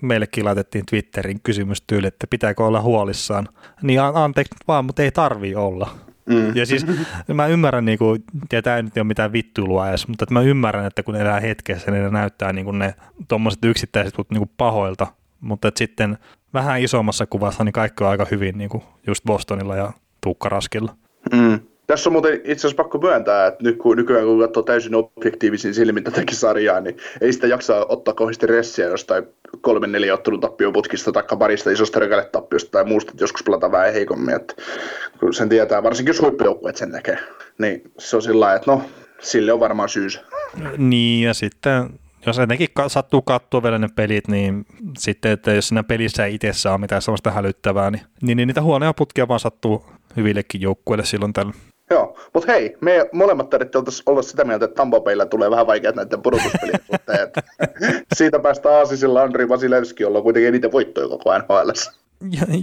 meillekin 0.00 0.44
laitettiin 0.44 0.86
Twitterin 0.86 1.40
kysymystyyli, 1.42 2.06
että 2.06 2.26
pitääkö 2.26 2.64
olla 2.64 2.80
huolissaan. 2.80 3.48
Niin 3.82 4.00
anteeksi 4.00 4.54
vaan, 4.68 4.84
mutta 4.84 5.02
ei 5.02 5.10
tarvi 5.10 5.54
olla. 5.54 5.90
Mm. 6.26 6.56
Ja 6.56 6.66
siis 6.66 6.86
mä 7.34 7.46
ymmärrän, 7.46 7.84
niin 7.84 7.98
kuin, 7.98 8.24
ja 8.52 8.62
tämä 8.62 8.76
ei 8.76 8.82
nyt 8.82 8.96
ole 8.96 9.04
mitään 9.04 9.32
vittuilua 9.32 9.88
edes, 9.88 10.08
mutta 10.08 10.24
että 10.24 10.34
mä 10.34 10.40
ymmärrän, 10.40 10.86
että 10.86 11.02
kun 11.02 11.16
elää 11.16 11.40
hetkessä, 11.40 11.90
niin 11.90 12.04
ne 12.04 12.10
näyttää 12.10 12.52
niin 12.52 12.64
kuin 12.64 12.78
ne 12.78 12.94
tuommoiset 13.28 13.64
yksittäiset 13.64 14.14
niin 14.30 14.38
kuin 14.38 14.50
pahoilta, 14.56 15.06
mutta 15.40 15.68
että 15.68 15.78
sitten 15.78 16.18
vähän 16.54 16.80
isommassa 16.82 17.26
kuvassa 17.26 17.64
niin 17.64 17.72
kaikki 17.72 18.04
on 18.04 18.10
aika 18.10 18.26
hyvin 18.30 18.58
niin 18.58 18.70
kuin 18.70 18.82
just 19.06 19.24
Bostonilla 19.24 19.76
ja 19.76 19.92
Tuukkaraskilla. 20.20 20.96
Mm. 21.32 21.60
Tässä 21.86 22.08
on 22.08 22.12
muuten 22.12 22.34
itse 22.34 22.52
asiassa 22.52 22.76
pakko 22.76 22.98
myöntää, 22.98 23.46
että 23.46 23.64
nyt 23.64 23.78
kun, 23.78 23.96
nykyään 23.96 24.24
kun 24.24 24.38
katsoo 24.38 24.62
täysin 24.62 24.94
objektiivisin 24.94 25.74
silmin 25.74 26.04
tätäkin 26.04 26.36
sarjaa, 26.36 26.80
niin 26.80 26.96
ei 27.20 27.32
sitä 27.32 27.46
jaksaa 27.46 27.86
ottaa 27.88 28.14
kauheasti 28.14 28.46
ressiä 28.46 28.86
jostain 28.86 29.24
kolmen 29.60 29.92
neljä 29.92 30.14
ottelun 30.14 30.40
tappioputkista 30.40 31.12
tai 31.12 31.22
parista 31.38 31.70
isosta 31.70 32.00
tappiosta 32.32 32.70
tai 32.70 32.84
muusta, 32.84 33.10
että 33.10 33.24
joskus 33.24 33.42
pelataan 33.42 33.72
vähän 33.72 33.92
heikommin, 33.92 34.34
että 34.34 34.54
kun 35.20 35.34
sen 35.34 35.48
tietää, 35.48 35.82
varsinkin 35.82 36.10
jos 36.10 36.20
huippujoukkueet 36.20 36.76
sen 36.76 36.90
näkee, 36.90 37.18
niin 37.58 37.82
se 37.98 38.16
on 38.16 38.22
sillä 38.22 38.54
että 38.54 38.70
no, 38.70 38.82
sille 39.20 39.52
on 39.52 39.60
varmaan 39.60 39.88
syys. 39.88 40.20
Niin, 40.78 41.26
ja 41.26 41.34
sitten 41.34 41.90
jos 42.26 42.38
etenkin 42.38 42.68
sattuu 42.86 43.22
katsoa 43.22 43.62
vielä 43.62 43.78
ne 43.78 43.88
pelit, 43.96 44.28
niin 44.28 44.66
sitten, 44.98 45.32
että 45.32 45.52
jos 45.52 45.68
siinä 45.68 45.82
pelissä 45.82 46.24
ei 46.24 46.34
itse 46.34 46.52
saa 46.52 46.78
mitään 46.78 47.02
sellaista 47.02 47.30
hälyttävää, 47.30 47.90
niin, 47.90 48.02
niin, 48.22 48.36
niin 48.36 48.46
niitä 48.46 48.62
huonoja 48.62 48.94
putkia 48.94 49.28
vaan 49.28 49.40
sattuu 49.40 49.86
hyvillekin 50.16 50.60
joukkueille 50.60 51.04
silloin 51.04 51.32
tällä. 51.32 51.52
Joo, 51.94 52.16
mutta 52.34 52.52
hei, 52.52 52.76
me 52.80 53.08
molemmat 53.12 53.50
tarvitse 53.50 53.78
olla 54.06 54.22
sitä 54.22 54.44
mieltä, 54.44 54.64
että 54.64 54.74
Tampa 54.74 55.00
Baylla 55.00 55.26
tulee 55.26 55.50
vähän 55.50 55.66
vaikeat 55.66 55.94
näiden 55.94 56.22
pudotuspelien 56.22 56.80
suhteen. 56.86 57.28
Siitä 58.16 58.38
päästä 58.38 58.68
Aasisilla 58.68 59.22
Andri 59.22 59.48
Vasilevski, 59.48 60.02
jolla 60.02 60.18
on 60.18 60.24
kuitenkin 60.24 60.48
eniten 60.48 60.72
voittoja 60.72 61.08
koko 61.08 61.38
NHL. 61.38 61.70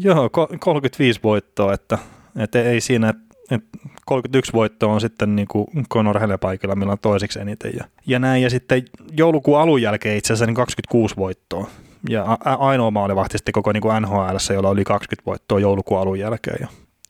Joo, 0.01 0.29
35 0.59 1.19
voittoa, 1.23 1.73
että, 1.73 1.97
että 2.39 2.61
ei 2.63 2.81
siinä, 2.81 3.09
että 3.09 3.77
31 4.05 4.53
voittoa 4.53 4.93
on 4.93 5.01
sitten 5.01 5.35
niin 5.35 5.47
kuin 5.47 5.67
Conor 5.93 6.19
Helepaikilla, 6.19 6.75
millä 6.75 6.91
on 6.91 6.99
toiseksi 7.01 7.39
eniten. 7.39 7.71
Ja, 7.77 7.85
ja 8.07 8.19
näin, 8.19 8.43
ja 8.43 8.49
sitten 8.49 8.83
joulukuun 9.17 9.59
alun 9.59 9.81
jälkeen 9.81 10.17
itse 10.17 10.33
asiassa 10.33 10.45
niin 10.45 10.55
26 10.55 11.15
voittoa. 11.15 11.67
Ja 12.09 12.37
a- 12.45 12.53
ainoa 12.53 12.91
maalivahti 12.91 13.37
sitten 13.37 13.53
koko 13.53 13.71
niin 13.71 13.81
kuin 13.81 14.01
NHL, 14.01 14.53
jolla 14.53 14.69
oli 14.69 14.83
20 14.83 15.25
voittoa 15.25 15.59
joulukuun 15.59 16.01
alun 16.01 16.19
jälkeen. 16.19 16.57
Ja 16.61 16.67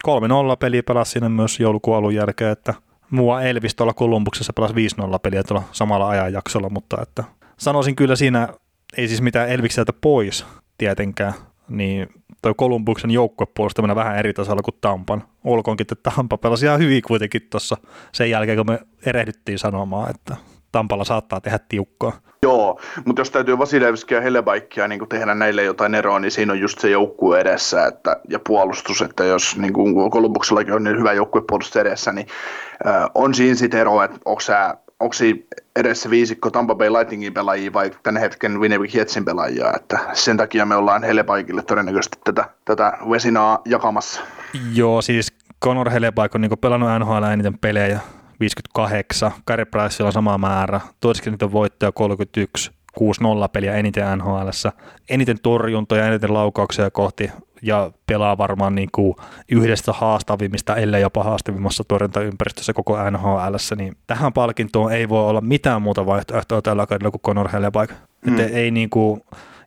3-0 0.07 0.11
peli 0.59 0.81
pelasi 0.81 1.11
sinne 1.11 1.29
myös 1.29 1.59
joulukuun 1.59 2.15
jälkeen, 2.15 2.51
että 2.51 2.73
mua 3.09 3.41
Elvis 3.41 3.75
tuolla 3.75 3.93
Kolumbuksessa 3.93 4.53
pelasi 4.53 4.73
5-0 4.73 5.19
peliä 5.23 5.43
tuolla 5.43 5.63
samalla 5.71 6.09
ajanjaksolla, 6.09 6.69
mutta 6.69 7.01
että 7.01 7.23
sanoisin 7.57 7.95
kyllä 7.95 8.15
siinä, 8.15 8.47
ei 8.97 9.07
siis 9.07 9.21
mitään 9.21 9.49
Elvikseltä 9.49 9.93
pois 9.93 10.45
tietenkään, 10.77 11.33
niin 11.69 12.09
toi 12.41 12.53
Kolumbuksen 12.57 13.11
joukkuepuolustaminen 13.11 13.95
vähän 13.95 14.17
eri 14.17 14.33
tasolla 14.33 14.61
kuin 14.61 14.75
Tampan. 14.81 15.23
Olkoonkin, 15.43 15.87
että 15.91 16.11
Tampa 16.11 16.37
pelasi 16.37 16.65
ihan 16.65 16.79
hyvin 16.79 17.01
kuitenkin 17.01 17.41
tuossa 17.49 17.77
sen 18.11 18.29
jälkeen, 18.29 18.57
kun 18.57 18.65
me 18.65 18.79
erehdyttiin 19.05 19.59
sanomaan, 19.59 20.09
että 20.09 20.35
Tampalla 20.71 21.03
saattaa 21.03 21.41
tehdä 21.41 21.59
tiukkaa. 21.69 22.11
Joo, 22.45 22.79
mutta 23.05 23.21
jos 23.21 23.31
täytyy 23.31 23.57
Vasilevskia 23.57 24.17
ja 24.17 24.21
Hellebaikkia 24.21 24.87
niin 24.87 25.09
tehdä 25.09 25.35
näille 25.35 25.63
jotain 25.63 25.95
eroa, 25.95 26.19
niin 26.19 26.31
siinä 26.31 26.53
on 26.53 26.59
just 26.59 26.79
se 26.79 26.89
joukkue 26.89 27.39
edessä 27.39 27.85
että, 27.85 28.17
ja 28.29 28.39
puolustus, 28.47 29.01
että 29.01 29.23
jos 29.23 29.57
niin 29.57 29.73
kuin 29.73 30.11
Kolumbuksellakin 30.11 30.73
on 30.73 30.83
niin 30.83 30.99
hyvä 30.99 31.13
joukkuepuolustus 31.13 31.75
edessä, 31.75 32.11
niin 32.11 32.27
äh, 32.87 33.09
on 33.15 33.33
siinä 33.33 33.55
sitten 33.55 33.79
ero, 33.79 34.03
että 34.03 34.19
onko 34.25 34.41
sä 34.41 34.77
onko 34.99 35.15
edessä 35.75 36.09
viisikko 36.09 36.49
Tampa 36.49 36.75
Bay 36.75 36.89
Lightningin 36.89 37.33
pelaajia 37.33 37.73
vai 37.73 37.91
tänä 38.03 38.19
hetken 38.19 38.59
Winnipeg 38.59 38.95
Jetsin 38.95 39.25
pelaajia, 39.25 39.73
että 39.75 39.99
sen 40.13 40.37
takia 40.37 40.65
me 40.65 40.75
ollaan 40.75 41.03
Helepaikille 41.03 41.63
todennäköisesti 41.63 42.17
tätä, 42.23 42.49
tätä 42.65 42.97
vesinaa 43.09 43.61
jakamassa. 43.65 44.21
Joo, 44.73 45.01
siis 45.01 45.33
Conor 45.63 45.89
Helepaik 45.89 46.35
on 46.35 46.41
niin 46.41 46.59
pelannut 46.61 46.89
NHL 46.99 47.23
eniten 47.23 47.57
pelejä, 47.57 47.99
58, 48.41 49.31
Kari 49.45 49.65
Priceilla 49.65 50.07
on 50.07 50.13
sama 50.13 50.37
määrä, 50.37 50.81
toisikin 50.99 51.31
niitä 51.31 51.51
voittoja 51.51 51.91
31, 51.91 52.71
6-0 52.99 53.03
peliä 53.53 53.73
eniten 53.73 54.17
NHL, 54.17 54.49
eniten 55.09 55.37
torjuntoja, 55.43 56.07
eniten 56.07 56.33
laukauksia 56.33 56.91
kohti 56.91 57.31
ja 57.61 57.91
pelaa 58.07 58.37
varmaan 58.37 58.75
niin 58.75 58.89
kuin 58.91 59.15
yhdestä 59.51 59.93
haastavimmista, 59.93 60.75
ellei 60.75 61.01
jopa 61.01 61.23
haastavimmassa 61.23 61.83
torjuntaympäristössä 61.87 62.73
koko 62.73 63.09
NHL, 63.11 63.55
niin 63.77 63.97
tähän 64.07 64.33
palkintoon 64.33 64.91
ei 64.91 65.09
voi 65.09 65.29
olla 65.29 65.41
mitään 65.41 65.81
muuta 65.81 66.05
vaihtoehtoa 66.05 66.61
tällä 66.61 66.85
kaudella 66.85 67.11
kuin 67.11 67.21
Conor 67.21 67.49
Helleback. 67.51 67.93
Mm. 68.25 68.39
Että 68.39 68.57
ei 68.57 68.71
niin 68.71 68.89
kuin, 68.89 69.21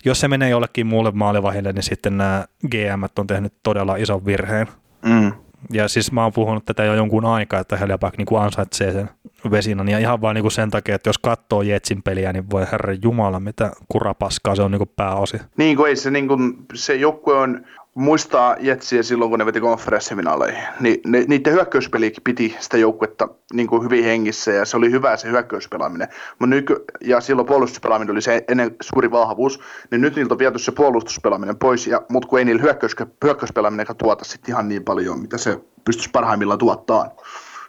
jos 0.05 0.21
se 0.21 0.29
menee 0.29 0.49
jollekin 0.49 0.87
muulle 0.87 1.11
maalivahille, 1.11 1.73
niin 1.73 1.83
sitten 1.83 2.17
nämä 2.19 2.45
GM 2.69 3.05
on 3.19 3.27
tehnyt 3.27 3.55
todella 3.63 3.97
ison 3.97 4.25
virheen. 4.25 4.67
Mm. 5.05 5.33
Ja 5.73 5.89
siis 5.89 6.13
mä 6.13 6.23
oon 6.23 6.33
puhunut 6.33 6.65
tätä 6.65 6.85
jo 6.85 6.95
jonkun 6.95 7.25
aikaa, 7.25 7.61
että 7.61 7.77
Helleback 7.77 8.19
niin 8.19 8.41
ansaitsee 8.41 8.93
sen 8.93 9.11
vesinan. 9.51 9.89
Ja 9.89 9.99
ihan 9.99 10.21
vain 10.21 10.35
niin 10.35 10.51
sen 10.51 10.71
takia, 10.71 10.95
että 10.95 11.09
jos 11.09 11.19
katsoo 11.19 11.63
Jetsin 11.63 12.03
peliä, 12.03 12.33
niin 12.33 12.51
voi 12.51 12.67
herra 12.73 12.95
jumala, 13.03 13.41
mitä 13.41 13.71
kurapaskaa 13.89 14.55
se 14.55 14.63
on 14.63 14.71
niin 14.71 14.79
kuin 14.79 14.93
pääosi. 14.97 15.37
Niin 15.57 15.77
kuin 15.77 15.89
ei 15.89 15.97
se, 15.97 16.11
niin 16.11 16.29
kuin, 16.29 16.55
se 16.75 16.95
joukkue 16.95 17.39
on 17.39 17.65
muistaa 17.95 18.57
Jetsiä 18.61 19.03
silloin, 19.03 19.31
kun 19.31 19.39
ne 19.39 19.47
veti 19.47 19.61
konferenssifinaaleihin, 19.61 20.65
niin 20.81 21.01
ne, 21.07 21.25
niiden 21.29 21.53
hyökkäyspeliäkin 21.53 22.23
piti 22.23 22.57
sitä 22.61 22.77
joukkuetta 22.77 23.29
niin 23.53 23.67
kuin 23.67 23.83
hyvin 23.83 24.05
hengissä 24.05 24.51
ja 24.51 24.65
se 24.65 24.77
oli 24.77 24.91
hyvä 24.91 25.17
se 25.17 25.31
hyökkäyspelaaminen. 25.31 26.09
Nyky- 26.47 26.85
ja 27.01 27.21
silloin 27.21 27.47
puolustuspelaaminen 27.47 28.13
oli 28.13 28.23
se 28.23 28.45
ennen 28.49 28.77
suuri 28.83 29.11
vahvuus, 29.11 29.61
niin 29.91 30.01
nyt 30.01 30.17
niiltä 30.17 30.35
on 30.35 30.39
viety 30.39 30.59
se 30.59 30.73
puolustuspelaaminen 30.73 31.57
pois, 31.57 31.87
ja, 31.87 32.03
mutta 32.09 32.29
kun 32.29 32.39
ei 32.39 32.45
niillä 32.45 32.63
hyökkäys, 32.63 32.97
hyökkäyspelaaminen 33.25 33.87
tuota 33.99 34.25
sitten 34.25 34.53
ihan 34.53 34.69
niin 34.69 34.85
paljon, 34.85 35.21
mitä 35.21 35.39
se 35.39 35.61
pystyisi 35.85 36.11
parhaimmillaan 36.11 36.59
tuottaa. 36.59 37.11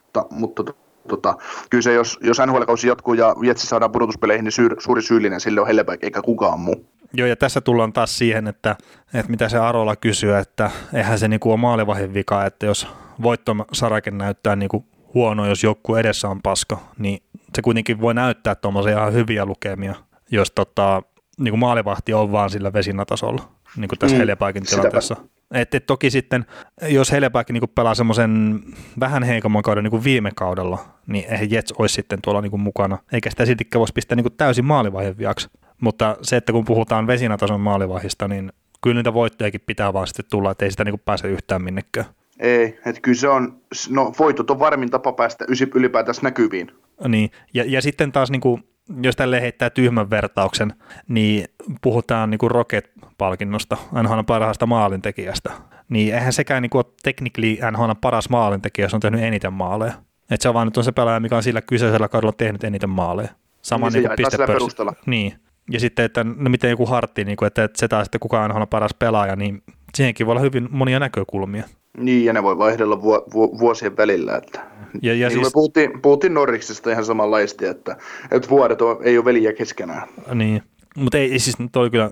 Mutta, 0.03 0.25
mutta 0.29 0.73
tota, 1.07 1.37
kyllä 1.69 1.81
se, 1.81 1.93
jos, 1.93 2.19
jos 2.21 2.37
NHL-kausi 2.45 2.87
jatkuu 2.87 3.13
ja 3.13 3.35
Jetsi 3.41 3.67
saadaan 3.67 3.91
pudotuspeleihin, 3.91 4.43
niin 4.43 4.51
syy, 4.51 4.69
suuri 4.77 5.01
syyllinen 5.01 5.41
sille 5.41 5.61
on 5.61 5.67
Helleberg 5.67 6.03
eikä 6.03 6.21
kukaan 6.21 6.59
muu. 6.59 6.85
Joo, 7.17 7.27
ja 7.27 7.35
tässä 7.35 7.61
tullaan 7.61 7.93
taas 7.93 8.17
siihen, 8.17 8.47
että, 8.47 8.75
että 9.13 9.31
mitä 9.31 9.49
se 9.49 9.57
Arola 9.57 9.95
kysyy, 9.95 10.35
että 10.35 10.71
eihän 10.93 11.19
se 11.19 11.27
niinku 11.27 11.51
ole 11.51 11.59
maalivahin 11.59 12.13
vika, 12.13 12.45
että 12.45 12.65
jos 12.65 12.87
voittosarake 13.21 14.11
näyttää 14.11 14.55
niinku 14.55 14.85
huono, 15.13 15.45
jos 15.45 15.63
joku 15.63 15.95
edessä 15.95 16.29
on 16.29 16.41
paska, 16.41 16.77
niin 16.97 17.19
se 17.55 17.61
kuitenkin 17.61 18.01
voi 18.01 18.13
näyttää 18.13 18.55
tuommoisia 18.55 18.97
ihan 18.97 19.13
hyviä 19.13 19.45
lukemia, 19.45 19.95
jos 20.31 20.51
tota, 20.51 21.01
niinku 21.37 21.57
maalivahti 21.57 22.13
on 22.13 22.31
vaan 22.31 22.49
sillä 22.49 22.73
vesinatasolla, 22.73 23.49
niin 23.77 23.89
kuin 23.89 23.99
tässä 23.99 24.15
mm, 24.15 24.19
Hellepaikin 24.19 24.65
tilanteessa. 24.65 25.15
Et, 25.51 25.75
et 25.75 25.85
toki 25.85 26.09
sitten, 26.09 26.45
jos 26.81 27.11
Hellepäkin 27.11 27.53
niinku 27.53 27.67
pelaa 27.67 27.95
semmoisen 27.95 28.59
vähän 28.99 29.23
heikomman 29.23 29.63
kauden 29.63 29.83
niin 29.83 29.91
kuin 29.91 30.03
viime 30.03 30.31
kaudella, 30.35 30.85
niin 31.07 31.25
eihän 31.29 31.51
Jets 31.51 31.71
olisi 31.71 31.95
sitten 31.95 32.19
tuolla 32.21 32.41
niinku 32.41 32.57
mukana, 32.57 32.97
eikä 33.11 33.29
sitä 33.29 33.45
siltikään 33.45 33.79
voisi 33.79 33.93
pistää 33.93 34.15
niinku 34.15 34.29
täysin 34.29 34.65
maalivaihen 34.65 35.17
viaksi. 35.17 35.49
Mutta 35.81 36.17
se, 36.21 36.37
että 36.37 36.51
kun 36.51 36.65
puhutaan 36.65 37.07
vesinatason 37.07 37.61
maalivahista, 37.61 38.27
niin 38.27 38.51
kyllä 38.81 38.95
niitä 38.95 39.13
voittojakin 39.13 39.61
pitää 39.65 39.93
vaan 39.93 40.07
sitten 40.07 40.25
tulla, 40.31 40.51
että 40.51 40.65
ei 40.65 40.71
sitä 40.71 40.83
niin 40.83 41.01
pääse 41.05 41.27
yhtään 41.27 41.61
minnekään. 41.61 42.05
Ei, 42.39 42.79
että 42.85 43.01
kyllä 43.01 43.17
se 43.17 43.27
on, 43.27 43.61
no 43.89 44.13
voitot 44.19 44.49
on 44.49 44.59
varmin 44.59 44.91
tapa 44.91 45.13
päästä 45.13 45.45
ylipäätänsä 45.75 46.21
näkyviin. 46.23 46.71
Niin, 47.07 47.31
ja, 47.53 47.63
ja 47.67 47.81
sitten 47.81 48.11
taas 48.11 48.31
niin 48.31 48.41
kuin, 48.41 48.63
jos 49.01 49.15
tälle 49.15 49.41
heittää 49.41 49.69
tyhmän 49.69 50.09
vertauksen, 50.09 50.73
niin 51.07 51.45
puhutaan 51.81 52.29
niin 52.29 52.39
kuin 52.39 52.51
Rocket-palkinnosta, 52.51 53.77
NHL 54.03 54.19
parhaasta 54.27 54.65
maalintekijästä. 54.65 55.51
Niin 55.89 56.15
eihän 56.15 56.33
sekään 56.33 56.61
niin 56.61 56.69
kuin 56.69 56.85
ole 56.85 56.93
technically 57.03 57.71
NHL 57.71 57.91
paras 58.01 58.29
maalintekijä, 58.29 58.85
jos 58.85 58.93
on 58.93 58.99
tehnyt 58.99 59.23
eniten 59.23 59.53
maaleja. 59.53 59.93
Et 60.29 60.41
se 60.41 60.47
on 60.47 60.53
vaan 60.53 60.67
nyt 60.67 60.77
on 60.77 60.83
se 60.83 60.91
pelaaja, 60.91 61.19
mikä 61.19 61.35
on 61.35 61.43
sillä 61.43 61.61
kyseisellä 61.61 62.07
kaudella 62.07 62.33
tehnyt 62.33 62.63
eniten 62.63 62.89
maaleja. 62.89 63.29
Sama 63.61 63.89
niin, 63.89 64.03
niin 64.03 64.11
pistepörssi. 64.17 64.77
Niin, 65.05 65.33
ja 65.71 65.79
sitten, 65.79 66.05
että 66.05 66.23
no 66.23 66.49
miten 66.49 66.69
joku 66.69 66.85
hartti, 66.85 67.23
niin 67.23 67.37
kuin, 67.37 67.47
että, 67.47 67.63
että 67.63 67.79
se 67.79 67.87
taas 67.87 68.05
sitten 68.05 68.19
kukaan 68.19 68.51
on 68.51 68.67
paras 68.67 68.93
pelaaja, 68.99 69.35
niin 69.35 69.63
siihenkin 69.95 70.25
voi 70.25 70.31
olla 70.31 70.41
hyvin 70.41 70.67
monia 70.71 70.99
näkökulmia. 70.99 71.63
Niin, 71.97 72.25
ja 72.25 72.33
ne 72.33 72.43
voi 72.43 72.57
vaihdella 72.57 73.01
vu- 73.01 73.25
vu- 73.33 73.59
vuosien 73.59 73.97
välillä. 73.97 74.35
Että. 74.35 74.59
Ja, 75.01 75.13
ja 75.13 75.27
niin 75.27 75.37
siis... 75.37 75.47
me 75.47 75.51
puhuttiin, 75.53 76.01
puhuttiin 76.01 76.33
Norriksesta 76.33 76.91
ihan 76.91 77.05
samanlaista, 77.05 77.69
että, 77.69 77.97
että 78.31 78.49
vuodet 78.49 78.81
on, 78.81 78.97
ei 79.01 79.17
ole 79.17 79.25
veliä 79.25 79.53
keskenään. 79.53 80.07
Niin, 80.33 80.61
mutta 80.95 81.17
ei, 81.17 81.39
siis 81.39 81.57
toi 81.71 81.81
oli 81.81 81.89
kyllä 81.89 82.11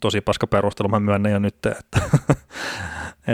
tosi 0.00 0.20
paska 0.20 0.46
perustelu, 0.46 0.88
mä 0.88 1.00
myönnän 1.00 1.32
jo 1.32 1.38
nyt, 1.38 1.54
että, 1.54 2.00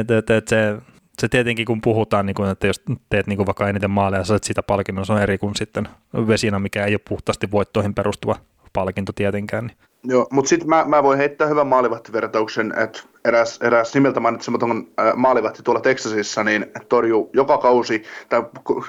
että, 0.00 0.18
että, 0.18 0.36
että 0.36 0.50
se, 0.50 0.76
se 1.20 1.28
tietenkin 1.28 1.66
kun 1.66 1.80
puhutaan, 1.80 2.26
niin 2.26 2.34
kuin, 2.34 2.50
että 2.50 2.66
jos 2.66 2.82
teet 3.08 3.26
niin 3.26 3.36
kuin 3.36 3.46
vaikka 3.46 3.68
eniten 3.68 3.90
maaleja, 3.90 4.24
saat 4.24 4.44
sitä 4.44 4.62
palkinnon, 4.62 5.06
se 5.06 5.12
on 5.12 5.22
eri 5.22 5.38
kuin 5.38 5.56
sitten 5.56 5.88
vesinä, 6.26 6.58
mikä 6.58 6.84
ei 6.84 6.94
ole 6.94 7.00
puhtaasti 7.08 7.50
voittoihin 7.50 7.94
perustuva 7.94 8.36
palkinto 8.72 9.12
tietenkään. 9.12 9.66
Niin. 9.66 9.76
Joo, 10.04 10.26
mutta 10.30 10.48
sitten 10.48 10.68
mä, 10.68 10.84
mä 10.84 11.02
voin 11.02 11.18
heittää 11.18 11.46
hyvän 11.46 11.66
maalivahtivertauksen, 11.66 12.74
että 12.76 13.00
eräs, 13.24 13.58
eräs 13.62 13.94
nimeltä 13.94 14.20
mainitsematon 14.20 14.86
maalivahti 15.16 15.62
tuolla 15.62 15.80
Texasissa 15.80 16.44
niin 16.44 16.66
torjuu 16.88 17.30
joka 17.32 17.58
kausi, 17.58 18.02
tai 18.28 18.44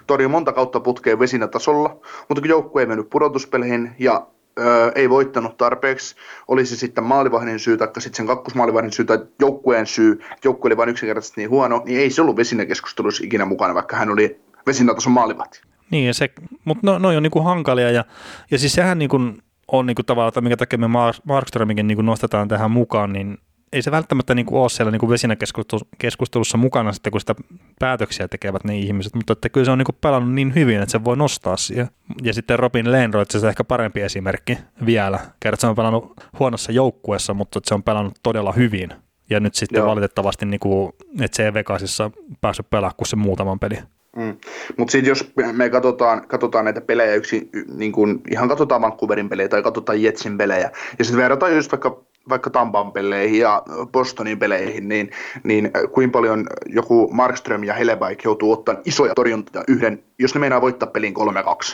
torjuu 0.07 0.29
monta 0.29 0.53
kautta 0.53 0.79
putkeen 0.79 1.19
vesinä 1.19 1.47
tasolla, 1.47 1.89
mutta 2.29 2.41
kun 2.41 2.49
joukkue 2.49 2.81
ei 2.81 2.85
mennyt 2.85 3.09
pudotuspeleihin 3.09 3.91
ja 3.99 4.27
ö, 4.59 4.91
ei 4.95 5.09
voittanut 5.09 5.57
tarpeeksi, 5.57 6.15
olisi 6.47 6.77
sitten 6.77 7.03
maalivahdin 7.03 7.59
syy 7.59 7.77
tai 7.77 7.87
sitten 7.97 8.17
sen 8.17 8.27
kakkosmaalivahdin 8.27 8.91
syy 8.91 9.05
tai 9.05 9.19
joukkueen 9.39 9.87
syy, 9.87 10.19
joukkue 10.43 10.67
oli 10.67 10.77
vain 10.77 10.89
yksinkertaisesti 10.89 11.41
niin 11.41 11.49
huono, 11.49 11.81
niin 11.85 11.99
ei 11.99 12.09
se 12.09 12.21
ollut 12.21 12.37
vesinäkeskustelussa 12.37 13.23
ikinä 13.23 13.45
mukana, 13.45 13.75
vaikka 13.75 13.95
hän 13.95 14.09
oli 14.09 14.39
vesinätason 14.67 15.13
maalivahti. 15.13 15.61
Niin, 15.91 16.13
se, 16.13 16.29
mutta 16.65 16.81
no, 16.91 16.99
no 16.99 17.09
on 17.09 17.23
niin 17.23 17.31
kuin 17.31 17.45
hankalia 17.45 17.91
ja, 17.91 18.05
ja 18.51 18.57
siis 18.57 18.73
sehän 18.73 18.99
niin 18.99 19.09
kuin 19.09 19.41
on 19.71 19.85
niin 19.85 19.95
kuin 19.95 20.05
tavallaan, 20.05 20.29
että 20.29 20.41
minkä 20.41 20.57
takia 20.57 20.79
me 20.79 20.87
Markströmikin 21.23 21.87
niin 21.87 21.95
kuin 21.95 22.05
nostetaan 22.05 22.47
tähän 22.47 22.71
mukaan, 22.71 23.13
niin 23.13 23.37
ei 23.73 23.81
se 23.81 23.91
välttämättä 23.91 24.35
niin 24.35 24.45
kuin 24.45 24.61
ole 24.61 24.69
siellä 24.69 24.91
niin 24.91 24.99
kuin 24.99 25.09
vesinäkeskustelussa 25.09 26.57
mukana 26.57 26.93
sitten, 26.93 27.11
kun 27.11 27.21
sitä 27.21 27.35
päätöksiä 27.79 28.27
tekevät 28.27 28.63
ne 28.63 28.77
ihmiset, 28.77 29.15
mutta 29.15 29.33
että 29.33 29.49
kyllä 29.49 29.65
se 29.65 29.71
on 29.71 29.77
niin 29.77 29.85
kuin 29.85 29.97
pelannut 30.01 30.33
niin 30.33 30.55
hyvin, 30.55 30.81
että 30.81 30.91
se 30.91 31.03
voi 31.03 31.17
nostaa 31.17 31.57
siihen. 31.57 31.87
Ja 32.23 32.33
sitten 32.33 32.59
Robin 32.59 32.91
Lehrenroth, 32.91 33.31
se 33.31 33.37
on 33.37 33.49
ehkä 33.49 33.63
parempi 33.63 34.01
esimerkki 34.01 34.57
vielä. 34.85 35.19
Kerrot, 35.39 35.59
se 35.59 35.67
on 35.67 35.75
pelannut 35.75 36.13
huonossa 36.39 36.71
joukkueessa, 36.71 37.33
mutta 37.33 37.59
se 37.63 37.73
on 37.73 37.83
pelannut 37.83 38.13
todella 38.23 38.51
hyvin. 38.51 38.89
Ja 39.29 39.39
nyt 39.39 39.55
sitten 39.55 39.79
Joo. 39.79 39.87
valitettavasti, 39.87 40.45
niin 40.45 40.59
kuin, 40.59 40.93
että 41.21 41.35
se 41.37 41.45
ei 41.45 41.53
Vegasissa 41.53 42.11
päässyt 42.41 42.69
pelaamaan 42.69 42.95
kuin 42.97 43.07
se 43.07 43.15
muutaman 43.15 43.59
peli. 43.59 43.77
Mm. 44.15 44.37
Mutta 44.77 44.91
sitten 44.91 45.09
jos 45.09 45.33
me 45.51 45.69
katsotaan, 45.69 46.27
katsotaan 46.27 46.65
näitä 46.65 46.81
pelejä, 46.81 47.15
yksi, 47.15 47.49
niin 47.73 47.91
kun, 47.91 48.21
ihan 48.31 48.49
katsotaan 48.49 48.81
Vancouverin 48.81 49.29
pelejä 49.29 49.49
tai 49.49 49.63
katsotaan 49.63 50.01
Jetsin 50.01 50.37
pelejä, 50.37 50.71
ja 50.99 51.05
sitten 51.05 51.21
verrataan 51.21 51.55
just 51.55 51.71
vaikka 51.71 52.03
vaikka 52.29 52.49
Tampan 52.49 52.91
peleihin 52.91 53.39
ja 53.39 53.63
Bostonin 53.91 54.39
peleihin, 54.39 54.89
niin, 54.89 55.11
niin 55.43 55.71
kuinka 55.91 56.11
paljon 56.11 56.47
joku 56.65 57.09
Markström 57.11 57.63
ja 57.63 57.73
Helebaik 57.73 58.23
joutuu 58.23 58.51
ottamaan 58.51 58.83
isoja 58.85 59.15
torjuntoja 59.15 59.63
yhden, 59.67 60.03
jos 60.19 60.33
ne 60.33 60.39
meinaa 60.39 60.61
voittaa 60.61 60.89
pelin 60.89 61.13
3-2, 61.13 61.17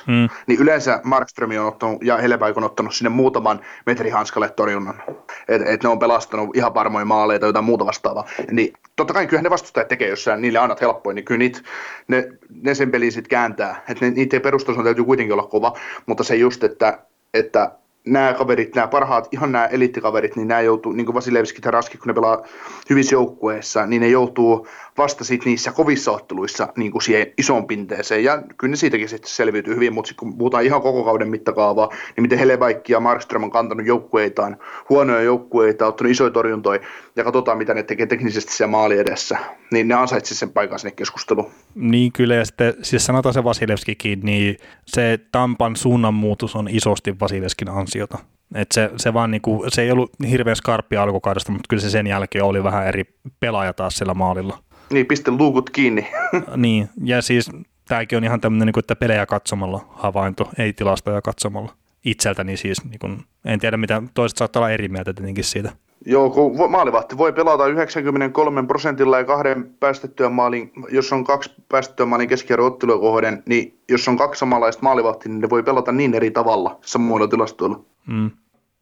mm. 0.08 0.30
niin 0.48 0.60
yleensä 0.60 1.02
Markström 1.04 1.50
on 1.60 1.66
ottanut 1.66 2.04
ja 2.04 2.18
Helebaik 2.18 2.58
on 2.58 2.64
ottanut 2.64 2.96
sinne 2.96 3.10
muutaman 3.10 3.60
metrihanskalle 3.86 4.50
torjunnan. 4.50 5.04
Että 5.48 5.70
et 5.70 5.84
ne 5.84 5.90
on 5.90 6.00
pelastanut 6.00 6.56
ihan 6.56 6.74
varmoja 6.74 7.06
maaleja 7.06 7.40
tai 7.40 7.50
jotain 7.50 7.66
muuta 7.66 7.86
vastaavaa. 7.86 8.28
Niin 8.52 8.74
totta 8.96 9.14
kai 9.14 9.28
kyllä 9.28 9.42
ne 9.42 9.50
vastustajat 9.50 9.88
tekee, 9.88 10.10
jos 10.10 10.24
sä 10.24 10.38
niille 10.38 10.60
annat 10.60 10.82
helppoja, 10.82 11.14
niin 11.14 11.26
kyllä 11.26 11.40
niitä, 11.40 11.60
ne, 12.08 12.28
ne 12.62 12.76
sen 12.76 12.92
pelin 12.92 13.12
sitten 13.12 13.30
kääntää. 13.30 13.84
Että 13.90 14.06
niiden 14.06 14.42
perustason 14.42 14.84
täytyy 14.84 15.04
kuitenkin 15.04 15.34
olla 15.34 15.48
kova, 15.48 15.74
mutta 16.06 16.24
se 16.24 16.36
just, 16.36 16.64
että, 16.64 17.00
että 17.34 17.72
nämä 18.08 18.34
kaverit, 18.34 18.76
nämä 18.76 18.88
parhaat, 18.88 19.28
ihan 19.32 19.52
nämä 19.52 19.66
eliittikaverit, 19.66 20.36
niin 20.36 20.48
nämä 20.48 20.62
joutuu, 20.62 20.92
niin 20.92 21.06
kuin 21.06 21.16
Vasilevski 21.16 21.62
ja 21.66 21.72
Raski, 21.72 21.98
kun 21.98 22.08
ne 22.08 22.14
pelaa 22.14 22.44
hyvissä 22.90 23.16
joukkueissa, 23.16 23.86
niin 23.86 24.02
ne 24.02 24.08
joutuu 24.08 24.68
vasta 24.98 25.24
sit 25.24 25.46
niissä 25.46 25.72
kovissa 25.72 26.12
otteluissa 26.12 26.68
niin 26.76 26.92
kuin 26.92 27.02
siihen 27.02 27.28
isoon 27.38 27.68
pinteeseen. 27.68 28.24
Ja 28.24 28.44
kyllä 28.58 28.72
ne 28.72 28.76
siitäkin 28.76 29.10
sitten 29.10 29.30
selviytyy 29.30 29.76
hyvin, 29.76 29.94
mutta 29.94 30.14
kun 30.18 30.38
puhutaan 30.38 30.64
ihan 30.64 30.82
koko 30.82 31.04
kauden 31.04 31.30
mittakaavaa, 31.30 31.90
niin 32.16 32.22
miten 32.22 32.40
Heleväikki 32.40 32.94
ja 32.94 33.00
Markström 33.00 33.44
on 33.44 33.52
kantanut 33.52 33.86
joukkueitaan, 33.86 34.58
huonoja 34.90 35.22
joukkueita, 35.22 35.88
ottanut 35.88 36.12
isoja 36.12 36.32
torjuntoja, 36.32 36.80
ja 37.18 37.24
katsotaan 37.24 37.58
mitä 37.58 37.74
ne 37.74 37.84
tekee 37.84 38.06
teknisesti 38.06 38.54
siellä 38.54 38.72
maali 38.72 38.98
edessä, 38.98 39.38
niin 39.72 39.88
ne 39.88 39.96
ansaitsi 39.96 40.36
sen 40.36 40.50
paikan 40.50 40.80
sinne 40.80 40.92
keskusteluun. 40.92 41.52
Niin 41.76 42.12
kyllä, 42.12 42.36
ja 42.36 42.46
sitten 42.46 42.74
siis 42.82 43.06
sanotaan 43.06 43.34
se 43.34 43.44
Vasilevskikin, 43.44 44.20
niin 44.24 44.58
se 44.86 45.20
Tampan 45.32 45.76
suunnanmuutos 45.76 46.56
on 46.56 46.68
isosti 46.70 47.20
Vasilevskin 47.20 47.70
ansiota. 47.70 48.18
Et 48.56 48.72
se, 48.72 48.90
se, 48.98 49.14
vaan 49.14 49.32
niinku, 49.32 49.66
se 49.68 49.82
ei 49.82 49.92
ollut 49.92 50.12
hirveän 50.30 50.56
skarppi 50.56 50.98
alkukaudesta, 50.98 51.52
mutta 51.52 51.66
kyllä 51.70 51.82
se 51.82 51.90
sen 51.90 52.08
jälkeen 52.08 52.44
oli 52.44 52.64
vähän 52.64 52.88
eri 52.88 53.04
pelaaja 53.40 53.74
taas 53.74 53.96
siellä 53.96 54.14
maalilla. 54.14 54.60
Niin, 54.90 55.06
piste 55.06 55.32
luukut 55.32 55.70
kiinni. 55.70 56.08
niin, 56.56 56.90
ja 57.04 57.22
siis 57.22 57.50
tämäkin 57.88 58.18
on 58.18 58.24
ihan 58.24 58.42
tämmöinen, 58.42 58.66
niinku, 58.66 58.80
että 58.80 58.96
pelejä 58.96 59.26
katsomalla 59.26 59.86
havainto, 59.90 60.50
ei 60.58 60.74
tilastoja 60.74 61.22
katsomalla. 61.22 61.74
Itseltäni 62.06 62.58
siis, 62.58 62.86
niin 62.86 63.00
kun, 63.00 63.24
en 63.46 63.60
tiedä 63.60 63.78
mitä, 63.78 64.02
toiset 64.14 64.38
saattaa 64.38 64.60
olla 64.60 64.70
eri 64.70 64.88
mieltä 64.88 65.14
tietenkin 65.14 65.44
siitä. 65.44 65.72
Joo, 66.06 66.30
kun 66.30 66.72
maalivahti 66.72 67.18
voi 67.18 67.34
pelata 67.34 67.68
93 67.68 68.64
prosentilla 68.64 69.18
ja 69.18 69.24
kahden 69.24 69.76
päästettyä 69.80 70.30
maalin, 70.30 70.72
jos 70.92 71.14
on 71.14 71.24
kaksi 71.24 71.54
päästettyä 71.70 72.06
maalin 72.06 72.30
keskiarvo 72.30 72.66
ottelua 72.66 73.00
kohden, 73.00 73.44
niin 73.46 73.80
jos 73.90 74.08
on 74.08 74.18
kaksi 74.18 74.40
samanlaista 74.40 74.84
maalivahtia, 74.84 75.32
niin 75.32 75.42
ne 75.42 75.50
voi 75.50 75.64
pelata 75.64 75.92
niin 75.92 76.14
eri 76.14 76.32
tavalla 76.32 76.80
samoilla 76.82 77.28
tilastoilla. 77.28 77.80
Mm. 78.08 78.32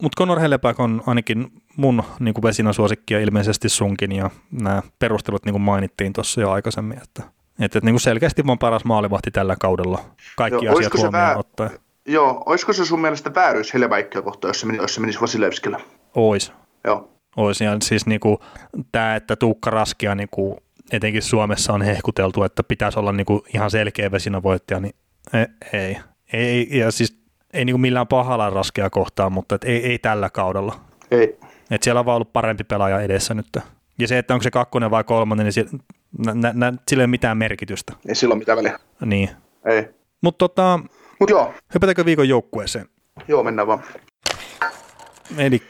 Mutta 0.01 0.19
Conor 0.19 0.39
Helleback 0.39 0.79
on 0.79 1.03
ainakin 1.05 1.47
mun 1.77 2.03
niin 2.19 2.35
vesinä 2.43 2.73
suosikki 2.73 3.13
ja 3.13 3.19
ilmeisesti 3.19 3.69
sunkin, 3.69 4.11
ja 4.11 4.29
nämä 4.51 4.81
perustelut 4.99 5.45
niin 5.45 5.53
kuin 5.53 5.61
mainittiin 5.61 6.13
tuossa 6.13 6.41
jo 6.41 6.51
aikaisemmin, 6.51 6.97
että, 6.97 7.23
että, 7.23 7.65
että 7.65 7.79
niin 7.83 7.93
kuin 7.93 8.01
selkeästi 8.01 8.47
vaan 8.47 8.59
paras 8.59 8.85
maalivahti 8.85 9.31
tällä 9.31 9.55
kaudella, 9.59 9.99
kaikki 10.37 10.65
Joo, 10.65 10.77
asiat 10.77 10.93
huomioon 10.93 11.11
vää... 11.11 11.37
ottaen. 11.37 11.71
Joo, 12.07 12.43
olisiko 12.45 12.73
se 12.73 12.85
sun 12.85 13.01
mielestä 13.01 13.35
vääryys 13.35 13.73
Hellebackkia 13.73 14.21
kohtaan, 14.21 14.49
jos 14.49 14.59
se, 14.59 14.65
meni, 14.65 14.77
jos 14.77 14.95
se 14.95 15.01
menisi 15.01 15.21
Vasilevskillä? 15.21 15.79
Ois. 16.15 16.51
Joo. 16.85 17.11
Ois, 17.37 17.61
ja 17.61 17.77
siis 17.81 18.05
niin 18.05 18.19
kuin, 18.19 18.37
tämä, 18.91 19.15
että 19.15 19.35
Tuukka 19.35 19.69
Raskia 19.69 20.15
niin 20.15 20.29
kuin, 20.31 20.57
etenkin 20.91 21.21
Suomessa 21.21 21.73
on 21.73 21.81
hehkuteltu, 21.81 22.43
että 22.43 22.63
pitäisi 22.63 22.99
olla 22.99 23.11
niin 23.11 23.25
kuin, 23.25 23.41
ihan 23.53 23.71
selkeä 23.71 24.11
vesinävoittaja, 24.11 24.79
niin 24.79 24.95
ei, 25.33 25.45
ei. 25.73 25.97
ei 26.33 26.79
ja 26.79 26.91
siis 26.91 27.25
ei 27.53 27.65
niin 27.65 27.73
kuin 27.73 27.81
millään 27.81 28.07
pahalla 28.07 28.49
raskea 28.49 28.89
kohtaa, 28.89 29.29
mutta 29.29 29.55
et 29.55 29.63
ei, 29.63 29.85
ei 29.85 29.99
tällä 29.99 30.29
kaudella. 30.29 30.79
Ei. 31.11 31.39
Et 31.71 31.83
siellä 31.83 31.99
on 31.99 32.05
vaan 32.05 32.15
ollut 32.15 32.33
parempi 32.33 32.63
pelaaja 32.63 33.01
edessä 33.01 33.33
nyt. 33.33 33.47
Ja 33.99 34.07
se, 34.07 34.17
että 34.17 34.33
onko 34.33 34.43
se 34.43 34.51
kakkonen 34.51 34.91
vai 34.91 35.03
kolmonen, 35.03 35.43
niin 35.43 35.53
sillä, 35.53 35.71
nä, 36.33 36.53
nä, 36.53 36.73
sillä 36.87 37.01
ei 37.01 37.05
ole 37.05 37.07
mitään 37.07 37.37
merkitystä. 37.37 37.93
Ei 38.07 38.15
sillä 38.15 38.33
ole 38.33 38.39
mitään 38.39 38.57
väliä. 38.57 38.79
Niin. 39.05 39.29
Ei. 39.65 39.87
Mutta 40.21 40.37
tota, 40.37 40.79
Mut 41.19 41.29
joo. 41.29 41.53
hypätäänkö 41.73 42.05
viikon 42.05 42.29
joukkueeseen? 42.29 42.85
Joo, 43.27 43.43
mennään 43.43 43.67
vaan. 43.67 43.83
Eli 45.37 45.61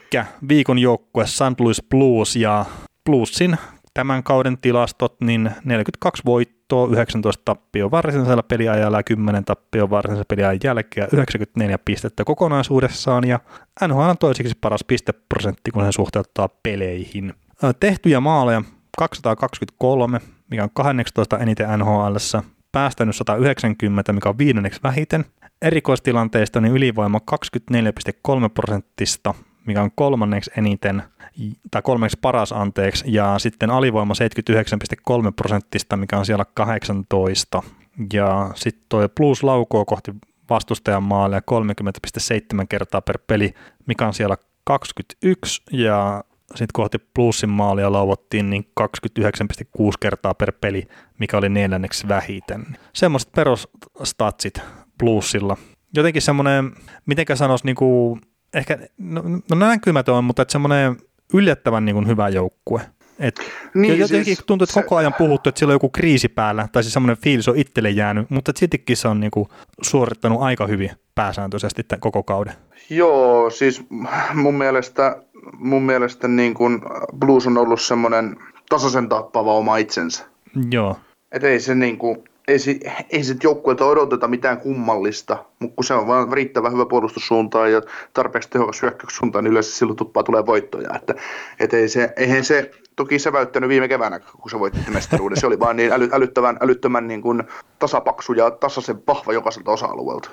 viikon 0.48 0.78
joukkue 0.78 1.26
St. 1.26 1.60
Louis 1.60 1.82
Blues 1.90 2.36
ja 2.36 2.64
Bluesin 3.04 3.56
tämän 3.94 4.22
kauden 4.22 4.58
tilastot, 4.58 5.20
niin 5.20 5.50
42 5.64 6.22
voittoa, 6.24 6.88
19 6.88 7.42
tappio 7.44 7.90
varsinaisella 7.90 8.42
peliajalla 8.42 8.98
ja 8.98 9.02
10 9.02 9.44
tappio 9.44 9.90
varsinaisella 9.90 10.24
peliajan 10.28 10.60
jälkeen 10.64 11.04
ja 11.04 11.08
94 11.12 11.78
pistettä 11.78 12.24
kokonaisuudessaan 12.24 13.28
ja 13.28 13.40
NHL 13.88 14.00
on 14.00 14.18
toiseksi 14.18 14.54
paras 14.60 14.84
pisteprosentti, 14.84 15.70
kun 15.70 15.84
se 15.84 15.92
suhteuttaa 15.92 16.48
peleihin. 16.62 17.34
Tehtyjä 17.80 18.20
maaleja 18.20 18.62
223, 18.98 20.20
mikä 20.50 20.62
on 20.62 20.70
18 20.74 21.38
eniten 21.38 21.78
NHL, 21.78 22.16
päästänyt 22.72 23.16
190, 23.16 24.12
mikä 24.12 24.28
on 24.28 24.38
viidenneksi 24.38 24.80
vähiten. 24.82 25.24
Erikoistilanteista 25.62 26.60
niin 26.60 26.72
ylivoima 26.72 27.20
24,3 27.30 28.48
prosenttista, 28.54 29.34
mikä 29.66 29.82
on 29.82 29.90
kolmanneksi 29.94 30.50
eniten, 30.56 31.02
tai 31.70 31.82
kolmeksi 31.82 32.18
paras 32.22 32.52
anteeksi, 32.52 33.04
ja 33.08 33.38
sitten 33.38 33.70
alivoima 33.70 34.14
79,3 35.26 35.32
prosenttista, 35.36 35.96
mikä 35.96 36.18
on 36.18 36.26
siellä 36.26 36.44
18. 36.54 37.62
Ja 38.12 38.50
sitten 38.54 38.84
tuo 38.88 39.08
plus 39.08 39.42
laukoo 39.42 39.84
kohti 39.84 40.12
vastustajan 40.50 41.02
maalle 41.02 41.42
30,7 42.60 42.66
kertaa 42.68 43.02
per 43.02 43.18
peli, 43.26 43.54
mikä 43.86 44.06
on 44.06 44.14
siellä 44.14 44.36
21, 44.64 45.62
ja 45.72 46.24
sitten 46.50 46.72
kohti 46.72 46.98
plussin 47.14 47.50
maalia 47.50 47.92
lauottiin 47.92 48.50
niin 48.50 48.70
29,6 48.80 49.90
kertaa 50.00 50.34
per 50.34 50.52
peli, 50.60 50.88
mikä 51.18 51.38
oli 51.38 51.48
neljänneksi 51.48 52.08
vähiten. 52.08 52.66
Semmoiset 52.92 53.32
perustatsit 53.32 54.60
plussilla. 54.98 55.56
Jotenkin 55.94 56.22
semmoinen, 56.22 56.72
mitenkä 57.06 57.36
sanoisi, 57.36 57.64
niin 57.64 57.76
kuin 57.76 58.20
ehkä, 58.54 58.78
no, 58.98 59.22
no 59.50 59.56
näkymätön, 59.56 60.24
mutta 60.24 60.42
että 60.42 60.52
semmoinen 60.52 60.96
yllättävän 61.34 61.84
niin 61.84 61.94
kuin 61.94 62.06
hyvä 62.06 62.28
joukkue. 62.28 62.80
Et 63.18 63.40
niin, 63.74 63.98
jotenkin 63.98 64.24
siis 64.24 64.46
tuntuu, 64.46 64.64
että 64.64 64.74
se, 64.74 64.82
koko 64.82 64.96
ajan 64.96 65.14
puhuttu, 65.14 65.48
että 65.48 65.58
siellä 65.58 65.72
on 65.72 65.74
joku 65.74 65.88
kriisi 65.88 66.28
päällä, 66.28 66.68
tai 66.72 66.82
siis 66.82 66.92
semmoinen 66.92 67.16
fiilis 67.16 67.48
on 67.48 67.56
itselle 67.56 67.90
jäänyt, 67.90 68.30
mutta 68.30 68.52
sittenkin 68.56 68.96
se 68.96 69.08
on 69.08 69.20
niin 69.20 69.30
kuin 69.30 69.48
suorittanut 69.82 70.42
aika 70.42 70.66
hyvin 70.66 70.90
pääsääntöisesti 71.14 71.82
tämän 71.82 72.00
koko 72.00 72.22
kauden. 72.22 72.54
Joo, 72.90 73.50
siis 73.50 73.84
mun 74.34 74.54
mielestä, 74.54 75.22
mun 75.58 75.82
mielestä 75.82 76.28
niin 76.28 76.54
kuin 76.54 76.80
Blues 77.18 77.46
on 77.46 77.58
ollut 77.58 77.80
semmoinen 77.80 78.36
tasaisen 78.68 79.08
tappava 79.08 79.54
oma 79.54 79.76
itsensä. 79.76 80.24
Joo. 80.70 80.96
Et 81.32 81.44
ei 81.44 81.60
se 81.60 81.74
niin 81.74 81.98
kuin, 81.98 82.24
ei, 82.48 82.58
se, 82.58 82.78
ei 83.10 83.22
joukkueelta 83.42 83.86
odoteta 83.86 84.28
mitään 84.28 84.60
kummallista, 84.60 85.44
mutta 85.60 85.74
kun 85.74 85.84
se 85.84 85.94
on 85.94 86.06
vaan 86.06 86.32
riittävän 86.32 86.72
hyvä 86.72 86.86
puolustussuuntaan 86.86 87.72
ja 87.72 87.82
tarpeeksi 88.12 88.50
tehokas 88.50 88.82
hyökkäyssuuntaan, 88.82 89.44
niin 89.44 89.52
yleensä 89.52 89.76
silloin 89.76 89.96
tuppaa 89.96 90.22
tulee 90.22 90.46
voittoja. 90.46 90.90
Että, 90.94 91.14
et 91.60 91.74
ei 91.74 91.88
se, 91.88 92.12
eihän 92.16 92.44
se, 92.44 92.70
toki 92.96 93.18
se 93.18 93.32
väyttänyt 93.32 93.68
viime 93.68 93.88
keväänä, 93.88 94.20
kun 94.20 94.50
se 94.50 94.58
voitti 94.58 94.90
mestaruuden. 94.90 95.40
Se 95.40 95.46
oli 95.46 95.58
vaan 95.58 95.76
niin 95.76 95.92
äly, 95.92 96.08
älyttävän, 96.12 96.56
älyttömän 96.60 97.08
niin 97.08 97.22
kuin 97.22 97.42
tasapaksu 97.78 98.32
ja 98.32 98.50
tasaisen 98.50 99.02
vahva 99.06 99.32
jokaiselta 99.32 99.70
osa-alueelta. 99.70 100.30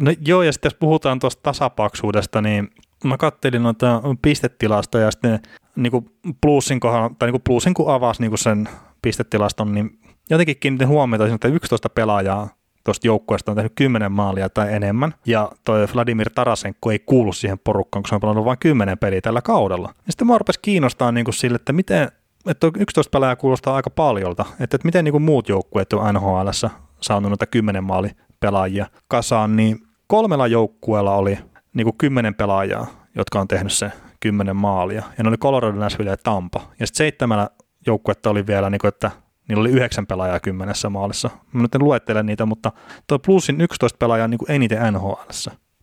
No 0.00 0.14
joo, 0.26 0.42
ja 0.42 0.52
sitten 0.52 0.66
jos 0.66 0.76
puhutaan 0.80 1.18
tuosta 1.18 1.42
tasapaksuudesta, 1.42 2.42
niin 2.42 2.70
mä 3.04 3.16
kattelin 3.16 3.62
noita 3.62 4.02
pistetilastoja 4.22 5.04
ja 5.04 5.10
sitten 5.10 5.40
niin 5.76 5.90
kuin 5.90 6.10
plussin 6.40 6.80
kohdalla, 6.80 7.10
tai 7.18 7.26
niin 7.26 7.32
kuin 7.32 7.42
plussin 7.42 7.74
kun 7.74 7.94
avasi 7.94 8.20
niin 8.20 8.30
kuin 8.30 8.38
sen 8.38 8.68
pistetilaston, 9.02 9.74
niin 9.74 9.98
jotenkin 10.32 10.56
kiinnitin 10.60 10.88
huomiota, 10.88 11.26
että 11.34 11.48
11 11.48 11.88
pelaajaa 11.88 12.48
tuosta 12.84 13.06
joukkueesta 13.06 13.52
on 13.52 13.56
tehnyt 13.56 13.72
10 13.74 14.12
maalia 14.12 14.48
tai 14.48 14.74
enemmän, 14.74 15.14
ja 15.26 15.52
toi 15.64 15.86
Vladimir 15.94 16.30
Tarasenko 16.34 16.90
ei 16.90 16.98
kuulu 16.98 17.32
siihen 17.32 17.58
porukkaan, 17.58 18.02
kun 18.02 18.08
se 18.08 18.14
on 18.14 18.20
pelannut 18.20 18.44
vain 18.44 18.58
10 18.58 18.98
peliä 18.98 19.20
tällä 19.20 19.42
kaudella. 19.42 19.94
Ja 20.06 20.12
sitten 20.12 20.26
mä 20.26 20.38
rupesi 20.38 20.60
kiinnostaa 20.62 21.12
niin 21.12 21.24
kuin 21.24 21.34
sille, 21.34 21.56
että 21.56 21.72
miten, 21.72 22.08
että 22.46 22.66
11 22.78 23.10
pelaajaa 23.10 23.36
kuulostaa 23.36 23.76
aika 23.76 23.90
paljolta, 23.90 24.44
että, 24.52 24.64
että 24.64 24.78
miten 24.84 25.04
niin 25.04 25.12
kuin 25.12 25.22
muut 25.22 25.48
joukkueet 25.48 25.92
on 25.92 26.14
NHL 26.14 26.48
saanut 27.00 27.30
noita 27.30 27.46
10 27.46 27.84
maali 27.84 28.10
pelaajia 28.40 28.86
kasaan, 29.08 29.56
niin 29.56 29.78
kolmella 30.06 30.46
joukkueella 30.46 31.14
oli 31.14 31.38
niin 31.74 31.84
kuin 31.84 31.98
10 31.98 32.34
pelaajaa, 32.34 32.86
jotka 33.16 33.40
on 33.40 33.48
tehnyt 33.48 33.72
se 33.72 33.92
10 34.20 34.56
maalia, 34.56 35.02
ja 35.18 35.24
ne 35.24 35.28
oli 35.28 35.36
Colorado, 35.36 35.78
Nashville 35.78 36.10
ja 36.10 36.16
Tampa. 36.16 36.60
Ja 36.80 36.86
sitten 36.86 36.98
seitsemällä 36.98 37.50
joukkuetta 37.86 38.30
oli 38.30 38.46
vielä, 38.46 38.70
niin 38.70 38.78
kuin, 38.78 38.88
että 38.88 39.10
Niillä 39.48 39.60
oli 39.60 39.70
yhdeksän 39.70 40.06
pelaajaa 40.06 40.40
kymmenessä 40.40 40.90
maalissa. 40.90 41.30
Mä 41.52 41.62
nyt 41.62 41.74
en 41.74 41.84
luettele 41.84 42.22
niitä, 42.22 42.46
mutta 42.46 42.72
tuo 43.06 43.18
plussin 43.18 43.60
11 43.60 43.96
pelaajaa 43.98 44.28
niin 44.28 44.38
kuin 44.38 44.50
eniten 44.50 44.92
NHL. 44.92 45.12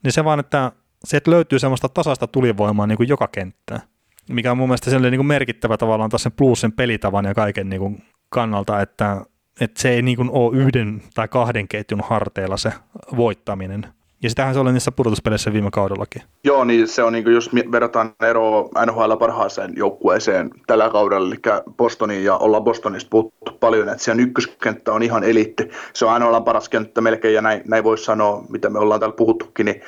Niin 0.03 0.11
se 0.11 0.23
vaan, 0.23 0.39
että 0.39 0.71
se, 1.03 1.17
että 1.17 1.31
löytyy 1.31 1.59
semmoista 1.59 1.89
tasasta 1.89 2.27
tulivoimaa 2.27 2.87
niin 2.87 2.97
kuin 2.97 3.09
joka 3.09 3.27
kenttään. 3.27 3.81
Mikä 4.29 4.51
on 4.51 4.57
mun 4.57 4.69
mielestä 4.69 4.89
sellainen 4.89 5.11
niin 5.11 5.19
kuin 5.19 5.27
merkittävä 5.27 5.77
tavallaan 5.77 6.09
taas 6.09 6.23
sen 6.23 6.31
plussin 6.31 6.71
pelitavan 6.71 7.25
ja 7.25 7.33
kaiken 7.33 7.69
niin 7.69 7.79
kuin 7.79 8.03
kannalta, 8.29 8.81
että, 8.81 9.25
että 9.61 9.81
se 9.81 9.89
ei 9.89 10.01
niin 10.01 10.17
kuin 10.17 10.29
ole 10.29 10.57
yhden 10.57 11.01
tai 11.13 11.27
kahden 11.27 11.67
ketjun 11.67 12.03
harteilla 12.03 12.57
se 12.57 12.73
voittaminen, 13.15 13.93
ja 14.23 14.29
sitähän 14.29 14.53
se 14.53 14.59
oli 14.59 14.71
niissä 14.71 14.91
pudotuspeleissä 14.91 15.53
viime 15.53 15.69
kaudellakin. 15.71 16.21
Joo, 16.43 16.63
niin 16.63 16.87
se 16.87 17.03
on, 17.03 17.13
niin 17.13 17.23
kuin, 17.23 17.33
jos 17.33 17.49
verrataan 17.71 18.13
eroa 18.21 18.69
NHL 18.85 19.15
parhaaseen 19.15 19.73
joukkueeseen 19.75 20.49
tällä 20.67 20.89
kaudella, 20.89 21.27
eli 21.27 21.61
Bostoniin, 21.77 22.23
ja 22.23 22.37
ollaan 22.37 22.63
Bostonista 22.63 23.09
puhuttu 23.09 23.51
paljon, 23.59 23.89
että 23.89 24.03
siellä 24.03 24.21
ykköskenttä 24.21 24.93
on 24.93 25.03
ihan 25.03 25.23
eliitti. 25.23 25.69
Se 25.93 26.05
on 26.05 26.21
NHL 26.21 26.39
paras 26.39 26.69
kenttä 26.69 27.01
melkein, 27.01 27.33
ja 27.33 27.41
näin, 27.41 27.61
näin 27.67 27.83
voisi 27.83 28.03
sanoa, 28.03 28.43
mitä 28.49 28.69
me 28.69 28.79
ollaan 28.79 28.99
täällä 28.99 29.15
puhuttukin, 29.15 29.65
niin, 29.65 29.81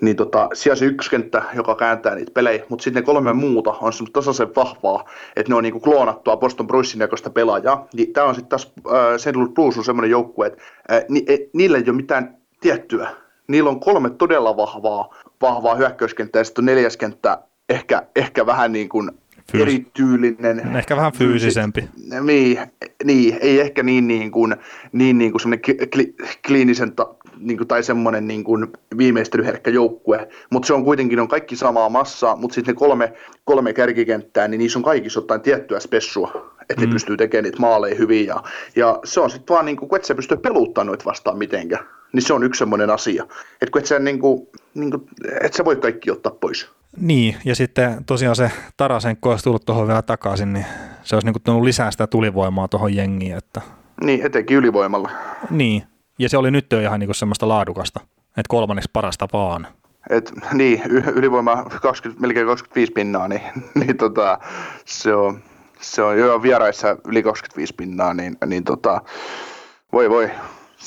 niin 0.00 0.16
tota, 0.16 0.48
siellä 0.52 0.76
se 0.76 0.84
ykköskenttä, 0.84 1.42
joka 1.54 1.74
kääntää 1.74 2.14
niitä 2.14 2.32
pelejä, 2.34 2.64
mutta 2.68 2.82
sitten 2.82 3.00
ne 3.00 3.06
kolme 3.06 3.32
muuta 3.32 3.70
on 3.70 3.92
semmoista 3.92 4.20
tasaisen 4.20 4.54
vahvaa, 4.56 5.04
että 5.36 5.52
ne 5.52 5.56
on 5.56 5.62
niin 5.62 5.72
kuin 5.72 5.82
kloonattua 5.82 6.36
Boston 6.36 6.66
Brucein 6.66 7.00
jakoista 7.00 7.30
pelaajaa. 7.30 7.86
Niin 7.94 8.12
tämä 8.12 8.26
on 8.26 8.34
sitten 8.34 8.48
taas, 8.48 8.72
äh, 8.86 9.16
St. 9.16 9.54
Blues 9.54 9.78
on 9.78 9.84
semmoinen 9.84 10.10
joukkue, 10.10 10.46
että 10.46 10.62
äh, 10.92 11.04
ni, 11.08 11.24
e, 11.26 11.36
niillä 11.52 11.78
ei 11.78 11.84
ole 11.86 11.96
mitään 11.96 12.36
tiettyä 12.60 13.25
niillä 13.48 13.70
on 13.70 13.80
kolme 13.80 14.10
todella 14.10 14.56
vahvaa, 14.56 15.14
vahvaa 15.42 15.74
hyökkäyskenttää 15.74 16.40
ja 16.40 16.44
sitten 16.44 16.62
on 16.62 16.66
neljäs 16.66 16.96
kenttä 16.96 17.38
ehkä, 17.68 18.02
ehkä 18.16 18.46
vähän 18.46 18.72
niin 18.72 18.88
kuin 18.88 19.10
Fyys- 19.52 19.62
erityylinen. 19.62 20.76
Ehkä 20.76 20.96
vähän 20.96 21.12
fyysisempi. 21.12 21.88
Niin, 22.22 22.58
niin 23.04 23.38
ei 23.40 23.60
ehkä 23.60 23.82
niin, 23.82 24.08
niin 24.08 24.30
kuin, 24.30 24.56
niin, 24.92 25.18
niin 25.18 25.30
kuin 25.30 25.40
semmoinen 25.40 25.90
kli, 25.92 26.14
kliinisen 26.46 26.92
ta, 26.92 27.14
niin 27.38 27.56
kuin, 27.56 27.68
tai 27.68 27.82
semmoinen 27.82 28.28
niin 28.28 28.44
kuin 28.44 28.66
viimeistelyherkkä 28.98 29.70
joukkue, 29.70 30.28
mutta 30.50 30.66
se 30.66 30.74
on 30.74 30.84
kuitenkin 30.84 31.20
on 31.20 31.28
kaikki 31.28 31.56
samaa 31.56 31.88
massaa, 31.88 32.36
mutta 32.36 32.54
sitten 32.54 32.74
ne 32.74 32.78
kolme, 32.78 33.12
kolme 33.44 33.72
kärkikenttää, 33.72 34.48
niin 34.48 34.58
niissä 34.58 34.78
on 34.78 34.82
kaikissa 34.82 35.20
jotain 35.20 35.40
tiettyä 35.40 35.80
spessua, 35.80 36.56
että 36.60 36.82
mm. 36.82 36.88
ne 36.88 36.92
pystyy 36.92 37.16
tekemään 37.16 37.44
niitä 37.44 37.60
maaleja 37.60 37.94
hyvin, 37.94 38.26
ja, 38.26 38.42
ja 38.76 38.98
se 39.04 39.20
on 39.20 39.30
sitten 39.30 39.54
vaan 39.54 39.64
niin 39.64 39.76
kuin, 39.76 39.88
kun 39.88 39.96
et 39.96 40.04
sä 40.04 40.14
pysty 40.14 40.36
peluttamaan 40.36 40.86
noita 40.86 41.04
vastaan 41.04 41.38
mitenkään, 41.38 41.84
niin 42.16 42.26
se 42.26 42.32
on 42.32 42.42
yksi 42.42 42.58
semmoinen 42.58 42.90
asia, 42.90 43.24
että 43.52 43.70
kun 43.72 43.80
et 43.80 43.86
sä, 43.86 43.98
niin 43.98 44.18
kuin, 44.18 44.48
niin 44.74 44.90
kuin, 44.90 45.02
et 45.42 45.54
sä 45.54 45.64
voi 45.64 45.76
kaikki 45.76 46.10
ottaa 46.10 46.32
pois. 46.40 46.68
Niin, 47.00 47.36
ja 47.44 47.54
sitten 47.54 48.04
tosiaan 48.04 48.36
se 48.36 48.50
Tarasenko 48.76 49.30
olisi 49.30 49.44
tullut 49.44 49.64
tuohon 49.64 49.86
vielä 49.86 50.02
takaisin, 50.02 50.52
niin 50.52 50.66
se 51.02 51.16
olisi 51.16 51.26
niin 51.26 51.42
tullut 51.44 51.64
lisää 51.64 51.90
sitä 51.90 52.06
tulivoimaa 52.06 52.68
tuohon 52.68 52.94
jengiin. 52.94 53.36
Että... 53.36 53.60
Niin, 54.00 54.26
etenkin 54.26 54.56
ylivoimalla. 54.56 55.10
Niin, 55.50 55.82
ja 56.18 56.28
se 56.28 56.36
oli 56.36 56.50
nyt 56.50 56.72
jo 56.72 56.80
ihan 56.80 57.00
niin 57.00 57.08
kuin 57.08 57.14
semmoista 57.14 57.48
laadukasta, 57.48 58.00
että 58.26 58.48
kolmanneksi 58.48 58.90
parasta 58.92 59.28
vaan. 59.32 59.66
Et, 60.10 60.32
niin, 60.52 60.82
ylivoima 61.14 61.64
20, 61.82 62.20
melkein 62.20 62.46
25 62.46 62.92
pinnaa, 62.92 63.28
niin, 63.28 63.42
niin 63.84 63.96
tota, 63.96 64.38
se 64.84 65.14
on, 65.14 65.40
se 65.80 66.02
on 66.02 66.18
jo 66.18 66.42
vieraissa 66.42 66.96
yli 67.08 67.22
25 67.22 67.74
pinnaa, 67.74 68.14
niin, 68.14 68.36
niin 68.46 68.64
tota, 68.64 69.02
voi 69.92 70.10
voi, 70.10 70.30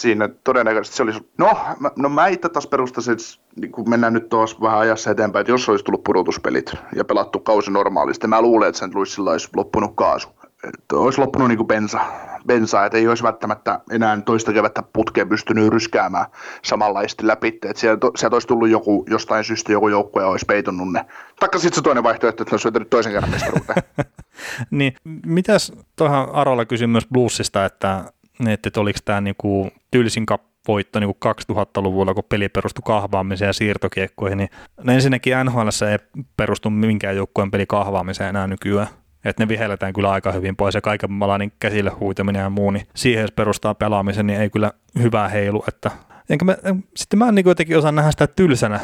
siinä 0.01 0.29
todennäköisesti 0.43 0.97
se 0.97 1.03
olisi, 1.03 1.29
no 1.37 1.49
mä, 1.79 1.91
no 1.95 2.09
mä 2.09 2.27
itse 2.27 2.49
taas 2.49 2.67
perustaisin, 2.67 3.17
niin 3.55 3.71
kun 3.71 3.89
mennään 3.89 4.13
nyt 4.13 4.29
tuossa 4.29 4.57
vähän 4.61 4.79
ajassa 4.79 5.11
eteenpäin, 5.11 5.41
että 5.41 5.51
jos 5.51 5.69
olisi 5.69 5.85
tullut 5.85 6.03
pudotuspelit 6.03 6.71
ja 6.95 7.05
pelattu 7.05 7.39
kausi 7.39 7.71
normaalisti, 7.71 8.27
mä 8.27 8.41
luulen, 8.41 8.69
että 8.69 8.79
sen 8.79 8.91
Luissilla 8.93 9.31
olisi 9.31 9.49
loppunut 9.55 9.91
kaasu. 9.95 10.29
Että 10.63 10.95
olisi 10.95 11.21
loppunut 11.21 11.47
niin 11.47 11.57
kuin 11.57 11.67
bensa, 11.67 11.99
bensa, 12.47 12.85
että 12.85 12.97
ei 12.97 13.07
olisi 13.07 13.23
välttämättä 13.23 13.79
enää 13.91 14.21
toista 14.21 14.53
kevättä 14.53 14.83
putkeen 14.93 15.29
pystynyt 15.29 15.69
ryskäämään 15.69 16.25
samanlaisesti 16.63 17.27
läpi. 17.27 17.47
Että 17.47 17.79
sieltä, 17.79 18.07
sieltä 18.15 18.35
olisi 18.35 18.47
tullut 18.47 18.69
joku, 18.69 19.05
jostain 19.09 19.43
syystä 19.43 19.71
joku 19.71 19.89
joukkue 19.89 20.25
olisi 20.25 20.45
peitonnut 20.45 20.91
ne. 20.91 21.05
Taikka 21.39 21.59
sitten 21.59 21.75
se 21.75 21.81
toinen 21.81 22.03
vaihtoehto, 22.03 22.43
että 22.43 22.55
olisi 22.55 22.69
toisen 22.89 23.11
kerran 23.11 23.31
mestaruuteen. 23.31 23.83
niin, 24.71 24.93
mitäs 25.25 25.71
tuohon 25.95 26.35
Arolla 26.35 26.65
kysyi 26.65 26.87
myös 26.87 27.07
Bluesista, 27.07 27.65
että 27.65 28.05
että, 28.47 28.69
että 28.69 28.79
oliko 28.79 28.99
tämä 29.05 29.21
niinku 29.21 29.71
tylsin 29.91 30.25
voitto 30.67 30.99
niin 30.99 31.15
2000-luvulla, 31.51 32.13
kun 32.13 32.23
peli 32.29 32.49
perustui 32.49 32.81
kahvaamiseen 32.85 33.49
ja 33.49 33.53
siirtokiekkoihin, 33.53 34.37
niin 34.37 34.49
no 34.83 34.93
ensinnäkin 34.93 35.33
NHL 35.43 35.67
ei 35.91 36.23
perustu 36.37 36.69
minkään 36.69 37.15
joukkueen 37.15 37.51
peli 37.51 37.65
kahvaamiseen 37.65 38.29
enää 38.29 38.47
nykyään. 38.47 38.87
Että 39.25 39.43
ne 39.43 39.47
vihelletään 39.47 39.93
kyllä 39.93 40.11
aika 40.11 40.31
hyvin 40.31 40.55
pois 40.55 40.75
ja 40.75 40.81
kaikenlainen 40.81 41.51
käsille 41.59 41.89
huitaminen 41.89 42.39
ja 42.39 42.49
muu, 42.49 42.71
niin 42.71 42.87
siihen 42.95 43.21
jos 43.21 43.31
perustaa 43.31 43.75
pelaamisen, 43.75 44.27
niin 44.27 44.41
ei 44.41 44.49
kyllä 44.49 44.71
hyvää 45.01 45.27
heilu. 45.27 45.63
Että, 45.67 45.91
enkä 46.29 46.45
mä, 46.45 46.57
sitten 46.95 47.19
mä 47.19 47.27
en 47.27 47.35
niin 47.35 47.45
jotenkin 47.45 47.77
osaa 47.77 47.91
nähdä 47.91 48.11
sitä 48.11 48.27
tylsänä, 48.27 48.79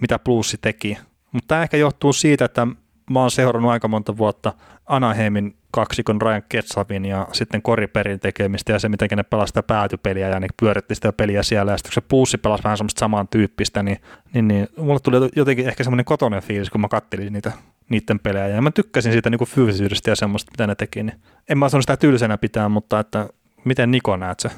mitä 0.00 0.18
plussi 0.18 0.58
teki. 0.60 0.98
Mutta 1.32 1.48
tämä 1.48 1.62
ehkä 1.62 1.76
johtuu 1.76 2.12
siitä, 2.12 2.44
että 2.44 2.66
mä 3.10 3.20
oon 3.20 3.30
seurannut 3.30 3.70
aika 3.70 3.88
monta 3.88 4.16
vuotta 4.16 4.52
Anaheimin 4.86 5.56
kaksikon 5.70 6.22
Ryan 6.22 6.42
Ketsavin 6.48 7.04
ja 7.04 7.28
sitten 7.32 7.62
Koriperin 7.62 8.20
tekemistä 8.20 8.72
ja 8.72 8.78
se, 8.78 8.88
miten 8.88 9.08
ne 9.16 9.22
pelasi 9.22 9.50
sitä 9.50 9.62
päätypeliä 9.62 10.28
ja 10.28 10.40
ne 10.40 10.46
pyöritti 10.60 10.94
sitä 10.94 11.12
peliä 11.12 11.42
siellä. 11.42 11.72
Ja 11.72 11.76
sitten 11.76 11.90
kun 11.90 12.02
se 12.02 12.08
puussi 12.08 12.38
pelasi 12.38 12.64
vähän 12.64 12.76
semmoista 12.76 13.00
samantyyppistä, 13.00 13.82
niin, 13.82 13.98
niin, 14.34 14.48
niin 14.48 14.68
mulle 14.76 15.00
tuli 15.00 15.16
jotenkin 15.36 15.68
ehkä 15.68 15.84
semmoinen 15.84 16.04
kotonen 16.04 16.42
fiilis, 16.42 16.70
kun 16.70 16.80
mä 16.80 16.88
kattelin 16.88 17.32
niitä 17.32 17.52
niiden 17.88 18.18
pelejä. 18.18 18.48
Ja 18.48 18.62
mä 18.62 18.70
tykkäsin 18.70 19.12
siitä 19.12 19.30
niin 19.30 19.38
kuin 19.38 19.48
fyysisyydestä 19.48 20.10
ja 20.10 20.16
semmoista, 20.16 20.50
mitä 20.50 20.66
ne 20.66 20.74
teki, 20.74 21.02
niin 21.02 21.20
en 21.48 21.58
mä 21.58 21.68
sanonut 21.68 21.82
sitä 21.82 21.96
tylsänä 21.96 22.38
pitää, 22.38 22.68
mutta 22.68 23.00
että 23.00 23.28
Miten 23.68 23.90
Niko 23.90 24.16
näet 24.16 24.40
se? 24.40 24.48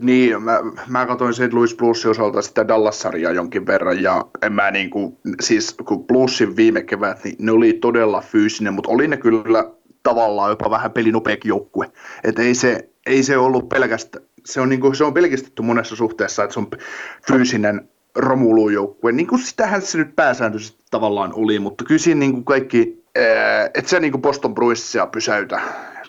Niin, 0.00 0.42
mä, 0.42 0.60
mä 0.88 1.06
katsoin 1.06 1.34
sen 1.34 1.54
Louis 1.54 1.74
Plusin 1.74 2.10
osalta 2.10 2.42
sitä 2.42 2.68
Dallas-sarjaa 2.68 3.32
jonkin 3.32 3.66
verran, 3.66 4.02
ja 4.02 4.24
en 4.42 4.52
mä 4.52 4.70
niin 4.70 4.90
kuin, 4.90 5.18
siis 5.40 5.74
kun 5.84 6.06
Plusin 6.06 6.56
viime 6.56 6.82
kevät, 6.82 7.24
niin 7.24 7.36
ne 7.38 7.52
oli 7.52 7.72
todella 7.72 8.20
fyysinen, 8.20 8.74
mutta 8.74 8.90
oli 8.90 9.08
ne 9.08 9.16
kyllä 9.16 9.64
tavallaan 10.02 10.50
jopa 10.50 10.70
vähän 10.70 10.92
pelinopeakin 10.92 11.48
joukkue. 11.48 11.92
Että 12.24 12.42
ei 12.42 12.54
se, 12.54 12.88
ei 13.06 13.22
se 13.22 13.36
ollut 13.36 13.68
pelkästään, 13.68 14.24
se 14.44 14.60
on, 14.60 14.68
niin 14.68 14.80
kuin, 14.80 14.96
se 14.96 15.04
on 15.04 15.14
pelkistetty 15.14 15.62
monessa 15.62 15.96
suhteessa, 15.96 16.44
että 16.44 16.54
se 16.54 16.60
on 16.60 16.70
fyysinen 17.26 17.88
romulujoukkue. 18.14 19.12
Niin 19.12 19.26
kuin 19.26 19.42
sitähän 19.42 19.82
se 19.82 19.98
nyt 19.98 20.16
pääsääntöisesti 20.16 20.82
tavallaan 20.90 21.32
oli, 21.34 21.58
mutta 21.58 21.84
kyllä 21.84 21.98
siinä 21.98 22.18
niin 22.18 22.32
kuin 22.32 22.44
kaikki, 22.44 23.04
että 23.74 23.90
se 23.90 24.00
niin 24.00 24.12
kuin 24.12 24.22
Boston 24.22 24.54
Bruinsia 24.54 25.06
pysäytä 25.06 25.60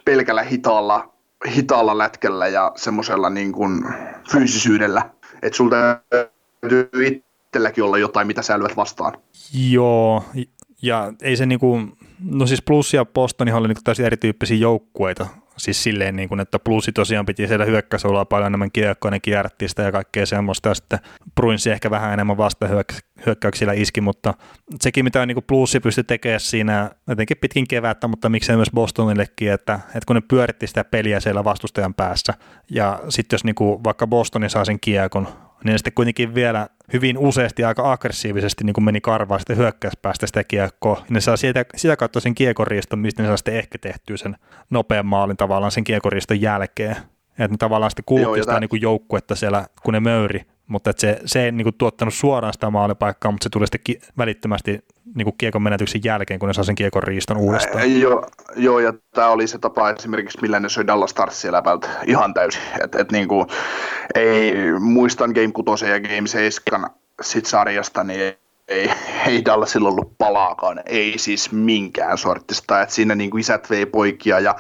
pelkällä 0.06 0.44
hitaalla, 0.44 1.13
hitaalla 1.48 1.98
lätkellä 1.98 2.48
ja 2.48 2.72
semmoisella 2.76 3.30
niin 3.30 3.52
kuin 3.52 3.86
fyysisyydellä. 4.32 5.10
Että 5.42 5.58
sulta 5.58 5.76
täytyy 6.62 6.90
itselläkin 7.06 7.84
olla 7.84 7.98
jotain, 7.98 8.28
mitä 8.28 8.42
sä 8.42 8.60
vastaan. 8.76 9.14
Joo, 9.54 10.24
ja 10.82 11.14
ei 11.22 11.38
se 11.38 11.46
niinku, 11.46 11.80
no 12.32 12.48
siis 12.48 12.62
Plus 12.62 12.94
ja 12.94 13.06
Boston 13.06 13.54
oli 13.54 13.68
niinku 13.68 13.82
täysin 13.84 14.06
erityyppisiä 14.06 14.58
joukkueita, 14.58 15.28
siis 15.58 15.84
silleen, 15.84 16.16
niin 16.16 16.30
kuin, 16.30 16.40
että 16.40 16.60
Plusi 16.60 16.92
tosiaan 16.92 17.26
piti 17.26 17.48
siellä 17.48 17.66
hyökkäysolaa 17.66 18.26
paljon 18.26 18.48
enemmän 18.48 18.72
kiekkoa, 18.72 19.12
ne 19.12 19.20
kierrätti 19.20 19.68
sitä 19.68 19.84
ja 19.84 19.92
kaikkea 19.92 20.26
semmoista, 20.26 20.70
ja 20.70 20.76
sitten 20.76 21.00
Bruinsi 21.36 21.72
ehkä 21.72 21.90
vähän 21.90 22.14
enemmän 22.14 22.38
vasta 22.38 22.68
hyökkäyksillä 23.26 23.74
iski, 23.74 24.02
mutta 24.02 24.34
sekin 24.82 25.06
mitä 25.06 25.26
niin 25.26 25.44
Plusi 25.48 25.80
pystyi 25.80 26.04
tekemään 26.04 26.40
siinä 26.40 26.92
jotenkin 27.08 27.38
pitkin 27.38 27.68
kevättä, 27.68 28.08
mutta 28.08 28.30
miksei 28.30 28.56
myös 28.56 28.72
Bostonillekin, 28.74 29.52
että, 29.52 29.80
että 29.86 30.04
kun 30.08 30.16
ne 30.16 30.22
pyöritti 30.28 30.68
sitä 30.68 30.84
peliä 30.84 31.20
siellä 31.20 31.44
vastustajan 31.44 31.94
päässä, 31.94 32.34
ja 32.70 33.00
sitten 33.10 33.36
jos 33.36 33.44
niin 33.44 33.56
kuin, 33.56 33.84
vaikka 33.84 34.08
Bostoni 34.08 34.50
saa 34.50 34.66
sen 34.66 34.80
kiekon, 34.80 35.28
niin 35.64 35.80
sitten 35.80 35.94
kuitenkin 35.94 36.36
vielä 36.36 36.68
hyvin 36.94 37.18
useasti 37.18 37.64
aika 37.64 37.92
aggressiivisesti 37.92 38.64
niin 38.64 38.74
kuin 38.74 38.84
meni 38.84 39.02
karvaa 39.02 39.40
sitten 39.40 39.58
hyökkäyspäästä 39.58 40.28
sitä 40.28 40.44
kiekkoa. 40.44 41.06
Ne 41.10 41.22
saa 41.22 41.38
sitä, 41.38 41.66
sitä 41.76 41.96
kautta 41.96 42.20
sen 42.20 42.36
kiekoriiston, 42.36 43.00
mistä 43.00 43.22
ne 43.22 43.28
saa 43.28 43.38
sitten 43.38 43.56
ehkä 43.56 43.78
tehtyä 43.78 44.18
sen 44.18 44.36
nopean 44.70 45.06
maalin 45.06 45.38
tavallaan 45.38 45.72
sen 45.72 45.84
kiekoriiston 45.84 46.42
jälkeen. 46.42 46.96
Että 47.30 47.48
ne 47.52 47.58
tavallaan 47.60 47.92
sitten 47.92 48.06
kulutti 48.06 48.42
sitä 48.42 48.60
niin 48.60 48.70
kuin 48.70 48.82
joukkuetta 48.82 49.36
siellä, 49.36 49.66
kun 49.84 49.94
ne 49.94 50.00
möyri 50.00 50.42
mutta 50.74 50.94
se, 50.98 51.20
se 51.26 51.46
ei 51.46 51.52
niin 51.52 51.74
tuottanut 51.78 52.14
suoraan 52.14 52.54
sitä 52.54 52.70
maalipaikkaa, 52.70 53.32
mutta 53.32 53.44
se 53.44 53.50
tuli 53.50 53.68
sitten 53.68 53.82
ki- 53.84 54.00
välittömästi 54.18 54.80
niin 55.16 55.26
kuin 55.26 55.36
kiekon 55.38 55.62
menetyksen 55.62 56.02
jälkeen, 56.04 56.40
kun 56.40 56.48
ne 56.48 56.54
saa 56.54 56.64
sen 56.64 56.76
kiekon 56.76 57.04
riiston 57.04 57.38
uudestaan. 57.38 57.78
Ää, 57.78 57.86
joo, 57.86 58.28
joo, 58.56 58.80
ja 58.80 58.94
tämä 59.14 59.30
oli 59.30 59.48
se 59.48 59.58
tapa 59.58 59.90
esimerkiksi, 59.90 60.38
millä 60.42 60.60
ne 60.60 60.70
söi 60.70 60.88
Dallas 60.88 61.10
Starsia 61.10 61.52
läpältä 61.52 61.90
ihan 62.08 62.34
täysin. 62.34 62.62
Et, 62.84 62.96
et, 62.96 63.12
niin 63.12 63.28
kuin, 63.28 63.48
ei, 64.16 64.54
muistan 64.80 65.32
Game 65.32 65.52
6 65.66 65.86
ja 65.86 66.00
Game 66.00 66.28
7 66.28 66.90
sit 67.22 67.46
sarjasta, 67.46 68.04
niin 68.04 68.36
ei, 68.68 68.92
ei 69.28 69.46
Dallasilla 69.46 69.90
ollut 69.90 70.18
palaakaan, 70.18 70.82
ei 70.86 71.18
siis 71.18 71.52
minkään 71.52 72.18
sortista, 72.18 72.82
että 72.82 72.96
siinä 72.96 73.16
niin 73.16 73.30
kuin 73.30 73.42
isät 73.42 73.70
vei 73.70 73.86
poikia 73.86 74.40
ja 74.40 74.56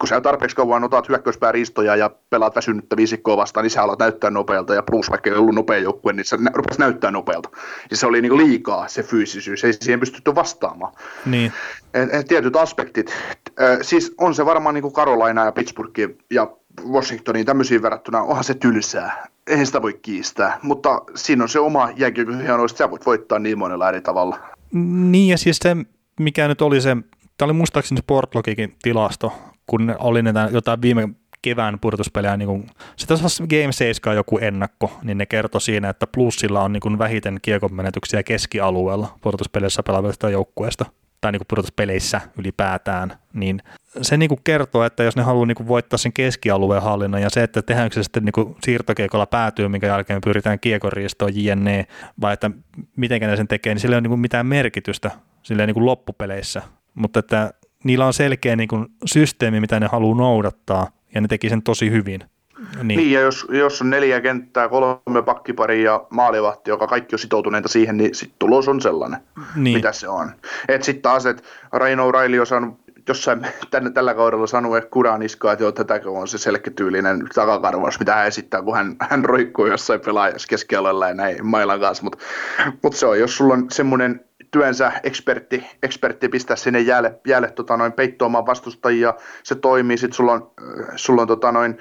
kun 0.00 0.08
sä 0.08 0.20
tarpeeksi 0.20 0.56
kauan 0.56 0.84
otat 0.84 1.08
hyökkäyspääriistoja 1.08 1.96
ja 1.96 2.10
pelaat 2.30 2.56
väsynyttä 2.56 2.96
viisikkoa 2.96 3.36
vastaan, 3.36 3.64
niin 3.64 3.70
sä 3.70 3.82
alat 3.82 3.98
näyttää 3.98 4.30
nopealta 4.30 4.74
ja 4.74 4.82
plus 4.82 5.10
vaikka 5.10 5.30
ei 5.30 5.36
ollut 5.36 5.54
nopea 5.54 5.78
joukkue, 5.78 6.12
niin 6.12 6.24
se 6.24 6.36
nä- 6.36 6.50
rupesi 6.54 6.80
näyttää 6.80 7.10
nopealta. 7.10 7.48
Ja 7.90 7.96
se 7.96 8.06
oli 8.06 8.22
niin 8.22 8.30
kuin 8.30 8.46
liikaa 8.46 8.88
se 8.88 9.02
fyysisyys, 9.02 9.64
ei 9.64 9.72
siihen 9.72 10.00
pystytty 10.00 10.34
vastaamaan. 10.34 10.92
Niin. 11.26 11.52
Et, 11.94 12.14
et 12.14 12.26
tietyt 12.26 12.56
aspektit, 12.56 13.14
siis 13.82 14.14
on 14.18 14.34
se 14.34 14.46
varmaan 14.46 14.74
niin 14.74 14.82
kuin 14.82 14.94
Carolina 14.94 15.44
ja 15.44 15.52
Pittsburgh 15.52 16.00
ja 16.30 16.50
Washingtoniin 16.92 17.46
tämmöisiin 17.46 17.82
verrattuna, 17.82 18.22
onhan 18.22 18.44
se 18.44 18.54
tylsää 18.54 19.26
eihän 19.50 19.66
sitä 19.66 19.82
voi 19.82 19.98
kiistää, 20.02 20.58
mutta 20.62 21.02
siinä 21.14 21.44
on 21.44 21.48
se 21.48 21.58
oma 21.58 21.90
jääkiekon 21.96 22.40
hienous, 22.40 22.70
sä 22.70 22.90
voit 22.90 23.06
voittaa 23.06 23.38
niin 23.38 23.58
monella 23.58 23.88
eri 23.88 24.00
tavalla. 24.00 24.38
Niin 24.72 25.28
ja 25.28 25.38
siis 25.38 25.58
se, 25.62 25.76
mikä 26.20 26.48
nyt 26.48 26.62
oli 26.62 26.80
se, 26.80 26.96
tämä 27.36 27.46
oli 27.46 27.52
muistaakseni 27.52 28.00
Sportlogikin 28.00 28.76
tilasto, 28.82 29.32
kun 29.66 29.94
oli 29.98 30.22
näitä 30.22 30.48
jotain 30.52 30.82
viime 30.82 31.08
kevään 31.42 31.78
purtuspelejä, 31.80 32.36
niin 32.36 32.48
kun, 32.48 32.66
se 32.96 33.06
tässä 33.06 33.44
Game 33.46 33.72
7 33.72 34.16
joku 34.16 34.38
ennakko, 34.38 34.92
niin 35.02 35.18
ne 35.18 35.26
kertoi 35.26 35.60
siinä, 35.60 35.88
että 35.88 36.06
plussilla 36.06 36.62
on 36.62 36.72
niin 36.72 36.98
vähiten 36.98 37.38
kiekon 37.42 37.74
menetyksiä 37.74 38.22
keskialueella 38.22 39.18
purtuspeleissä 39.20 39.82
pelaavista 39.82 40.30
joukkueesta 40.30 40.84
tai 41.20 41.32
niin 41.32 41.42
pudotuspeleissä 41.48 42.20
ylipäätään, 42.38 43.12
niin 43.32 43.62
se 44.02 44.16
niin 44.16 44.28
kuin 44.28 44.40
kertoo, 44.44 44.84
että 44.84 45.02
jos 45.02 45.16
ne 45.16 45.22
haluaa 45.22 45.46
niin 45.46 45.54
kuin 45.54 45.68
voittaa 45.68 45.98
sen 45.98 46.12
keskialueen 46.12 46.82
hallinnan 46.82 47.22
ja 47.22 47.30
se, 47.30 47.42
että 47.42 47.62
tehdäänkö 47.62 47.94
se 47.94 48.02
sitten 48.02 48.24
niin 48.24 48.32
kuin 48.32 48.56
siirtokiekolla 48.64 49.26
päätyy, 49.26 49.68
minkä 49.68 49.86
jälkeen 49.86 50.20
pyritään 50.24 50.60
kiekonriistoon 50.60 51.32
jne, 51.34 51.86
vai 52.20 52.32
että 52.32 52.50
miten 52.96 53.20
ne 53.20 53.36
sen 53.36 53.48
tekee, 53.48 53.74
niin 53.74 53.80
sillä 53.80 53.94
ei 53.94 53.96
ole 53.96 54.00
niin 54.00 54.10
kuin 54.10 54.20
mitään 54.20 54.46
merkitystä 54.46 55.10
sillä 55.42 55.66
niin 55.66 55.74
kuin 55.74 55.86
loppupeleissä, 55.86 56.62
mutta 56.94 57.18
että 57.18 57.54
niillä 57.84 58.06
on 58.06 58.12
selkeä 58.12 58.56
niin 58.56 58.68
kuin 58.68 58.86
systeemi, 59.04 59.60
mitä 59.60 59.80
ne 59.80 59.86
haluaa 59.86 60.18
noudattaa, 60.18 60.86
ja 61.14 61.20
ne 61.20 61.28
teki 61.28 61.48
sen 61.48 61.62
tosi 61.62 61.90
hyvin. 61.90 62.20
Niin, 62.82 62.86
niin 62.86 63.12
ja 63.12 63.20
jos, 63.20 63.46
jos 63.50 63.82
on 63.82 63.90
neljä 63.90 64.20
kenttää, 64.20 64.68
kolme 64.68 65.22
pakkiparia 65.24 65.92
ja 65.92 66.06
maalivahti, 66.10 66.70
joka 66.70 66.86
kaikki 66.86 67.14
on 67.14 67.18
sitoutuneita 67.18 67.68
siihen, 67.68 67.96
niin 67.96 68.14
sitten 68.14 68.38
tulos 68.38 68.68
on 68.68 68.80
sellainen, 68.80 69.20
niin. 69.56 69.76
mitä 69.76 69.92
se 69.92 70.08
on. 70.08 70.30
Että 70.68 70.84
sitten 70.84 71.02
taas, 71.02 71.26
että 71.26 71.42
Raino 71.72 72.12
Raili 72.12 72.40
on 72.40 72.46
saanut 72.46 72.80
jossain 73.08 73.46
tänne, 73.70 73.90
tällä 73.90 74.14
kaudella 74.14 74.46
sanoi 74.46 74.78
että 74.78 74.90
kuran 74.90 75.22
iskaa, 75.22 75.52
että 75.52 75.64
joo, 75.64 75.72
tätäkö 75.72 76.10
on 76.10 76.28
se 76.28 76.38
selketyylinen 76.38 77.26
takakarvaus, 77.34 77.98
mitä 77.98 78.14
hän 78.14 78.26
esittää, 78.26 78.62
kun 78.62 78.76
hän, 78.76 78.96
hän 79.00 79.24
roikkuu 79.24 79.66
jossain 79.66 80.00
pelaajassa 80.00 80.48
keskialalla 80.48 81.08
ja 81.08 81.14
näin 81.14 81.46
mailan 81.46 81.80
kanssa. 81.80 82.04
Mutta 82.04 82.18
mut 82.82 82.94
se 82.94 83.06
on, 83.06 83.18
jos 83.18 83.36
sulla 83.36 83.54
on 83.54 83.66
semmoinen 83.70 84.24
työnsä 84.50 84.92
ekspertti, 85.02 85.66
ekspertti 85.82 86.28
pistää 86.28 86.56
sinne 86.56 86.80
jäälle, 86.80 87.20
jäälle 87.26 87.50
tota 87.50 87.76
noin, 87.76 87.92
peittoamaan 87.92 88.46
vastustajia, 88.46 89.14
se 89.42 89.54
toimii, 89.54 89.98
sitten 89.98 90.16
sulla 90.16 90.32
on, 90.32 90.50
sulla 90.96 91.22
on 91.22 91.28
tota 91.28 91.52
noin, 91.52 91.78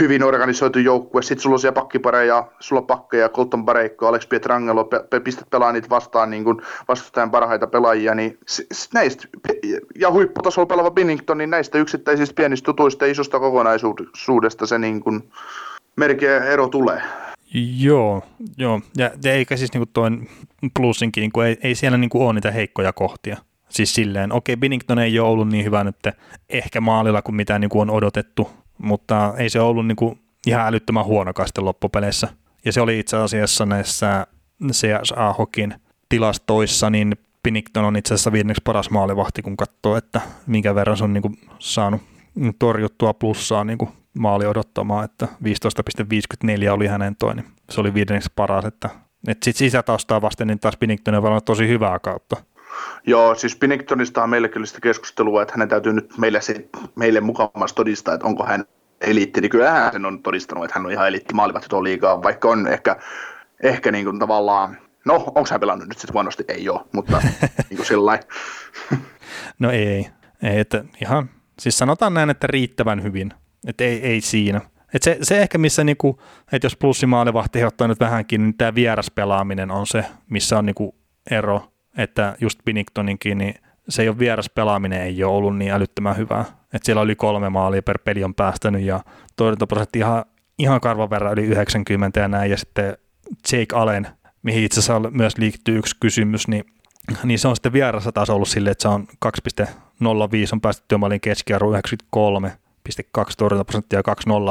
hyvin 0.00 0.22
organisoitu 0.22 0.78
joukkue, 0.78 1.22
sitten 1.22 1.42
sulla 1.42 1.54
on 1.54 1.60
siellä 1.60 1.74
pakkipareja, 1.74 2.46
sulla 2.60 2.80
on 2.80 2.86
pakkeja, 2.86 3.28
Colton 3.28 3.64
Bareikko, 3.64 4.06
Alex 4.06 4.28
Pietrangelo, 4.28 4.84
pe- 4.84 5.20
pistät 5.20 5.50
pelaa 5.50 5.72
niitä 5.72 5.90
vastaan 5.90 6.30
niin 6.30 6.44
kuin 6.44 6.62
vastustajan 6.88 7.30
parhaita 7.30 7.66
pelaajia, 7.66 8.14
niin 8.14 8.38
näistä, 8.94 9.28
ja 9.98 10.10
huipputasolla 10.10 10.66
pelaava 10.66 10.90
Binnington, 10.90 11.38
niin 11.38 11.50
näistä 11.50 11.78
yksittäisistä 11.78 12.34
pienistä 12.34 12.64
tutuista 12.64 13.06
ja 13.06 13.12
isosta 13.12 13.40
kokonaisuudesta 13.40 14.66
se 14.66 14.78
niin 14.78 15.00
kuin 15.00 15.30
merkeä 15.96 16.44
ero 16.44 16.68
tulee. 16.68 17.02
Joo, 17.78 18.22
joo. 18.58 18.80
Ja, 18.96 19.10
eikä 19.24 19.56
siis 19.56 19.72
niinku 19.72 19.90
toi 19.92 20.10
plussinkin, 20.76 21.20
niinku 21.20 21.40
ei, 21.40 21.58
ei 21.62 21.74
siellä 21.74 21.98
niinku 21.98 22.26
ole 22.26 22.32
niitä 22.32 22.50
heikkoja 22.50 22.92
kohtia. 22.92 23.36
Siis 23.68 23.94
silleen, 23.94 24.32
okei, 24.32 24.56
Binnington 24.56 24.98
ei 24.98 25.18
ole 25.18 25.28
ollut 25.28 25.48
niin 25.48 25.64
hyvä 25.64 25.84
nyt 25.84 25.96
ehkä 26.48 26.80
maalilla 26.80 27.22
kuin 27.22 27.34
mitä 27.34 27.58
niinku 27.58 27.80
on 27.80 27.90
odotettu, 27.90 28.50
mutta 28.82 29.34
ei 29.36 29.50
se 29.50 29.60
ollut 29.60 29.86
niinku 29.86 30.18
ihan 30.46 30.66
älyttömän 30.66 31.04
huonokaan 31.04 31.48
sitten 31.48 31.64
loppupeleissä. 31.64 32.28
Ja 32.64 32.72
se 32.72 32.80
oli 32.80 32.98
itse 32.98 33.16
asiassa 33.16 33.66
näissä 33.66 34.26
CSA-hokin 34.72 35.74
tilastoissa, 36.08 36.90
niin 36.90 37.16
Binnington 37.42 37.84
on 37.84 37.96
itse 37.96 38.14
asiassa 38.14 38.32
viidenneksi 38.32 38.62
paras 38.64 38.90
maalivahti, 38.90 39.42
kun 39.42 39.56
katsoo, 39.56 39.96
että 39.96 40.20
minkä 40.46 40.74
verran 40.74 40.96
se 40.96 41.04
on 41.04 41.12
niinku 41.12 41.32
saanut 41.58 42.00
torjuttua 42.58 43.14
plussaa 43.14 43.64
niinku 43.64 43.88
maali 44.18 44.46
odottamaan, 44.46 45.04
että 45.04 45.28
15,54 45.44 46.70
oli 46.70 46.86
hänen 46.86 47.16
toi, 47.16 47.34
niin 47.34 47.46
se 47.70 47.80
oli 47.80 47.94
viidenneksi 47.94 48.32
paras, 48.36 48.64
että, 48.64 48.90
että 49.28 49.44
sitten 49.44 49.58
sisätaustaa 49.58 50.22
vasten 50.22 50.46
niin 50.46 50.60
taas 50.60 50.76
Pinnington 50.76 51.14
on 51.14 51.40
tosi 51.44 51.68
hyvää 51.68 51.98
kautta. 51.98 52.36
Joo, 53.06 53.34
siis 53.34 53.56
Pinningtonista 53.56 54.22
on 54.22 54.30
meille 54.30 54.48
kyllä 54.48 54.66
sitä 54.66 54.80
keskustelua, 54.80 55.42
että 55.42 55.54
hänen 55.54 55.68
täytyy 55.68 55.92
nyt 55.92 56.18
meille, 56.18 56.40
se, 56.40 56.68
meille 56.94 57.20
mukavasti 57.20 57.76
todistaa, 57.76 58.14
että 58.14 58.26
onko 58.26 58.44
hän 58.44 58.64
eliitti, 59.00 59.40
niin 59.40 59.50
kyllähän 59.50 59.92
hän 59.92 60.06
on 60.06 60.22
todistanut, 60.22 60.64
että 60.64 60.78
hän 60.78 60.86
on 60.86 60.92
ihan 60.92 61.08
eliitti 61.08 61.34
maalivahti 61.34 61.68
tuon 61.68 61.84
liikaa, 61.84 62.22
vaikka 62.22 62.48
on 62.48 62.68
ehkä, 62.68 62.96
ehkä 63.62 63.92
niin 63.92 64.04
kuin 64.04 64.18
tavallaan, 64.18 64.76
no 65.04 65.14
onko 65.14 65.44
hän 65.50 65.60
pelannut 65.60 65.88
nyt 65.88 65.98
sitten 65.98 66.14
huonosti? 66.14 66.44
Ei 66.48 66.68
ole, 66.68 66.80
mutta 66.92 67.22
niin 67.70 67.76
kuin 67.76 67.86
sillä 67.86 68.18
No 69.58 69.70
ei, 69.70 70.06
ei, 70.42 70.60
että 70.60 70.84
ihan, 71.02 71.30
siis 71.60 71.78
sanotaan 71.78 72.14
näin, 72.14 72.30
että 72.30 72.46
riittävän 72.46 73.02
hyvin, 73.02 73.32
että 73.66 73.84
ei, 73.84 74.06
ei 74.06 74.20
siinä. 74.20 74.60
Et 74.94 75.02
se, 75.02 75.18
se 75.22 75.42
ehkä, 75.42 75.58
missä 75.58 75.84
niinku, 75.84 76.20
että 76.52 76.66
jos 76.66 76.76
plussimaalivahti 76.76 77.64
ottaa 77.64 77.88
nyt 77.88 78.00
vähänkin, 78.00 78.42
niin 78.42 78.56
tämä 78.56 78.74
vieraspelaaminen 78.74 79.70
on 79.70 79.86
se, 79.86 80.04
missä 80.30 80.58
on 80.58 80.66
niinku 80.66 80.94
ero, 81.30 81.69
että 81.96 82.36
just 82.40 82.58
Binningtoninkin, 82.64 83.38
niin 83.38 83.54
se 83.88 84.02
ei 84.02 84.08
ole 84.08 84.18
vieraspelaaminen, 84.18 85.02
ei 85.02 85.24
ole 85.24 85.36
ollut 85.36 85.56
niin 85.56 85.72
älyttömän 85.72 86.16
hyvää. 86.16 86.44
Että 86.74 86.86
siellä 86.86 87.02
oli 87.02 87.16
kolme 87.16 87.48
maalia 87.48 87.82
per 87.82 87.98
peli 87.98 88.24
on 88.24 88.34
päästänyt 88.34 88.82
ja 88.82 89.00
torjuntaprosentti 89.36 89.98
ihan, 89.98 90.24
ihan 90.58 90.80
karvan 90.80 91.10
verran 91.10 91.32
yli 91.32 91.42
90 91.42 92.20
ja 92.20 92.28
näin. 92.28 92.50
Ja 92.50 92.56
sitten 92.56 92.96
Jake 93.52 93.76
Allen, 93.76 94.08
mihin 94.42 94.64
itse 94.64 94.80
asiassa 94.80 95.10
myös 95.10 95.38
liittyy 95.38 95.78
yksi 95.78 95.96
kysymys, 96.00 96.48
niin, 96.48 96.64
niin 97.24 97.38
se 97.38 97.48
on 97.48 97.56
sitten 97.56 97.72
vierassa 97.72 98.12
taas 98.12 98.30
ollut 98.30 98.48
silleen, 98.48 98.72
että 98.72 98.82
se 98.82 98.88
on 98.88 99.08
2,05 99.26 100.08
on 100.52 100.60
päästetty 100.60 100.88
työmaalin 100.88 101.20
keskiarvo 101.20 101.70
93 101.70 102.52
2,2 102.88 103.24
torjuntaprosenttia, 103.38 104.00
2-0 104.00 104.02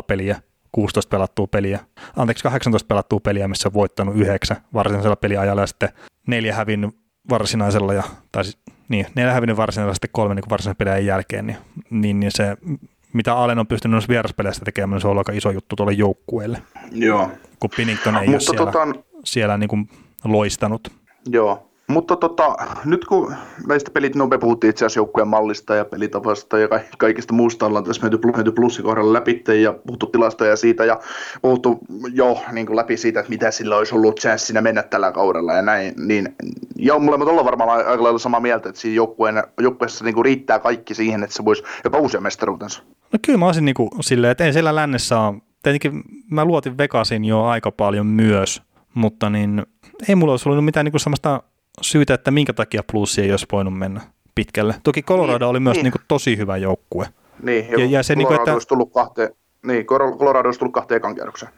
peliä, 0.08 0.42
16 0.72 1.10
pelattua 1.10 1.48
peliä, 1.48 1.80
anteeksi 2.16 2.44
18 2.44 2.88
pelattua 2.88 3.20
peliä, 3.20 3.48
missä 3.48 3.70
on 3.70 3.74
voittanut 3.74 4.16
9 4.16 4.58
varsinaisella 4.74 5.16
peliajalla 5.16 5.62
ja 5.62 5.68
sitten 5.68 5.90
neljä 6.28 6.56
hävinnyt 6.56 6.96
varsinaisella, 7.30 7.94
ja, 7.94 8.04
tai 8.32 8.44
siis, 8.44 8.58
niin, 8.90 9.08
neljä 9.16 9.34
hävinnyt 9.34 9.58
varsinaisella 9.58 9.94
sitten 9.94 10.10
kolme 10.14 10.36
niin 10.36 10.50
varsinaisen 10.50 10.78
pelin 10.78 11.06
jälkeen, 11.06 11.48
niin, 11.48 11.58
niin, 11.90 12.20
niin, 12.20 12.32
se, 12.32 12.58
mitä 13.14 13.36
Allen 13.36 13.60
on 13.60 13.68
pystynyt 13.68 13.92
noissa 13.92 14.10
vieraspeleissä 14.10 14.66
tekemään, 14.66 14.96
niin 14.96 15.02
se 15.02 15.08
on 15.08 15.18
aika 15.18 15.32
iso 15.32 15.52
juttu 15.52 15.76
tuolle 15.76 15.94
joukkueelle. 15.94 16.62
Joo. 16.92 17.32
Kun 17.60 17.70
Pinnington 17.76 18.16
ei 18.16 18.28
Mutta 18.28 18.52
ole 18.52 18.58
siellä, 18.58 18.72
tota... 18.72 19.00
siellä 19.24 19.58
niin 19.58 19.68
kuin 19.68 19.90
loistanut. 20.24 20.92
Joo, 21.30 21.69
mutta 21.90 22.16
tota, 22.16 22.56
nyt 22.86 23.06
kun 23.06 23.36
näistä 23.68 23.92
pelit, 23.92 24.16
no 24.16 24.28
me 24.28 24.38
puhuttiin 24.38 24.70
itse 24.70 24.86
asiassa 24.86 25.00
joukkueen 25.00 25.28
mallista 25.28 25.76
ja 25.76 25.86
pelitavasta 25.86 26.60
ja 26.60 26.68
kaikista 26.98 27.34
muusta 27.34 27.66
ollaan 27.66 27.84
tässä 27.84 28.02
menty, 28.02 28.20
menty 28.36 28.52
plussin 28.52 28.86
kohdalla 28.86 29.14
läpi 29.14 29.44
ja 29.62 29.74
puhuttu 29.74 30.06
tilastoja 30.06 30.56
siitä 30.56 30.86
ja 30.86 31.00
puhuttu 31.42 31.80
jo 32.14 32.38
niin 32.52 32.66
kuin 32.66 32.76
läpi 32.76 32.98
siitä, 32.98 33.20
että 33.20 33.30
mitä 33.30 33.52
sillä 33.52 33.78
olisi 33.78 33.96
ollut 33.96 34.20
chanssina 34.20 34.62
mennä 34.62 34.84
tällä 34.84 35.12
kaudella 35.12 35.54
ja 35.54 35.62
näin, 35.62 35.94
niin 35.98 36.36
ja 36.76 37.00
molemmat 37.00 37.28
ollaan 37.28 37.46
varmaan 37.46 37.88
aika 37.88 38.04
lailla 38.04 38.20
samaa 38.20 38.40
mieltä, 38.40 38.70
että 38.70 38.82
siinä 38.82 38.96
joukkueen, 38.96 39.44
joukkueessa 39.60 40.06
niin 40.06 40.16
kuin 40.16 40.26
riittää 40.26 40.60
kaikki 40.60 40.94
siihen, 40.94 41.24
että 41.24 41.36
se 41.36 41.46
voisi 41.46 41.64
jopa 41.84 41.98
uusia 41.98 42.22
mestaruutensa. 42.22 42.84
No 43.14 43.20
kyllä 43.26 43.40
mä 43.40 43.46
olisin 43.46 43.66
niin 43.66 43.76
kuin 43.76 43.90
silleen, 44.00 44.32
että 44.32 44.46
ei 44.46 44.54
siellä 44.54 44.76
lännessä 44.76 45.20
ole, 45.20 45.36
tietenkin 45.64 46.04
mä 46.32 46.46
luotin 46.46 46.78
Vegasin 46.78 47.26
jo 47.26 47.44
aika 47.44 47.72
paljon 47.72 48.06
myös, 48.06 48.62
mutta 48.94 49.30
niin 49.30 49.66
ei 50.10 50.16
mulla 50.16 50.34
olisi 50.34 50.50
ollut 50.50 50.66
mitään 50.66 50.86
niin 50.86 50.92
kuin 50.92 51.02
syytä, 51.82 52.14
että 52.14 52.32
minkä 52.32 52.54
takia 52.54 52.84
plussi 52.92 53.22
ei 53.22 53.32
olisi 53.32 53.46
voinut 53.52 53.78
mennä 53.78 54.02
pitkälle. 54.36 54.76
Toki 54.84 55.02
Colorado 55.04 55.46
niin, 55.46 55.50
oli 55.50 55.60
myös 55.60 55.76
niin. 55.76 55.84
Niin 55.84 55.92
kuin 55.92 56.02
tosi 56.08 56.38
hyvä 56.38 56.58
joukkue. 56.58 57.08
Niin, 57.44 57.66
ja, 57.72 57.86
ja 57.86 58.04
se, 58.04 58.16
niin 58.16 58.28
kuin, 58.28 58.40
että, 58.40 58.54
olisi 58.54 58.68
tullut 58.68 58.94
kahteen, 58.94 59.30
niin, 59.66 59.86
Colorado 59.86 60.48
olisi 60.48 60.60
tullut 60.60 60.74
kahteen 60.74 60.98
ekan 60.98 61.16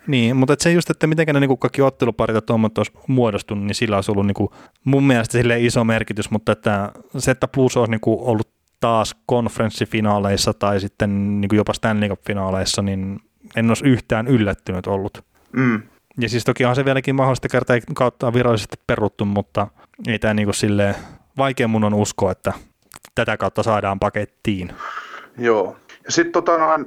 Niin, 0.07 0.35
mutta 0.35 0.55
se 0.59 0.71
just, 0.71 0.89
että 0.89 1.07
miten 1.07 1.27
ne 1.33 1.39
niin 1.39 1.57
kaikki 1.57 1.81
otteluparit 1.81 2.35
ja 2.35 2.41
tuommoit 2.41 2.77
olisi 2.77 2.91
muodostunut, 3.07 3.65
niin 3.65 3.75
sillä 3.75 3.95
olisi 3.95 4.11
ollut 4.11 4.27
niin 4.27 4.35
kuin, 4.35 4.49
mun 4.83 5.03
mielestä 5.03 5.31
sille 5.31 5.59
iso 5.59 5.83
merkitys, 5.83 6.31
mutta 6.31 6.51
että 6.51 6.91
se, 7.17 7.31
että 7.31 7.47
plus 7.47 7.77
olisi 7.77 7.91
niin 7.91 8.01
kuin, 8.01 8.19
ollut 8.21 8.47
taas 8.79 9.15
konferenssifinaaleissa 9.25 10.53
tai 10.53 10.79
sitten 10.79 11.41
niin 11.41 11.49
kuin 11.49 11.57
jopa 11.57 11.73
Stanley 11.73 12.09
Cup-finaaleissa, 12.09 12.81
niin 12.81 13.19
en 13.55 13.69
olisi 13.69 13.85
yhtään 13.85 14.27
yllättynyt 14.27 14.87
ollut. 14.87 15.23
Mm. 15.51 15.81
Ja 16.21 16.29
siis 16.29 16.43
toki 16.43 16.65
on 16.65 16.75
se 16.75 16.85
vieläkin 16.85 17.15
mahdollista 17.15 17.47
kertaa 17.47 17.77
kautta 17.95 18.33
virallisesti 18.33 18.77
peruttu, 18.87 19.25
mutta 19.25 19.67
ei 20.07 20.19
tämä 20.19 20.33
niin 20.33 20.53
silleen, 20.53 20.95
vaikea 21.37 21.67
mun 21.67 21.83
on 21.83 21.93
uskoa, 21.93 22.31
että 22.31 22.53
tätä 23.15 23.37
kautta 23.37 23.63
saadaan 23.63 23.99
pakettiin. 23.99 24.73
Joo. 25.37 25.75
Ja 26.05 26.11
sitten 26.11 26.31
tota, 26.31 26.79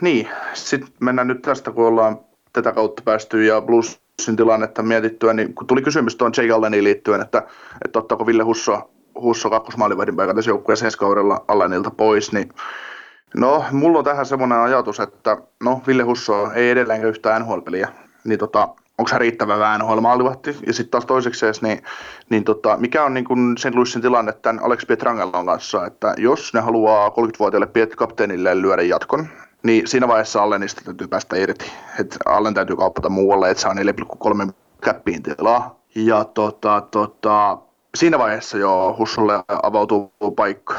niin, 0.00 0.28
sit 0.54 0.82
mennään 1.00 1.28
nyt 1.28 1.42
tästä, 1.42 1.70
kun 1.70 1.86
ollaan 1.86 2.18
tätä 2.52 2.72
kautta 2.72 3.02
päästy 3.04 3.44
ja 3.44 3.60
Bluesin 3.60 4.36
tilannetta 4.36 4.82
mietittyä, 4.82 5.32
niin 5.32 5.54
kun 5.54 5.66
tuli 5.66 5.82
kysymys 5.82 6.16
tuon 6.16 6.32
Jake 6.36 6.52
Alleniin 6.52 6.84
liittyen, 6.84 7.20
että, 7.20 7.42
että 7.84 7.98
ottaako 7.98 8.26
Ville 8.26 8.42
Husso, 8.42 8.90
Husso 9.14 9.50
kakkosmaalivahdin 9.50 10.16
paikan 10.16 10.36
tässä 10.36 10.50
joukkueessa 10.50 10.84
ensi 10.84 10.98
kaudella 10.98 11.44
Allenilta 11.48 11.90
pois, 11.90 12.32
niin 12.32 12.48
no, 13.36 13.64
mulla 13.72 13.98
on 13.98 14.04
tähän 14.04 14.26
semmoinen 14.26 14.58
ajatus, 14.58 15.00
että 15.00 15.36
no, 15.64 15.82
Ville 15.86 16.02
Husso 16.02 16.50
ei 16.52 16.70
edelleenkään 16.70 17.10
yhtään 17.10 17.42
NHL-peliä, 17.42 17.88
niin 18.24 18.38
tota, 18.38 18.68
onko 18.98 19.08
se 19.08 19.18
riittävä 19.18 19.58
vähän 19.58 19.80
maalivahti. 20.00 20.56
Ja 20.66 20.72
sitten 20.72 20.90
taas 20.90 21.06
toiseksi 21.06 21.46
niin, 21.62 21.82
niin 22.30 22.44
tota, 22.44 22.76
mikä 22.76 23.04
on 23.04 23.14
niin 23.14 23.24
kuin 23.24 23.58
sen 23.58 23.74
Luissin 23.74 24.02
tilanne 24.02 24.32
tämän 24.32 24.64
Alex 24.64 24.86
Pietrangellon 24.86 25.46
kanssa, 25.46 25.86
että 25.86 26.14
jos 26.18 26.54
ne 26.54 26.60
haluaa 26.60 27.08
30-vuotiaille 27.08 27.66
Piet 27.66 27.96
kapteenille 27.96 28.62
lyödä 28.62 28.82
jatkon, 28.82 29.26
niin 29.62 29.86
siinä 29.86 30.08
vaiheessa 30.08 30.42
Allenista 30.42 30.80
täytyy 30.84 31.08
päästä 31.08 31.36
irti. 31.36 31.72
Et 32.00 32.16
Allen 32.26 32.54
täytyy 32.54 32.76
kauppata 32.76 33.08
muualle, 33.08 33.50
että 33.50 33.60
saa 33.60 33.74
4,3 33.74 34.52
käppiin 34.84 35.22
tilaa. 35.22 35.78
Ja 35.94 36.24
tota, 36.24 36.80
tota, 36.90 37.58
siinä 37.94 38.18
vaiheessa 38.18 38.58
jo 38.58 38.96
Hussolle 38.98 39.32
avautuu 39.62 40.12
paikka. 40.36 40.74